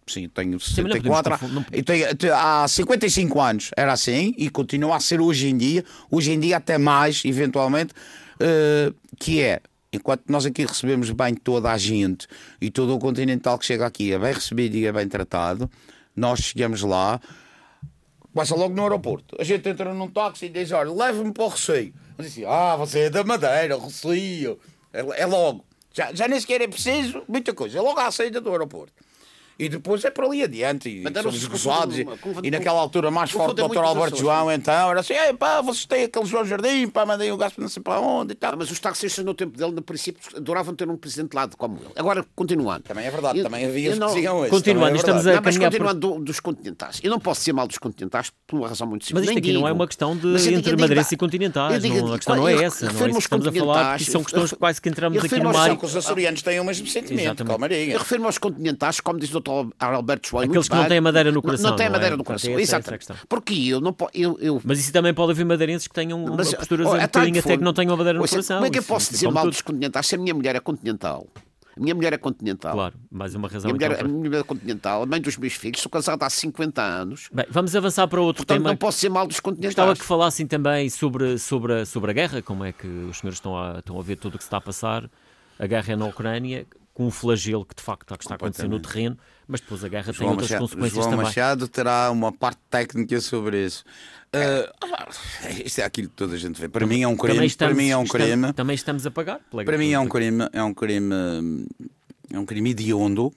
Sim, 0.07 0.29
tenho 0.29 0.53
mas 0.53 0.77
não 0.77 0.85
podemos 0.85 1.17
64. 1.19 1.49
não- 1.49 1.63
tenho- 1.85 2.15
te- 2.17 2.31
há 2.31 2.67
55 2.67 3.41
anos 3.41 3.71
era 3.77 3.93
assim 3.93 4.35
e 4.37 4.51
continua 4.51 4.97
a 4.97 5.01
ser 5.01 5.21
hoje 5.21 5.49
em 5.49 5.57
dia, 5.57 5.85
hoje 6.11 6.33
em 6.33 6.41
dia 6.41 6.57
até 6.57 6.77
mais, 6.77 7.25
eventualmente, 7.25 7.95
eh, 8.41 8.93
que 9.19 9.41
é. 9.41 9.61
Enquanto 9.93 10.23
nós 10.29 10.45
aqui 10.47 10.65
recebemos 10.67 11.11
bem 11.11 11.35
toda 11.35 11.71
a 11.71 11.77
gente 11.79 12.27
e 12.61 12.71
todo 12.71 12.95
o 12.95 12.99
continental 12.99 13.59
que 13.59 13.65
chega 13.67 13.87
aqui 13.87 14.13
é 14.13 14.19
bem 14.19 14.33
recebido 14.33 14.75
e 14.75 14.87
é 14.87 14.93
bem 14.93 15.07
tratado, 15.07 15.71
nós 16.17 16.41
chegamos 16.41 16.83
lá, 16.83 17.21
Passa 18.35 18.55
logo 18.55 18.75
no 18.75 18.83
aeroporto. 18.83 19.37
A 19.39 19.45
gente 19.45 19.69
entra 19.69 19.93
num 19.93 20.09
táxi 20.09 20.47
e 20.47 20.49
diz: 20.49 20.71
Olha, 20.73 20.91
leva-me 20.91 21.33
para 21.33 21.45
o 21.45 21.49
Receio. 21.49 21.93
Disse: 22.23 22.45
Ah, 22.45 22.77
você 22.77 23.01
é 23.01 23.11
da 23.11 23.25
Madeira, 23.25 23.79
Receio. 23.79 24.59
É, 24.93 25.23
é 25.23 25.27
logo. 25.27 25.65
Já, 25.93 26.13
já 26.15 26.27
nem 26.27 26.41
sequer 26.41 26.63
é 26.63 26.69
preciso 26.69 27.23
muita 27.29 27.53
coisa. 27.53 27.79
É 27.79 27.81
logo 27.81 28.01
à 28.01 28.11
saída 28.11 28.41
do 28.41 28.51
aeroporto. 28.51 28.93
E 29.65 29.69
depois 29.69 30.05
é 30.05 30.11
por 30.11 30.25
ali 30.25 30.43
adiante. 30.43 30.89
E 30.89 31.03
somos 31.23 31.47
confundem 31.47 31.49
gozados. 31.49 31.99
E, 31.99 32.07
e 32.47 32.51
naquela 32.51 32.81
altura 32.81 33.11
mais 33.11 33.31
forte, 33.31 33.61
o 33.61 33.69
Dr. 33.69 33.79
Alberto 33.79 34.17
pessoas. 34.17 34.21
João, 34.21 34.51
então, 34.53 34.91
era 34.91 35.01
assim: 35.01 35.15
Ei, 35.15 35.33
pá, 35.35 35.61
vocês 35.61 35.85
têm 35.87 36.05
aquele 36.05 36.27
João 36.27 36.45
Jardim, 36.45 36.89
pá, 36.89 37.07
mandei 37.07 37.31
o 37.31 37.37
gasto 37.37 37.61
não 37.61 37.69
sei 37.69 37.83
para 37.83 38.01
onde 38.01 38.33
e 38.33 38.35
tal. 38.35 38.53
Ah, 38.53 38.57
mas 38.57 38.71
os 38.71 38.79
taxistas 38.81 39.25
no 39.25 39.35
tempo 39.35 39.57
dele, 39.57 39.73
no 39.73 39.83
princípio, 39.83 40.21
adoravam 40.37 40.75
ter 40.75 40.89
um 40.89 40.97
presidente 40.97 41.33
lado 41.35 41.57
como 41.57 41.79
ele. 41.79 41.93
Agora, 41.97 42.25
continuando. 42.35 42.83
Também 42.83 43.07
é 43.07 43.11
verdade, 43.11 43.39
Eu- 43.39 43.45
também 43.45 43.65
havia 43.65 43.91
eu 43.91 43.97
não- 43.97 44.13
que. 44.13 44.23
Continuando, 44.51 44.95
é 44.95 44.97
estamos 44.97 45.27
a- 45.27 45.35
Não, 45.35 45.41
mas 45.45 45.57
por- 45.57 45.65
continuando 45.65 46.01
do- 46.01 46.19
dos 46.25 46.41
continentais. 46.41 47.01
Eu 47.03 47.11
não 47.11 47.19
posso 47.21 47.41
dizer 47.41 47.53
mal 47.53 47.67
dos 47.67 47.79
continentais 47.79 48.33
por 48.47 48.59
uma 48.59 48.69
razão 48.69 48.87
muito 48.87 49.05
simples. 49.05 49.27
Mas 49.27 49.29
isto 49.31 49.39
aqui 49.39 49.53
não 49.53 49.61
é 49.63 49.71
digo. 49.71 49.75
uma 49.81 49.87
questão 49.87 50.15
de 50.17 50.21
digo- 50.21 50.37
entre 50.59 50.77
digo- 50.77 51.13
e 51.13 51.17
continentais. 51.17 51.83
digo- 51.83 51.97
não, 52.07 52.13
a 52.15 52.17
questão 52.17 52.37
não 52.37 52.49
é 52.49 52.55
essa. 52.65 52.87
Não 52.87 52.93
é 52.93 53.09
isso 53.09 53.19
que 53.19 53.25
estamos 53.25 53.47
a 53.47 53.53
falar, 53.53 53.65
continentais, 53.67 54.01
porque 54.03 54.13
são 54.13 54.23
questões 54.25 54.53
eu- 54.53 54.59
quase 54.59 54.81
que 54.83 54.89
entramos 54.89 55.19
aqui. 55.19 55.29
São 55.29 55.77
que 55.77 55.85
os 55.87 55.97
açorianos 55.97 56.43
têm 56.43 56.61
o 56.61 56.65
mesmo 56.65 56.87
sentimento. 56.87 57.43
Eu 57.43 57.99
refiro-me 57.99 58.27
aos 58.27 58.39
continentais, 58.39 59.01
como 59.01 59.19
diz 59.19 59.33
o 59.35 59.41
Dr. 59.41 59.51
Alberto 59.79 60.29
João. 60.29 60.43
Aqueles 60.45 60.69
que 60.69 60.75
não 60.75 60.87
têm 60.89 61.01
madeira 61.01 61.31
no 61.33 61.43
coração, 61.43 61.71
Não 61.71 61.77
têm 61.77 61.87
não 61.87 61.95
é? 61.95 61.99
madeira 61.99 62.17
no 62.17 62.25
coração. 62.25 62.51
é 62.53 62.57
a 62.57 62.61
Exatamente. 62.61 62.99
questão. 63.07 63.17
Porque 63.29 63.55
eu 63.55 63.81
não 63.81 63.95
eu, 64.15 64.39
eu 64.41 64.61
Mas 64.65 64.79
isso 64.81 64.93
também 64.93 65.13
pode 65.15 65.33
haver 65.33 65.45
madeirenses 65.47 65.87
que 65.89 65.95
tenham 65.95 66.25
uma 66.25 66.37
Mas, 66.37 66.55
posturas 66.55 66.87
oh, 66.87 66.95
um 66.95 67.01
bocadinho 67.01 67.33
que 67.35 67.39
até 67.41 67.57
que 67.57 67.65
não 67.65 67.73
tenham 67.73 67.97
madeira 67.97 68.17
no 68.19 68.23
Ouça, 68.23 68.35
coração. 68.37 68.57
Como 68.57 68.67
é 68.67 68.71
que 68.71 68.79
eu 68.79 68.83
posso 68.83 69.05
isso 69.07 69.13
dizer 69.13 69.31
mal 69.31 69.45
tudo. 69.45 69.53
dos 69.53 69.63
continentais 69.63 70.07
se 70.07 70.15
a 70.15 70.19
minha 70.19 70.35
mulher 70.35 70.57
é 70.57 70.61
continental? 70.61 71.27
A 71.75 71.81
minha 71.81 71.95
mulher 71.95 72.13
é 72.13 72.19
continental. 72.19 72.75
Claro, 72.75 72.95
mais 73.11 73.35
uma 73.35 73.49
A 73.49 73.51
razão 73.51 73.71
minha, 73.73 73.75
mulher, 73.89 73.93
então. 73.93 74.05
a 74.05 74.09
minha 74.09 74.29
mulher 74.29 74.41
é 74.41 74.45
continental, 74.45 75.03
a 75.03 75.07
mãe 75.07 75.21
dos 75.23 75.39
meus 75.39 75.55
filhos, 75.55 75.81
sou 75.81 75.91
casado 75.91 76.23
há 76.23 76.29
50 76.29 76.83
anos. 76.83 77.29
Bem, 77.33 77.47
vamos 77.49 77.75
avançar 77.75 78.07
para 78.09 78.21
outro 78.21 78.41
Portanto, 78.45 78.59
tema. 78.59 78.69
não 78.71 78.77
posso 78.77 78.99
dizer 78.99 79.09
mal 79.09 79.27
dos 79.27 79.41
continentais. 79.41 79.75
Gostava 79.75 79.97
que 79.97 80.05
falassem 80.05 80.47
também 80.47 80.91
sobre, 80.91 81.39
sobre, 81.39 81.81
a, 81.81 81.87
sobre 81.87 82.11
a 82.11 82.15
guerra, 82.15 82.43
como 82.43 82.63
é 82.63 82.73
que 82.73 82.87
os 82.87 83.17
senhores 83.21 83.39
estão 83.39 83.57
a, 83.57 83.79
estão 83.79 83.99
a 83.99 84.03
ver 84.03 84.17
tudo 84.17 84.35
o 84.35 84.37
que 84.37 84.45
se 84.45 84.49
está 84.49 84.59
a 84.59 84.61
passar. 84.61 85.09
A 85.59 85.67
guerra 85.67 85.95
é 85.95 85.97
na 85.97 86.05
Ucrânia, 86.05 86.67
com 86.93 87.07
um 87.07 87.11
flagelo 87.11 87.65
que 87.65 87.75
de 87.75 87.83
facto 87.83 88.15
está 88.21 88.35
a 88.35 88.37
acontecer 88.37 88.69
no 88.69 88.79
terreno, 88.79 89.17
mas 89.53 89.61
depois 89.61 89.85
a 89.85 89.89
guerra 89.89 90.05
tem 90.07 90.15
João 90.15 90.31
outras 90.31 90.51
Machado, 90.51 90.61
consequências 90.63 90.95
João 90.95 91.11
também. 91.11 91.25
Machado 91.27 91.69
terá 91.69 92.11
uma 92.11 92.33
parte 92.33 92.59
técnica 92.69 93.21
sobre 93.21 93.65
isso. 93.67 93.85
Ah, 94.35 95.09
isto 95.65 95.81
é 95.81 95.85
aquilo 95.85 96.09
que 96.09 96.15
toda 96.17 96.35
a 96.35 96.39
gente 96.39 96.61
vê. 96.61 96.69
Para 96.69 96.87
mim 96.87 97.03
é 97.03 97.07
um 97.09 97.17
crime. 97.17 97.47
estamos, 97.47 97.75
para 97.75 97.83
mim 97.83 97.91
é 97.91 97.97
um 97.97 98.03
estamos- 98.05 98.27
crime. 98.27 98.53
também 98.55 98.75
estamos 98.75 99.07
a 99.07 99.11
pagar. 99.11 99.39
pela- 99.51 99.65
Para 99.65 99.79
mim 99.79 99.93
é 99.93 99.99
um 100.01 100.09
crime. 100.09 100.49
É 100.53 100.63
um 100.63 100.75
crime. 100.75 101.15
É 102.33 102.39
um 102.39 102.47
crime 102.47 102.71
hediondo. 102.71 103.33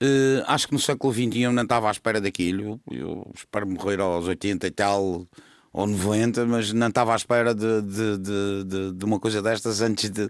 Eh, 0.00 0.44
acho 0.46 0.66
que 0.68 0.72
no 0.74 0.78
século 0.78 1.12
XXI 1.12 1.42
eu 1.42 1.52
não 1.52 1.62
estava 1.62 1.88
à 1.88 1.90
espera 1.90 2.20
daquilo. 2.20 2.80
Eu 2.90 3.30
espero 3.34 3.66
morrer 3.66 4.00
aos 4.00 4.26
80 4.26 4.66
e 4.66 4.70
tal, 4.70 5.26
ou 5.72 5.86
90, 5.86 6.46
mas 6.46 6.72
não 6.72 6.88
estava 6.88 7.12
à 7.12 7.16
espera 7.16 7.54
de, 7.54 7.82
de, 7.82 8.18
de- 8.64 8.92
de 8.92 9.04
uma 9.04 9.18
coisa 9.20 9.40
destas 9.42 9.80
antes 9.80 10.10
de. 10.10 10.28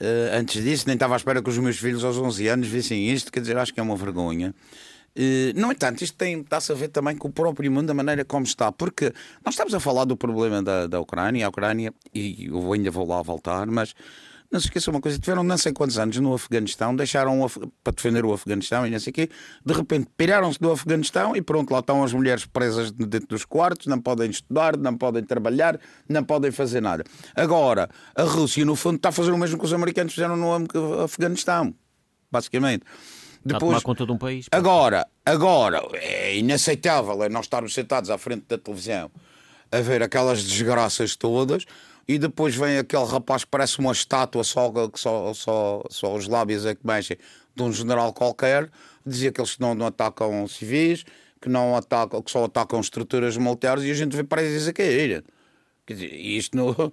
Eh, 0.00 0.30
antes 0.32 0.62
disso, 0.62 0.84
nem 0.86 0.94
estava 0.94 1.14
à 1.14 1.16
espera 1.16 1.42
que 1.42 1.50
os 1.50 1.58
meus 1.58 1.78
filhos 1.78 2.04
aos 2.04 2.16
11 2.16 2.48
anos 2.48 2.68
vissem 2.68 3.10
isto, 3.10 3.32
quer 3.32 3.40
dizer, 3.40 3.56
acho 3.56 3.72
que 3.72 3.80
é 3.80 3.82
uma 3.82 3.96
vergonha. 3.96 4.54
Eh, 5.14 5.52
no 5.54 5.70
entanto, 5.70 6.02
isto 6.02 6.16
tem, 6.16 6.40
está-se 6.40 6.72
a 6.72 6.74
ver 6.74 6.88
também 6.88 7.16
com 7.16 7.28
o 7.28 7.32
próprio 7.32 7.70
mundo, 7.70 7.86
da 7.86 7.94
maneira 7.94 8.24
como 8.24 8.44
está, 8.44 8.72
porque 8.72 9.12
nós 9.44 9.54
estamos 9.54 9.74
a 9.74 9.80
falar 9.80 10.04
do 10.04 10.16
problema 10.16 10.62
da, 10.62 10.86
da 10.86 11.00
Ucrânia, 11.00 11.46
a 11.46 11.48
Ucrânia, 11.48 11.92
e 12.14 12.46
eu 12.46 12.72
ainda 12.72 12.90
vou 12.90 13.06
lá 13.06 13.20
voltar, 13.22 13.66
mas 13.66 13.94
não 14.52 14.60
se 14.60 14.66
esqueça 14.66 14.90
uma 14.90 15.00
coisa, 15.00 15.18
tiveram 15.18 15.42
não 15.42 15.56
sei 15.56 15.72
quantos 15.72 15.98
anos 15.98 16.16
no 16.18 16.34
Afeganistão, 16.34 16.94
deixaram 16.94 17.42
Af- 17.44 17.58
para 17.82 17.92
defender 17.94 18.24
o 18.24 18.32
Afeganistão 18.32 18.86
e 18.86 18.90
não 18.90 19.00
sei 19.00 19.10
o 19.10 19.14
quê, 19.14 19.30
de 19.64 19.72
repente 19.72 20.08
piraram-se 20.16 20.60
do 20.60 20.70
Afeganistão 20.70 21.34
e 21.34 21.40
pronto, 21.40 21.70
lá 21.72 21.78
estão 21.80 22.04
as 22.04 22.12
mulheres 22.12 22.44
presas 22.44 22.90
dentro 22.92 23.28
dos 23.28 23.44
quartos, 23.46 23.86
não 23.86 23.98
podem 24.00 24.30
estudar, 24.30 24.76
não 24.76 24.96
podem 24.96 25.24
trabalhar, 25.24 25.80
não 26.08 26.22
podem 26.22 26.50
fazer 26.50 26.80
nada. 26.82 27.02
Agora, 27.34 27.88
a 28.14 28.22
Rússia, 28.24 28.64
no 28.64 28.76
fundo, 28.76 28.96
está 28.96 29.08
a 29.08 29.12
fazer 29.12 29.30
o 29.32 29.38
mesmo 29.38 29.58
que 29.58 29.64
os 29.64 29.72
americanos 29.72 30.12
fizeram 30.12 30.36
no 30.36 30.52
Af- 30.54 31.02
Afeganistão, 31.04 31.74
basicamente. 32.30 32.82
Está 33.44 33.56
a 33.56 33.60
tomar 33.60 33.80
conta 33.82 34.06
de 34.06 34.12
um 34.12 34.18
país. 34.18 34.46
Agora, 34.52 35.04
agora, 35.26 35.82
é 35.94 36.36
inaceitável 36.36 37.24
é 37.24 37.28
nós 37.28 37.46
estarmos 37.46 37.74
sentados 37.74 38.08
à 38.10 38.16
frente 38.18 38.44
da 38.48 38.56
televisão 38.56 39.10
a 39.72 39.80
ver 39.80 40.02
aquelas 40.02 40.44
desgraças 40.44 41.16
todas 41.16 41.64
e 42.06 42.18
depois 42.18 42.54
vem 42.54 42.78
aquele 42.78 43.04
rapaz 43.04 43.44
que 43.44 43.50
parece 43.50 43.78
uma 43.78 43.92
estátua, 43.92 44.44
só, 44.44 44.70
que 44.88 44.98
só, 44.98 45.32
só, 45.34 45.82
só 45.90 46.14
os 46.14 46.26
lábios 46.26 46.66
é 46.66 46.74
que 46.74 46.86
mexem, 46.86 47.16
de 47.54 47.62
um 47.62 47.72
general 47.72 48.12
qualquer, 48.12 48.70
dizer 49.06 49.32
que 49.32 49.40
eles 49.40 49.58
não, 49.58 49.74
não 49.74 49.86
atacam 49.86 50.46
civis, 50.48 51.04
que, 51.40 51.48
não 51.48 51.76
atacam, 51.76 52.22
que 52.22 52.30
só 52.30 52.44
atacam 52.44 52.80
estruturas 52.80 53.36
militares 53.36 53.84
e 53.84 53.90
a 53.90 53.94
gente 53.94 54.16
vê 54.16 54.24
países 54.24 54.68
a 54.68 54.72
cair. 54.72 55.24
Quer 55.86 55.94
dizer, 55.94 56.14
isto 56.14 56.56
no, 56.56 56.92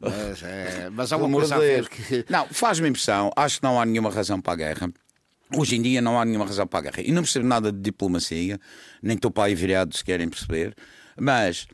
Mas, 0.00 0.42
é, 0.42 0.88
mas 0.90 1.12
há 1.12 1.16
uma 1.18 1.30
coisa 1.30 1.56
a 1.56 1.88
que... 1.88 2.24
Não, 2.28 2.46
faz-me 2.48 2.88
impressão. 2.88 3.30
Acho 3.36 3.58
que 3.58 3.62
não 3.62 3.78
há 3.78 3.84
nenhuma 3.84 4.10
razão 4.10 4.40
para 4.40 4.54
a 4.54 4.56
guerra. 4.56 4.92
Hoje 5.54 5.76
em 5.76 5.82
dia 5.82 6.00
não 6.00 6.18
há 6.18 6.24
nenhuma 6.24 6.46
razão 6.46 6.66
para 6.66 6.78
a 6.78 6.82
guerra. 6.82 7.02
E 7.02 7.12
não 7.12 7.22
percebo 7.22 7.46
nada 7.46 7.70
de 7.70 7.78
diplomacia, 7.78 8.58
nem 9.02 9.16
estou 9.16 9.30
para 9.30 9.44
aí 9.44 9.54
virado 9.54 9.94
se 9.94 10.04
querem 10.04 10.28
perceber, 10.28 10.74
mas 11.18 11.66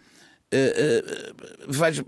uh, 0.53 0.57
uh, 0.57 1.73
vejo, 1.73 2.07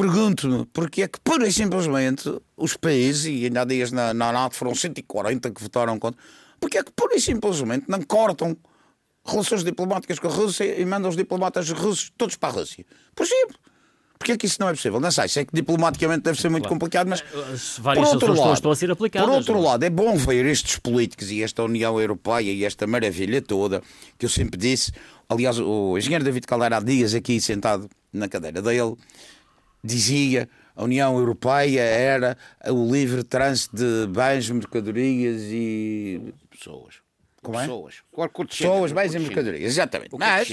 pergunto-me 0.00 0.64
porque 0.66 1.02
é 1.02 1.08
que, 1.08 1.20
pura 1.20 1.46
e 1.46 1.52
simplesmente, 1.52 2.32
os 2.56 2.76
países, 2.76 3.26
e 3.26 3.44
ainda 3.44 3.62
há 3.62 3.64
dias 3.64 3.90
na, 3.90 4.14
na 4.14 4.32
NATO 4.32 4.54
foram 4.54 4.74
140 4.74 5.50
que 5.50 5.62
votaram 5.62 5.98
contra, 5.98 6.20
porque 6.60 6.78
é 6.78 6.84
que, 6.84 6.92
pura 6.92 7.16
e 7.16 7.20
simplesmente, 7.20 7.86
não 7.88 8.00
cortam 8.02 8.56
relações 9.24 9.64
diplomáticas 9.64 10.18
com 10.18 10.28
a 10.28 10.30
Rússia 10.30 10.80
e 10.80 10.84
mandam 10.84 11.10
os 11.10 11.16
diplomatas 11.16 11.70
russos 11.70 12.12
todos 12.16 12.36
para 12.36 12.48
a 12.50 12.52
Rússia? 12.52 12.84
Possível. 13.14 13.54
Porquê 14.18 14.32
é 14.32 14.36
que 14.36 14.46
isso 14.46 14.56
não 14.58 14.68
é 14.68 14.72
possível? 14.72 14.98
Não 14.98 15.12
sei, 15.12 15.28
sei 15.28 15.44
que 15.44 15.54
diplomaticamente 15.54 16.22
deve 16.22 16.40
ser 16.40 16.48
muito 16.48 16.64
claro. 16.64 16.74
complicado, 16.74 17.08
mas 17.08 17.22
várias 17.78 18.08
por 18.08 18.14
outro 18.14 18.34
lado, 18.34 18.54
estão 18.54 18.70
a 18.72 18.76
ser 18.76 18.90
aplicadas. 18.90 19.28
Por 19.28 19.36
outro 19.36 19.54
não? 19.54 19.60
É? 19.60 19.66
lado, 19.66 19.84
é 19.84 19.90
bom 19.90 20.16
ver 20.16 20.44
estes 20.46 20.76
políticos 20.76 21.30
e 21.30 21.42
esta 21.42 21.62
União 21.62 22.00
Europeia 22.00 22.50
e 22.50 22.64
esta 22.64 22.84
maravilha 22.84 23.40
toda 23.40 23.80
que 24.18 24.26
eu 24.26 24.30
sempre 24.30 24.58
disse. 24.58 24.90
Aliás, 25.28 25.60
o 25.60 25.96
engenheiro 25.96 26.24
David 26.24 26.46
Caldeira 26.46 26.78
há 26.78 26.80
dias 26.80 27.14
aqui 27.14 27.40
sentado 27.40 27.88
na 28.12 28.28
cadeira 28.28 28.60
dele 28.60 28.96
dizia 29.82 30.48
a 30.74 30.84
União 30.84 31.18
Europeia 31.18 31.80
era 31.80 32.36
o 32.66 32.90
livre 32.90 33.24
trânsito 33.24 33.76
de 33.76 34.06
bens, 34.06 34.48
mercadorias 34.48 35.42
e 35.44 36.32
pessoas. 36.50 36.96
Como 37.42 37.58
é? 37.58 37.62
Pessoas. 37.62 38.02
Pessoas, 38.48 38.92
bens 38.92 39.14
e 39.14 39.18
mercadorias, 39.18 39.72
exatamente. 39.72 40.16
Mas 40.16 40.48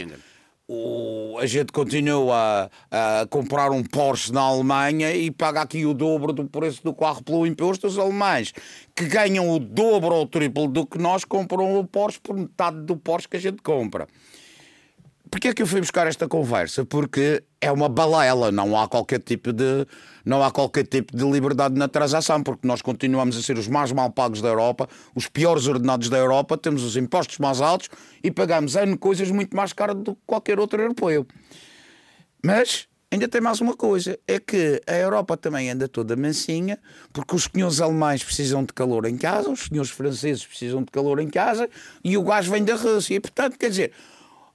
o, 0.68 1.38
a 1.40 1.46
gente 1.46 1.72
continua 1.72 2.72
a, 2.90 3.22
a, 3.22 3.28
comprar 3.28 3.70
um 3.70 3.84
Porsche 3.84 4.32
na 4.32 4.42
Alemanha 4.42 5.14
e 5.14 5.30
paga 5.30 5.62
aqui 5.62 5.86
o 5.86 5.94
dobro 5.94 6.34
do 6.34 6.46
preço 6.46 6.84
do 6.84 6.94
carro 6.94 7.24
pelo 7.24 7.46
imposto. 7.46 7.86
Os 7.86 8.00
alemães 8.00 8.52
que 8.96 9.06
ganham 9.06 9.48
o 9.50 9.60
dobro 9.60 10.16
ou 10.16 10.24
o 10.24 10.28
triplo 10.28 10.68
do 10.68 10.86
que 10.88 10.98
nós 10.98 11.24
compram 11.24 11.78
o 11.80 11.86
Porsche 11.86 12.20
por 12.20 12.36
metade 12.36 12.82
do 12.82 12.98
Porsche 12.98 13.30
que 13.30 13.38
a 13.38 13.40
gente 13.40 13.62
compra. 13.62 14.08
Porquê 15.30 15.50
é 15.50 15.54
que 15.54 15.62
eu 15.62 15.68
fui 15.68 15.82
buscar 15.82 16.08
esta 16.08 16.28
conversa? 16.28 16.86
Porque 16.86 17.44
é 17.60 17.72
uma 17.72 17.90
balela, 17.90 18.52
não 18.52 18.78
há 18.78 18.88
qualquer 18.88 19.20
tipo 19.20 19.52
de 19.52 19.86
não 20.24 20.44
há 20.44 20.50
qualquer 20.50 20.86
tipo 20.86 21.16
de 21.16 21.24
liberdade 21.24 21.76
na 21.76 21.88
transação, 21.88 22.42
porque 22.42 22.68
nós 22.68 22.82
continuamos 22.82 23.38
a 23.38 23.42
ser 23.42 23.58
os 23.58 23.68
mais 23.68 23.92
mal 23.92 24.10
pagos 24.10 24.42
da 24.42 24.50
Europa, 24.50 24.90
os 25.14 25.28
piores 25.28 25.68
ordenados 25.68 26.10
da 26.10 26.18
Europa, 26.18 26.58
temos 26.58 26.84
os 26.84 26.98
impostos 26.98 27.38
mais 27.38 27.62
altos 27.62 27.90
e 28.24 28.32
pagamos 28.32 28.76
N 28.76 28.98
coisas 28.98 29.30
muito 29.30 29.56
mais 29.56 29.72
caras 29.72 29.96
do 29.96 30.16
que 30.16 30.22
qualquer 30.26 30.60
outro 30.60 30.82
europeu. 30.82 31.28
Mas 32.44 32.88
ainda 33.12 33.28
tem 33.28 33.42
mais 33.42 33.62
uma 33.62 33.76
coisa: 33.76 34.18
é 34.28 34.40
que 34.40 34.82
a 34.88 34.96
Europa 34.96 35.38
também 35.38 35.70
anda 35.70 35.88
toda 35.88 36.16
mansinha, 36.16 36.80
porque 37.14 37.36
os 37.36 37.44
senhores 37.44 37.82
alemães 37.82 38.24
precisam 38.24 38.64
de 38.64 38.74
calor 38.74 39.06
em 39.06 39.18
casa, 39.18 39.50
os 39.50 39.66
senhores 39.66 39.92
franceses 39.92 40.46
precisam 40.46 40.84
de 40.84 40.92
calor 40.92 41.20
em 41.20 41.30
casa 41.30 41.70
e 42.04 42.18
o 42.18 42.24
gás 42.24 42.48
vem 42.48 42.64
da 42.64 42.76
Rússia. 42.76 43.16
E 43.16 43.20
portanto, 43.20 43.58
quer 43.58 43.70
dizer, 43.70 43.92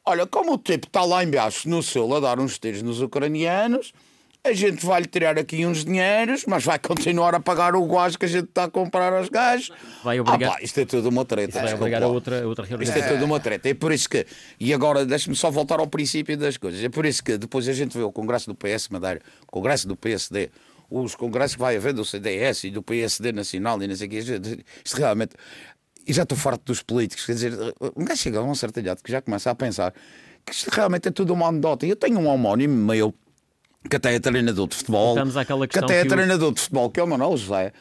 olha, 0.05 0.27
como 0.27 0.55
o 0.55 0.59
tipo 0.59 0.87
está 0.87 1.05
lá 1.05 1.23
embaixo 1.23 1.69
no 1.69 1.83
sul 1.83 2.17
a 2.17 2.21
dar 2.21 2.39
uns 2.39 2.59
tiros 2.59 2.83
nos 2.83 3.01
ucranianos 3.01 3.93
a 4.43 4.53
gente 4.53 4.85
vai 4.87 5.03
lhe 5.03 5.07
tirar 5.07 5.39
aqui 5.39 5.67
uns 5.67 5.85
dinheiros, 5.85 6.45
mas 6.47 6.65
vai 6.65 6.79
continuar 6.79 7.35
a 7.35 7.41
pagar 7.41 7.77
o 7.77 7.87
gás 7.87 8.17
que 8.17 8.25
a 8.25 8.29
gente 8.29 8.49
está 8.49 8.65
a 8.65 8.71
comprar 8.71 9.13
aos 9.13 9.29
gajos. 9.29 9.71
Vai 10.03 10.19
obrigar... 10.19 10.53
Ah, 10.53 10.55
pá, 10.55 10.63
isto 10.63 10.81
é 10.81 10.87
tudo 10.87 11.11
uma 11.11 11.27
treta. 11.27 11.59
Isso 11.59 11.67
vai 11.67 11.75
obrigar 11.75 12.03
a 12.03 12.07
outra, 12.09 12.47
outra 12.47 12.67
Isto 12.83 12.99
é 12.99 13.03
tudo 13.03 13.25
uma 13.27 13.39
treta. 13.39 13.69
É 13.69 13.75
por 13.75 13.93
isso 13.93 14.09
que. 14.09 14.27
E 14.59 14.73
agora, 14.73 15.05
deixe-me 15.05 15.37
só 15.37 15.51
voltar 15.51 15.79
ao 15.79 15.87
princípio 15.87 16.39
das 16.39 16.57
coisas. 16.57 16.83
É 16.83 16.89
por 16.89 17.05
isso 17.05 17.23
que 17.23 17.37
depois 17.37 17.69
a 17.69 17.73
gente 17.73 17.97
vê 17.97 18.03
o 18.03 18.11
Congresso 18.11 18.47
do 18.47 18.55
PS 18.55 18.89
Madeira, 18.89 19.21
o 19.43 19.47
Congresso 19.47 19.87
do 19.87 19.95
PSD, 19.95 20.51
os 20.91 21.15
congressos 21.15 21.55
que 21.55 21.61
vai 21.61 21.77
haver 21.77 21.93
do 21.93 22.05
CDS 22.05 22.65
e 22.65 22.71
do 22.71 22.83
PSD 22.83 23.31
Nacional 23.33 23.81
e 23.83 23.87
não 23.87 23.95
sei 23.95 24.09
o 24.09 24.11
que. 24.11 24.19
Isto 24.19 24.97
realmente. 24.97 25.37
E 26.11 26.13
já 26.13 26.25
estou 26.25 26.37
farto 26.37 26.65
dos 26.65 26.83
políticos. 26.83 27.25
Quer 27.25 27.35
dizer, 27.35 27.55
um 27.95 28.05
gajo 28.05 28.21
chega 28.21 28.41
a 28.41 28.43
um 28.43 28.53
certo 28.53 28.81
idade 28.81 29.01
que 29.01 29.13
já 29.13 29.23
começa 29.23 29.49
a 29.49 29.55
pensar 29.55 29.95
que 30.45 30.53
isto 30.53 30.69
realmente 30.69 31.07
é 31.07 31.11
tudo 31.13 31.33
uma 31.33 31.47
anedota. 31.47 31.87
Eu 31.87 31.95
tenho 31.95 32.19
um 32.19 32.27
homónimo 32.27 32.75
meu 32.75 33.15
que 33.89 33.95
até 33.95 34.17
é 34.17 34.19
treinador 34.19 34.67
de 34.67 34.75
futebol, 34.75 35.15
que 35.15 35.79
até 35.79 36.01
é 36.01 36.03
que 36.03 36.09
treinador 36.09 36.53
de 36.53 36.61
futebol, 36.61 36.91
que 36.91 36.99
é 36.99 37.03
o 37.05 37.07
Manuel 37.07 37.37
José, 37.37 37.73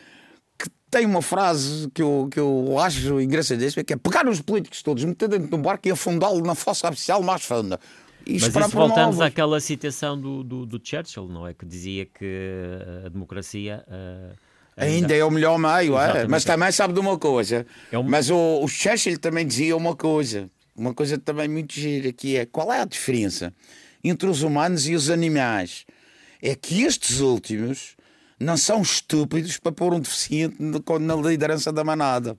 que 0.60 0.68
tem 0.92 1.08
uma 1.08 1.24
frase 1.24 1.90
que 1.90 2.04
eu, 2.04 2.30
que 2.32 2.40
eu 2.40 2.78
acho 2.78 3.20
engraçadíssima, 3.20 3.84
que 3.84 3.94
é 3.94 3.98
pegar 3.98 4.28
os 4.28 4.40
políticos 4.42 4.84
todos, 4.84 5.04
meter 5.04 5.28
dentro 5.28 5.48
de 5.48 5.56
um 5.56 5.62
barco 5.64 5.88
e 5.88 5.92
afundá-lo 5.92 6.42
na 6.46 6.54
fossa 6.54 6.86
artificial 6.86 7.24
mais 7.24 7.44
funda. 7.44 7.80
E 8.28 8.34
Mas 8.34 8.44
isso 8.44 8.70
voltamos 8.70 9.20
àquela 9.22 9.60
citação 9.60 10.22
do, 10.22 10.44
do, 10.44 10.68
do, 10.68 10.80
Churchill, 10.84 11.28
não 11.28 11.48
é? 11.48 11.56
Que 11.56 11.66
dizia 11.66 12.06
que 12.06 12.78
a 13.04 13.10
democracia... 13.10 13.84
Uh... 13.88 14.49
Ainda 14.80 15.16
é 15.16 15.24
o 15.24 15.32
melhor 15.32 15.58
meio, 15.58 16.00
é? 16.00 16.28
mas 16.28 16.44
também 16.44 16.72
sabe 16.72 16.94
de 16.94 17.00
uma 17.00 17.18
coisa. 17.18 17.66
É 17.92 17.98
um... 17.98 18.04
Mas 18.04 18.30
o, 18.30 18.64
o 18.64 18.68
Churchill 18.68 19.20
também 19.20 19.46
dizia 19.46 19.76
uma 19.76 19.96
coisa, 19.96 20.50
uma 20.76 20.94
coisa 20.94 21.18
também 21.18 21.48
muito 21.48 21.74
gira, 21.74 22.14
que 22.14 22.38
é 22.38 22.46
qual 22.46 22.72
é 22.72 22.82
a 22.82 22.86
diferença 22.86 23.54
entre 24.04 24.30
os 24.30 24.42
humanos 24.42 24.88
e 24.88 24.96
os 24.96 25.10
animais 25.10 25.86
é 26.42 26.56
que 26.56 26.84
estes 26.84 27.20
últimos 27.20 27.98
não 28.40 28.56
são 28.56 28.82
estúpidos 28.82 29.58
para 29.58 29.72
pôr 29.72 29.94
um 29.94 30.00
deficiente 30.00 30.56
na 30.60 31.16
liderança 31.16 31.72
da 31.72 31.84
manada. 31.84 32.38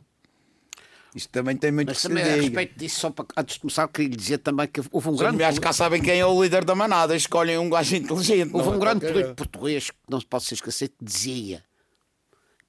Isto 1.15 1.29
também 1.31 1.57
tem 1.57 1.73
muito 1.73 1.89
Mas 1.89 2.03
também, 2.03 2.23
a 2.23 2.37
respeito 2.37 2.79
disso, 2.79 3.01
só 3.01 3.11
para, 3.11 3.27
antes 3.37 3.57
de 3.57 3.61
começar, 3.61 3.89
queria 3.89 4.11
lhe 4.11 4.17
dizer 4.17 4.39
também 4.39 4.67
que 4.69 4.81
houve 4.93 5.09
um 5.09 5.13
Os 5.13 5.19
grande. 5.19 5.37
Aliás, 5.37 5.59
cá 5.59 5.73
sabem 5.73 6.01
quem 6.01 6.21
é 6.21 6.25
o 6.25 6.43
líder 6.43 6.65
da 6.65 6.75
manada, 6.75 7.17
escolhem 7.17 7.59
um 7.59 7.69
gajo 7.69 7.97
inteligente. 7.97 8.51
Houve 8.55 8.69
um 8.71 8.77
é 8.77 8.79
grande 8.79 9.07
político 9.07 9.35
português 9.35 9.91
que 9.91 9.97
não 10.09 10.21
se 10.21 10.27
pode 10.27 10.45
se 10.45 10.55
esquecer 10.55 10.89
que 10.89 11.05
dizia 11.05 11.65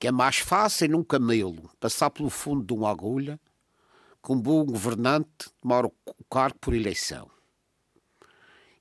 que 0.01 0.07
é 0.07 0.11
mais 0.11 0.39
fácil 0.39 0.89
num 0.89 1.03
camelo 1.03 1.69
passar 1.79 2.09
pelo 2.09 2.31
fundo 2.31 2.65
de 2.65 2.73
uma 2.73 2.89
agulha 2.89 3.39
que 4.23 4.31
um 4.31 4.41
bom 4.41 4.65
governante 4.65 5.51
tomar 5.61 5.85
o 5.85 5.93
cargo 6.27 6.57
por 6.57 6.73
eleição. 6.73 7.29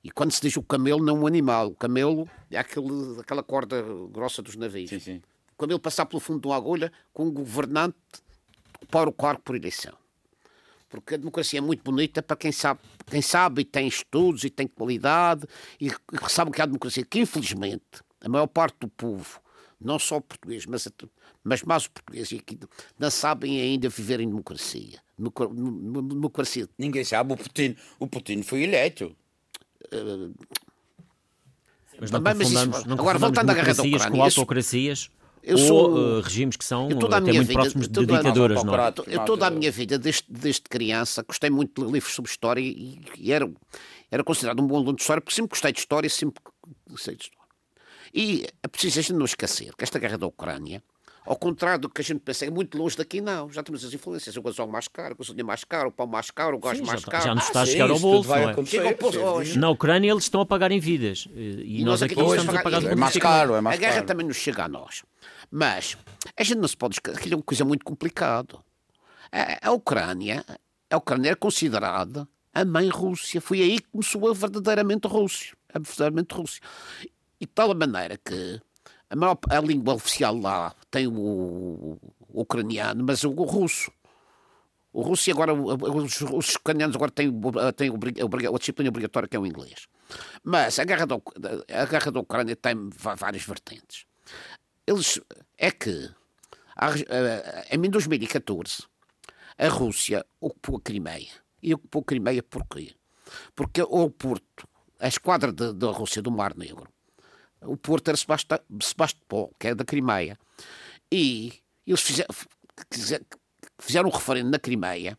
E 0.03 0.09
quando 0.09 0.31
se 0.31 0.41
diz 0.41 0.57
o 0.57 0.63
camelo, 0.63 1.03
não 1.03 1.17
é 1.17 1.19
um 1.19 1.27
animal. 1.27 1.67
O 1.67 1.75
camelo 1.75 2.27
é 2.49 2.57
aquele, 2.57 3.19
aquela 3.19 3.43
corda 3.43 3.83
grossa 4.09 4.41
dos 4.41 4.55
navios. 4.55 4.89
Sim, 4.89 4.99
sim. 4.99 5.21
O 5.53 5.57
camelo 5.59 5.79
passar 5.79 6.07
pelo 6.07 6.19
fundo 6.19 6.41
de 6.41 6.47
uma 6.47 6.57
agulha 6.57 6.91
com 7.13 7.27
um 7.27 7.31
governante 7.31 7.97
para 8.89 9.07
o 9.07 9.13
cargo 9.13 9.43
por 9.43 9.55
eleição. 9.55 9.93
Porque 10.89 11.13
a 11.13 11.17
democracia 11.17 11.59
é 11.59 11.61
muito 11.61 11.83
bonita 11.83 12.23
para 12.23 12.35
quem 12.35 12.51
sabe, 12.51 12.79
quem 13.05 13.21
sabe 13.21 13.61
e 13.61 13.65
tem 13.65 13.87
estudos 13.87 14.43
e 14.43 14.49
tem 14.49 14.65
qualidade 14.65 15.45
e 15.79 15.91
sabe 16.27 16.49
que 16.49 16.63
há 16.63 16.65
democracia. 16.65 17.05
Que 17.05 17.19
infelizmente 17.19 18.01
a 18.19 18.27
maior 18.27 18.47
parte 18.47 18.79
do 18.79 18.87
povo, 18.87 19.39
não 19.81 19.99
só 19.99 20.17
o 20.17 20.21
português, 20.21 20.65
mas, 20.65 20.87
mas 21.43 21.63
mais 21.63 21.85
o 21.85 21.91
português, 21.91 22.29
não 22.97 23.11
sabem 23.11 23.59
ainda 23.59 23.89
viver 23.89 24.19
em 24.19 24.27
democracia. 24.27 24.99
democracia. 25.17 26.67
Ninguém 26.77 27.03
sabe. 27.03 27.33
O 27.33 27.37
Putin, 27.37 27.75
o 27.99 28.07
Putin 28.07 28.43
foi 28.43 28.63
eleito. 28.63 29.15
Mas 31.99 32.09
não 32.11 32.21
Também, 32.21 32.43
confundamos, 32.43 32.77
mas 32.77 32.85
não 32.85 32.95
agora 32.95 33.19
voltando 33.19 33.49
à 33.49 33.53
guerra 33.53 33.73
da 33.73 33.83
Ucrânia, 33.83 34.11
com 34.11 34.23
autocracias 34.23 35.09
eu 35.43 35.57
sou, 35.57 35.91
ou 35.91 35.97
uh, 35.97 36.21
regimes 36.21 36.55
que 36.55 36.63
são 36.63 36.87
até 36.87 37.33
muito 37.33 37.47
vida, 37.47 37.53
próximos 37.53 37.87
de 37.87 38.05
ditaduras, 38.05 38.63
não 38.63 38.75
é? 38.75 38.93
Eu 39.07 39.25
toda 39.25 39.47
a 39.47 39.49
minha 39.49 39.71
vida, 39.71 39.97
desde, 39.97 40.25
desde 40.29 40.61
criança, 40.61 41.23
gostei 41.23 41.49
muito 41.49 41.83
de 41.83 41.91
livros 41.91 42.13
sobre 42.13 42.29
história 42.29 42.61
e, 42.61 43.01
e 43.17 43.31
era, 43.31 43.51
era 44.11 44.23
considerado 44.23 44.61
um 44.61 44.67
bom 44.67 44.75
aluno 44.75 44.95
de 44.95 45.01
história, 45.01 45.19
porque 45.19 45.35
sempre 45.35 45.49
gostei 45.49 45.71
de 45.71 45.79
história, 45.79 46.09
sempre 46.09 46.41
gostei 46.87 47.15
de 47.15 47.23
história. 47.23 47.40
E 48.13 48.45
é 48.61 48.67
preciso 48.67 48.99
a 48.99 49.01
gente 49.01 49.13
não 49.13 49.25
esquecer 49.25 49.73
que 49.75 49.83
esta 49.83 49.99
guerra 49.99 50.17
da 50.17 50.27
Ucrânia 50.27 50.83
ao 51.25 51.35
contrário 51.35 51.81
do 51.81 51.89
que 51.89 52.01
a 52.01 52.03
gente 52.03 52.19
pensa, 52.19 52.45
é 52.45 52.49
muito 52.49 52.75
longe 52.77 52.97
daqui, 52.97 53.21
não. 53.21 53.49
Já 53.51 53.61
temos 53.61 53.85
as 53.85 53.93
influências. 53.93 54.35
O 54.35 54.41
gasol 54.41 54.67
mais 54.67 54.87
caro, 54.87 55.13
o 55.13 55.17
gasolina 55.17 55.45
mais 55.45 55.63
caro, 55.63 55.89
o 55.89 55.91
pão 55.91 56.07
mais 56.07 56.31
caro, 56.31 56.57
o 56.57 56.59
gás 56.59 56.77
sim, 56.77 56.83
mais 56.83 57.01
já, 57.01 57.07
caro. 57.07 57.23
Já 57.23 57.35
nos 57.35 57.43
está 57.43 57.59
ah, 57.59 57.63
a 57.63 57.65
chegar 57.65 57.87
sim, 57.87 57.93
ao 57.93 57.99
bolso, 57.99 58.29
não 58.29 58.35
é? 58.49 59.55
Na 59.55 59.69
Ucrânia 59.69 60.11
eles 60.11 60.23
estão 60.23 60.41
a 60.41 60.45
pagar 60.45 60.71
em 60.71 60.79
vidas. 60.79 61.27
E, 61.35 61.81
e 61.81 61.83
nós, 61.85 62.01
aqui 62.01 62.19
estamos 62.19 62.55
a 62.55 62.63
pagar 62.63 62.83
é 62.83 62.95
mais 62.95 63.15
caro, 63.17 63.53
é 63.53 63.61
mais 63.61 63.77
A 63.77 63.79
guerra 63.79 63.93
caro. 63.95 64.07
também 64.07 64.25
nos 64.25 64.37
chega 64.37 64.63
a 64.63 64.67
nós. 64.67 65.03
Mas 65.51 65.95
a 66.35 66.43
gente 66.43 66.57
não 66.57 66.67
se 66.67 66.75
pode 66.75 66.95
esquecer, 66.95 67.17
aquilo 67.17 67.35
é 67.35 67.37
uma 67.37 67.43
coisa 67.43 67.63
muito 67.63 67.85
complicada. 67.85 68.57
A, 69.31 69.69
a 69.69 69.71
Ucrânia, 69.71 70.43
a 70.89 70.97
Ucrânia 70.97 71.29
era 71.29 71.35
considerada 71.35 72.27
a 72.51 72.65
mãe 72.65 72.89
Rússia. 72.89 73.39
Foi 73.39 73.61
aí 73.61 73.79
que 73.79 73.89
começou 73.89 74.27
a 74.27 74.33
verdadeiramente 74.33 75.07
Rússia. 75.07 75.55
A 75.71 75.77
verdadeiramente 75.77 76.33
Rússia. 76.33 76.61
E 77.41 77.45
de 77.47 77.51
tal 77.51 77.73
maneira 77.73 78.17
que 78.17 78.61
a, 79.09 79.15
maior, 79.15 79.37
a 79.49 79.59
língua 79.59 79.95
oficial 79.95 80.37
lá 80.37 80.75
tem 80.91 81.07
o, 81.07 81.11
o, 81.11 82.41
ucraniano, 82.41 83.03
mas 83.03 83.23
o, 83.23 83.31
o 83.31 83.43
russo. 83.43 83.91
O 84.93 85.01
russo 85.01 85.27
e 85.27 85.33
agora 85.33 85.51
os, 85.53 86.21
os 86.21 86.55
ucranianos 86.55 86.95
agora 86.95 87.09
têm, 87.09 87.31
têm 87.75 87.89
a 87.89 88.57
disciplina 88.59 88.89
obrigatória 88.89 89.27
que 89.27 89.35
é 89.35 89.39
o 89.39 89.45
inglês. 89.47 89.87
Mas 90.43 90.77
a 90.77 90.83
guerra 90.83 91.07
da, 91.07 91.15
a 91.15 91.85
guerra 91.85 92.11
da 92.11 92.19
Ucrânia 92.19 92.55
tem 92.55 92.89
várias 92.95 93.43
vertentes. 93.43 94.05
Eles 94.85 95.19
é 95.57 95.71
que 95.71 96.11
em 97.71 97.89
2014 97.89 98.83
a 99.57 99.67
Rússia 99.67 100.25
ocupou 100.39 100.77
a 100.77 100.81
Crimeia. 100.81 101.31
E 101.63 101.73
ocupou 101.73 102.01
a 102.01 102.05
Crimeia 102.05 102.43
porquê? 102.43 102.93
Porque 103.55 103.81
o 103.81 104.09
porto, 104.09 104.67
a 104.99 105.07
esquadra 105.07 105.51
da 105.51 105.91
Rússia 105.91 106.21
do 106.21 106.31
Mar 106.31 106.55
Negro, 106.55 106.87
o 107.63 107.77
Porto 107.77 108.09
era 108.09 108.17
Sebastopol, 108.17 109.53
que 109.59 109.67
é 109.67 109.75
da 109.75 109.85
Crimeia. 109.85 110.37
E 111.11 111.53
eles 111.85 112.01
fizeram, 112.01 112.29
fizeram 113.79 114.09
um 114.09 114.11
referendo 114.11 114.49
na 114.49 114.59
Crimeia 114.59 115.17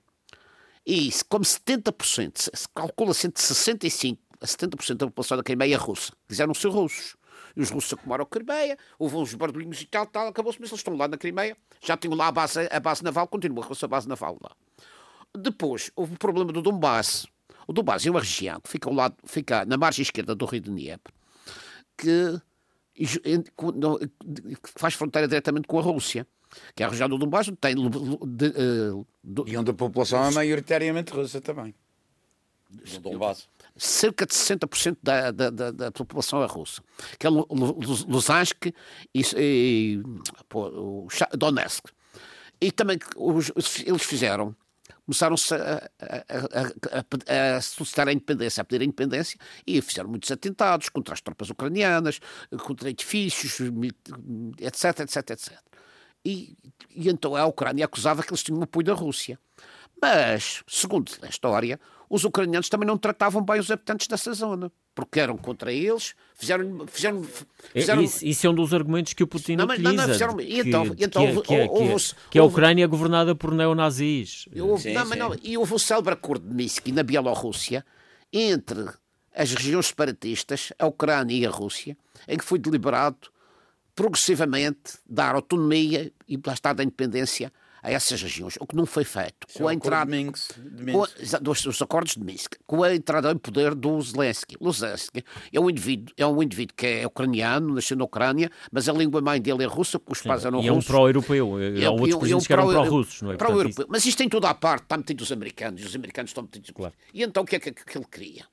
e 0.86 1.11
como 1.28 1.45
70%, 1.45 2.51
se 2.53 2.68
calcula-se 2.74 3.26
entre 3.28 3.43
65% 3.43 4.18
a 4.40 4.47
70% 4.47 4.95
da 4.97 5.07
população 5.07 5.36
da 5.36 5.43
Crimeia 5.45 5.74
é 5.74 5.78
russa, 5.78 6.12
quiseram 6.26 6.53
ser 6.53 6.68
russos. 6.68 7.16
E 7.55 7.61
os 7.61 7.70
russos 7.70 7.93
acomodaram 7.93 8.24
a 8.24 8.26
Crimeia, 8.26 8.76
houve 8.99 9.16
uns 9.16 9.34
barulhinhos 9.34 9.80
e 9.80 9.86
tal, 9.86 10.07
tal 10.07 10.26
acabou-se, 10.26 10.59
mas 10.61 10.70
eles 10.70 10.80
estão 10.80 10.97
lá 10.97 11.07
na 11.07 11.16
Crimeia, 11.16 11.57
já 11.80 11.97
tinham 11.97 12.16
lá 12.16 12.26
a 12.26 12.32
base, 12.32 12.68
a 12.70 12.80
base 12.80 13.05
naval, 13.05 13.28
continua 13.28 13.64
com 13.64 13.72
a 13.72 13.88
base 13.88 14.09
naval 14.09 14.38
lá. 14.43 14.51
Depois, 15.36 15.90
houve 15.95 16.14
o 16.14 16.18
problema 16.18 16.53
do 16.53 16.61
Donbass. 16.61 17.26
O 17.66 17.72
Donbass 17.72 18.05
é 18.05 18.11
uma 18.11 18.20
região 18.20 18.61
que 18.61 18.68
fica, 18.68 18.88
ao 18.88 18.95
lado, 18.95 19.16
fica 19.24 19.64
na 19.64 19.76
margem 19.76 20.03
esquerda 20.03 20.34
do 20.34 20.45
rio 20.45 20.61
de 20.61 20.70
Dnieper, 20.70 21.12
que 21.97 22.40
faz 24.76 24.95
fronteira 24.95 25.26
diretamente 25.26 25.66
com 25.66 25.78
a 25.78 25.82
Rússia 25.82 26.26
que 26.74 26.82
é 26.82 26.86
a 26.86 26.88
região 26.88 27.09
do 27.09 27.18
Donbass 27.18 27.51
tem 27.61 27.74
de, 27.74 28.47
uh, 28.47 29.07
do, 29.22 29.49
e 29.49 29.57
onde 29.57 29.70
a 29.70 29.74
população 29.74 30.24
é 30.24 30.30
maioritariamente 30.30 31.12
russa 31.12 31.40
também. 31.40 31.74
Do 32.70 33.01
Donbass. 33.01 33.49
Cerca 33.76 34.26
de 34.26 34.32
60% 34.34 34.97
da, 35.03 35.30
da, 35.30 35.51
da, 35.51 35.70
da 35.70 35.93
população 35.93 36.43
é 36.43 36.47
russa 36.47 36.82
que 37.18 37.26
é 37.26 37.30
Lusansk 37.30 38.66
e, 39.14 39.22
e 39.36 40.03
pô, 40.49 40.68
o 40.68 41.09
Donetsk. 41.36 41.86
E 42.61 42.70
também 42.70 42.99
os, 43.16 43.51
eles 43.84 44.03
fizeram 44.03 44.55
começaram-se 45.12 45.54
a, 45.54 45.90
a, 46.00 46.98
a, 46.98 47.56
a, 47.56 47.60
solicitar 47.60 48.08
a 48.08 48.12
independência, 48.12 48.62
a 48.62 48.64
pedir 48.64 48.82
a 48.82 48.84
independência, 48.84 49.38
e 49.66 49.80
fizeram 49.82 50.08
muitos 50.08 50.30
atentados 50.30 50.88
contra 50.88 51.12
as 51.12 51.20
tropas 51.20 51.50
ucranianas, 51.50 52.18
contra 52.64 52.88
edifícios, 52.88 53.58
etc, 54.58 55.00
etc, 55.00 55.30
etc. 55.30 55.58
E, 56.24 56.56
e 56.90 57.08
então 57.08 57.36
a 57.36 57.44
Ucrânia 57.46 57.84
acusava 57.84 58.22
que 58.22 58.30
eles 58.30 58.42
tinham 58.42 58.62
apoio 58.62 58.86
da 58.86 58.94
Rússia. 58.94 59.38
Mas, 60.00 60.64
segundo 60.66 61.12
a 61.22 61.28
história, 61.28 61.78
os 62.08 62.24
ucranianos 62.24 62.68
também 62.68 62.86
não 62.86 62.96
tratavam 62.96 63.44
bem 63.44 63.60
os 63.60 63.70
habitantes 63.70 64.08
dessa 64.08 64.32
zona, 64.32 64.72
porque 64.95 65.20
eram 65.20 65.36
contra 65.36 65.72
eles, 65.72 66.14
fizeram. 66.34 66.86
fizeram, 66.86 67.26
é, 67.74 67.80
fizeram... 67.80 68.03
Isso, 68.03 68.24
isso, 68.24 68.47
é 68.47 68.51
um 68.51 68.55
dos 68.55 68.74
argumentos 68.74 69.12
que 69.12 69.22
o 69.22 69.26
Putin 69.26 69.57
não, 69.57 69.64
utiliza. 69.64 69.93
Não, 69.93 70.07
não, 70.07 70.12
fizeram... 70.12 70.40
e 70.40 70.61
então, 70.61 70.95
que, 70.95 71.05
então, 71.05 71.26
que, 71.26 71.43
que, 71.43 71.61
houve, 71.70 72.05
que, 72.30 72.38
a 72.38 72.45
Ucrânia 72.45 72.84
é 72.84 72.86
governada 72.86 73.34
por 73.34 73.53
neonazis. 73.53 74.47
Houve, 74.55 74.82
sim, 74.82 74.93
não, 74.93 75.07
sim. 75.07 75.16
Não, 75.16 75.36
e 75.43 75.57
houve 75.57 75.74
o 75.74 75.78
célebre 75.78 76.12
acordo 76.12 76.47
de 76.47 76.55
Minsk 76.55 76.88
na 76.88 77.03
Bielorrússia 77.03 77.84
entre 78.32 78.86
as 79.34 79.53
regiões 79.53 79.86
separatistas, 79.86 80.72
a 80.78 80.86
Ucrânia 80.86 81.34
e 81.34 81.47
a 81.47 81.51
Rússia, 81.51 81.97
em 82.28 82.36
que 82.36 82.45
foi 82.45 82.59
deliberado 82.59 83.32
progressivamente 83.95 84.99
dar 85.09 85.34
autonomia 85.34 86.12
e 86.28 86.38
lá 86.45 86.72
da 86.72 86.82
independência 86.82 87.53
a 87.83 87.91
essas 87.91 88.22
regiões, 88.22 88.57
o 88.61 88.66
que 88.66 88.76
não 88.76 88.87
foi 88.87 89.03
feito. 89.03 89.47
com 89.55 89.66
a 89.66 89.74
entrada 89.74 90.11
de 90.11 90.16
Minsk, 90.16 90.53
de 90.57 90.85
Minsk. 90.85 90.99
Com, 90.99 91.43
dos, 91.43 91.62
dos, 91.62 91.83
acordos 91.83 92.14
de 92.14 92.20
Minsk, 92.20 92.55
com 92.64 92.85
a 92.85 92.95
entrada 92.95 93.33
em 93.33 93.37
poder 93.37 93.74
do 93.74 94.01
Zelensky. 94.01 94.57
O 94.61 94.72
Zelensky 94.72 95.24
é 95.53 95.59
um 95.59 95.68
indivíduo, 95.68 96.14
é 96.16 96.24
um 96.24 96.41
indivíduo 96.41 96.76
que 96.76 96.87
é 96.87 97.07
ucraniano, 97.07 97.74
nasceu 97.74 97.97
na 97.97 98.05
Ucrânia, 98.05 98.51
mas 98.70 98.89
a 98.89 98.93
língua 98.93 99.20
mãe 99.20 99.41
dele 99.41 99.64
é 99.64 99.66
russa, 99.66 99.99
porque 99.99 100.12
os 100.12 100.22
pais 100.22 100.45
eram 100.45 100.59
russos. 100.59 100.66
E 100.66 100.68
é 100.68 100.72
um 100.72 100.80
pró-europeu, 100.80 101.59
é, 101.59 101.83
é 101.83 101.91
um 101.91 101.95
outros 101.95 102.16
presidentes 102.16 102.47
que 102.47 102.53
eram 102.53 102.68
pró-russos, 102.68 103.22
não 103.22 103.33
é? 103.33 103.37
Pró 103.37 103.51
europeu. 103.51 103.87
Mas 103.89 104.07
isto 104.07 104.18
tem 104.18 104.28
tudo 104.28 104.47
à 104.47 104.55
parte, 104.55 104.85
está 104.85 104.97
metido 104.97 105.20
os 105.22 105.33
americanos, 105.33 105.83
e 105.83 105.85
os 105.85 105.97
americanos 105.97 106.30
estão 106.30 106.45
metidos... 106.45 106.70
Claro. 106.70 106.95
E 107.12 107.22
então 107.22 107.43
o 107.43 107.47
que 107.47 107.57
é 107.57 107.59
que, 107.59 107.72
que 107.72 107.99
ele 107.99 108.07
queria? 108.09 108.47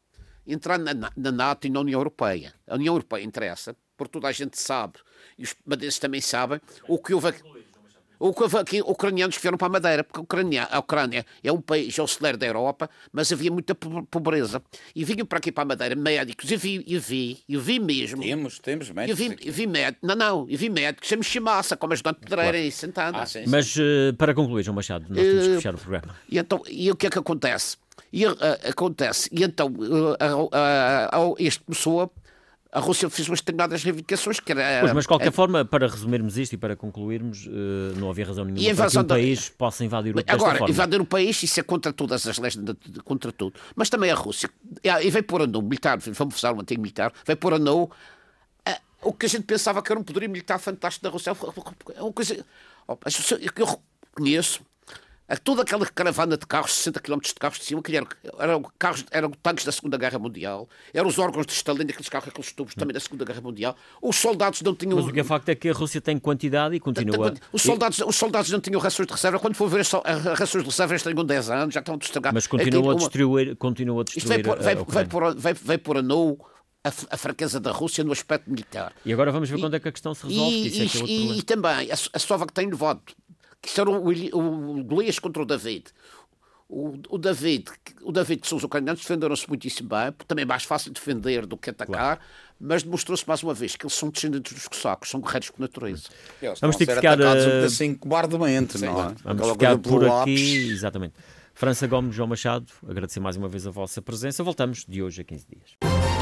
Entrar 0.47 0.79
na, 0.79 0.93
na 1.15 1.31
NATO 1.31 1.67
e 1.67 1.69
na 1.69 1.81
União 1.81 1.99
Europeia. 1.99 2.51
A 2.67 2.73
União 2.73 2.95
Europeia 2.95 3.23
interessa, 3.23 3.75
porque 3.95 4.13
toda 4.13 4.27
a 4.27 4.31
gente 4.31 4.59
sabe, 4.59 4.93
e 5.37 5.43
os 5.43 5.55
madeirenses 5.63 5.99
também 5.99 6.21
sabem, 6.21 6.59
o 6.87 6.97
que 6.97 7.13
houve 7.13 7.27
ucranianos 8.19 9.37
que 9.37 9.41
vieram 9.41 9.57
para 9.57 9.67
a 9.67 9.69
Madeira, 9.69 10.03
porque 10.03 10.19
a 10.19 10.23
Ucrânia, 10.23 10.67
a 10.69 10.79
Ucrânia 10.79 11.25
é 11.43 11.51
um 11.51 11.61
país 11.61 11.97
hosteleiro 11.97 12.37
da 12.37 12.45
Europa, 12.45 12.89
mas 13.11 13.31
havia 13.31 13.49
muita 13.49 13.73
pobreza. 13.73 14.61
E 14.95 15.03
vinham 15.05 15.25
para 15.25 15.37
aqui 15.37 15.51
para 15.51 15.63
a 15.63 15.65
Madeira 15.65 15.95
médicos, 15.95 16.51
e 16.51 16.57
vi, 16.57 16.83
e 16.85 16.97
vi, 16.97 17.39
e 17.47 17.57
vi 17.57 17.79
mesmo. 17.79 18.21
Temos, 18.21 18.59
temos 18.59 18.89
médicos. 18.89 19.19
Eu 19.19 19.29
vi, 19.29 19.37
eu 19.47 19.53
vi 19.53 19.67
médicos, 19.67 20.07
não, 20.07 20.15
não, 20.15 20.47
eu 20.49 20.57
vi 20.57 20.69
médicos, 20.69 21.07
chama 21.07 21.23
chamaça, 21.23 21.77
como 21.77 21.93
ajudante 21.93 22.19
pedreira 22.19 22.51
claro. 22.51 22.57
e 22.57 22.71
Santana. 22.71 23.21
Ah, 23.21 23.25
sim, 23.25 23.43
sim. 23.43 23.49
Mas 23.49 23.75
uh, 23.75 24.13
para 24.17 24.33
concluir, 24.33 24.63
João 24.63 24.75
Machado, 24.75 25.05
nós 25.09 25.17
temos 25.17 25.47
que 25.47 25.55
fechar 25.55 25.75
o 25.75 25.77
programa. 25.77 26.15
E, 26.29 26.37
então, 26.37 26.61
e 26.69 26.91
o 26.91 26.95
que 26.95 27.07
é 27.07 27.09
que 27.09 27.19
acontece? 27.19 27.77
E, 28.11 28.25
uh, 28.25 28.35
acontece, 28.67 29.29
e 29.31 29.43
então 29.43 29.67
uh, 29.67 31.35
este 31.37 31.61
começou 31.63 32.11
a 32.71 32.79
Rússia 32.79 33.09
fez 33.09 33.27
umas 33.27 33.39
determinadas 33.39 33.83
reivindicações 33.83 34.39
que 34.39 34.51
era... 34.51 34.81
Pois, 34.81 34.93
mas 34.93 35.03
de 35.03 35.07
qualquer 35.07 35.29
é... 35.29 35.31
forma, 35.31 35.65
para 35.65 35.87
resumirmos 35.87 36.37
isto 36.37 36.53
e 36.53 36.57
para 36.57 36.75
concluirmos, 36.75 37.47
uh, 37.47 37.97
não 37.97 38.09
havia 38.09 38.25
razão 38.25 38.45
nenhuma 38.45 38.75
para 38.75 38.89
que 38.89 38.97
um 38.99 39.03
da... 39.03 39.15
país 39.15 39.49
possa 39.49 39.83
invadir 39.83 40.15
o 40.15 40.19
Agora, 40.27 40.59
forma. 40.59 40.71
invadir 40.71 41.01
o 41.01 41.05
país, 41.05 41.41
isso 41.41 41.59
é 41.59 41.63
contra 41.63 41.91
todas 41.91 42.27
as 42.27 42.37
leis, 42.37 42.57
contra 43.03 43.31
tudo. 43.31 43.59
Mas 43.75 43.89
também 43.89 44.11
a 44.11 44.15
Rússia, 44.15 44.49
e 44.83 45.09
veio 45.09 45.23
pôr 45.23 45.41
a 45.41 45.47
no 45.47 45.61
militar, 45.61 45.97
vamos 45.99 46.35
usar 46.35 46.53
o 46.53 46.61
antigo 46.61 46.81
militar, 46.81 47.11
veio 47.25 47.37
pôr 47.37 47.55
a 47.55 47.59
no 47.59 47.89
o 49.01 49.13
que 49.13 49.25
a 49.25 49.29
gente 49.29 49.43
pensava 49.43 49.81
que 49.81 49.91
era 49.91 49.99
um 49.99 50.03
poderio 50.03 50.29
militar 50.29 50.59
fantástico 50.59 51.03
da 51.03 51.09
Rússia. 51.09 51.31
É 51.95 52.01
uma 52.01 52.13
coisa... 52.13 52.45
Eu 52.85 53.79
toda 55.37 55.61
aquela 55.61 55.85
caravana 55.85 56.37
de 56.37 56.45
carros, 56.45 56.73
60 56.73 56.99
km 57.01 57.19
de 57.19 57.33
carros 57.35 57.59
de 57.59 57.65
cima, 57.65 57.81
que 57.83 57.95
eram, 57.95 58.07
eram, 58.39 58.63
carros, 58.79 59.05
eram 59.11 59.31
tanques 59.31 59.63
da 59.63 59.71
Segunda 59.71 59.97
Guerra 59.97 60.17
Mundial, 60.17 60.67
eram 60.93 61.07
os 61.07 61.19
órgãos 61.19 61.45
de 61.45 61.53
Stalin, 61.53 61.83
aqueles 61.83 62.09
carros, 62.09 62.29
aqueles 62.29 62.51
tubos 62.51 62.73
também 62.73 62.93
da 62.93 62.99
Segunda 62.99 63.25
Guerra 63.25 63.41
Mundial. 63.41 63.75
Os 64.01 64.15
soldados 64.15 64.61
não 64.61 64.73
tinham. 64.73 64.97
Mas 64.97 65.07
o 65.07 65.13
que 65.13 65.19
é 65.19 65.23
facto 65.23 65.49
é 65.49 65.55
que 65.55 65.69
a 65.69 65.73
Rússia 65.73 66.01
tem 66.01 66.17
quantidade 66.17 66.75
e 66.75 66.79
continua. 66.79 67.33
Os 67.51 67.61
soldados, 67.61 67.99
os 67.99 68.15
soldados 68.15 68.49
não 68.49 68.59
tinham 68.59 68.79
rações 68.79 69.07
de 69.07 69.13
reserva. 69.13 69.39
Quando 69.39 69.55
for 69.55 69.69
ver 69.69 69.81
as 69.81 69.91
rações 70.39 70.63
de 70.63 70.69
reserva, 70.69 70.93
eles 70.93 71.03
têm 71.03 71.13
10 71.13 71.49
anos, 71.51 71.73
já 71.73 71.79
estão 71.79 71.95
a 71.95 71.97
estragar. 71.97 72.33
Mas 72.33 72.47
continua, 72.47 72.93
a, 72.93 72.95
destruir, 72.95 73.55
continua 73.55 74.01
a 74.01 74.03
destruir. 74.03 74.39
Isto 74.39 74.47
vai, 74.47 74.75
vai, 74.75 74.75
vai, 74.75 75.05
pôr, 75.05 75.35
vai, 75.35 75.53
vai 75.53 75.77
pôr 75.77 75.97
a 75.97 76.01
no 76.01 76.37
a, 76.83 77.17
fraqueza 77.17 77.59
da 77.59 77.71
Rússia 77.71 78.03
no 78.03 78.11
aspecto 78.11 78.49
militar. 78.49 78.93
E 79.05 79.11
agora 79.11 79.31
vamos 79.31 79.49
ver 79.49 79.57
e, 79.57 79.61
quando 79.61 79.75
é 79.75 79.79
que 79.79 79.87
a 79.87 79.91
questão 79.91 80.13
se 80.13 80.27
resolve. 80.27 80.55
E, 80.55 80.67
é 80.67 80.87
que 80.87 80.97
é 80.97 81.05
e, 81.05 81.39
e 81.39 81.41
também 81.43 81.91
a, 81.91 81.93
a 81.93 82.19
Sova 82.19 82.47
que 82.47 82.53
tem 82.53 82.69
voto 82.69 83.15
que 83.61 83.79
era 83.79 83.89
o, 83.89 84.07
o 84.07 84.83
Golias 84.83 85.19
contra 85.19 85.41
o 85.41 85.45
David. 85.45 85.85
O, 86.67 86.99
o, 87.09 87.17
David, 87.17 87.65
o 88.03 88.11
David, 88.11 88.41
que 88.41 88.47
são 88.47 88.57
os 88.57 88.63
ucranianos, 88.63 89.01
defenderam-se 89.01 89.47
muitíssimo 89.49 89.89
bem, 89.89 90.13
também 90.27 90.43
é 90.43 90.45
mais 90.45 90.63
fácil 90.63 90.91
defender 90.91 91.47
do 91.47 91.57
que 91.57 91.71
atacar, 91.71 92.17
claro. 92.17 92.21
mas 92.59 92.83
demonstrou-se 92.83 93.27
mais 93.27 93.41
uma 93.41 93.55
vez 93.55 93.75
que 93.75 93.87
eles 93.87 93.95
são 93.95 94.09
descendentes 94.09 94.53
dos 94.53 94.67
cossacos, 94.67 95.09
são 95.09 95.19
guerreiros 95.19 95.49
por 95.49 95.59
natureza. 95.59 96.03
Eles 96.39 96.59
Vamos 96.59 96.75
ter 96.75 96.85
que 96.85 96.93
ficar. 96.93 97.19
Uh... 97.19 97.65
Assim, 97.65 97.95
cobardemente, 97.95 98.77
não 98.77 99.09
é? 99.09 99.15
Vamos 99.23 99.51
ficar 99.51 99.79
por 99.79 100.07
aqui, 100.07 100.69
exatamente. 100.69 101.15
França 101.55 101.87
Gomes, 101.87 102.15
João 102.15 102.27
Machado, 102.27 102.67
agradecer 102.87 103.19
mais 103.19 103.35
uma 103.35 103.49
vez 103.49 103.65
a 103.65 103.71
vossa 103.71 103.99
presença. 103.99 104.43
Voltamos 104.43 104.85
de 104.87 105.01
hoje 105.01 105.21
a 105.21 105.23
15 105.23 105.47
dias. 105.47 106.18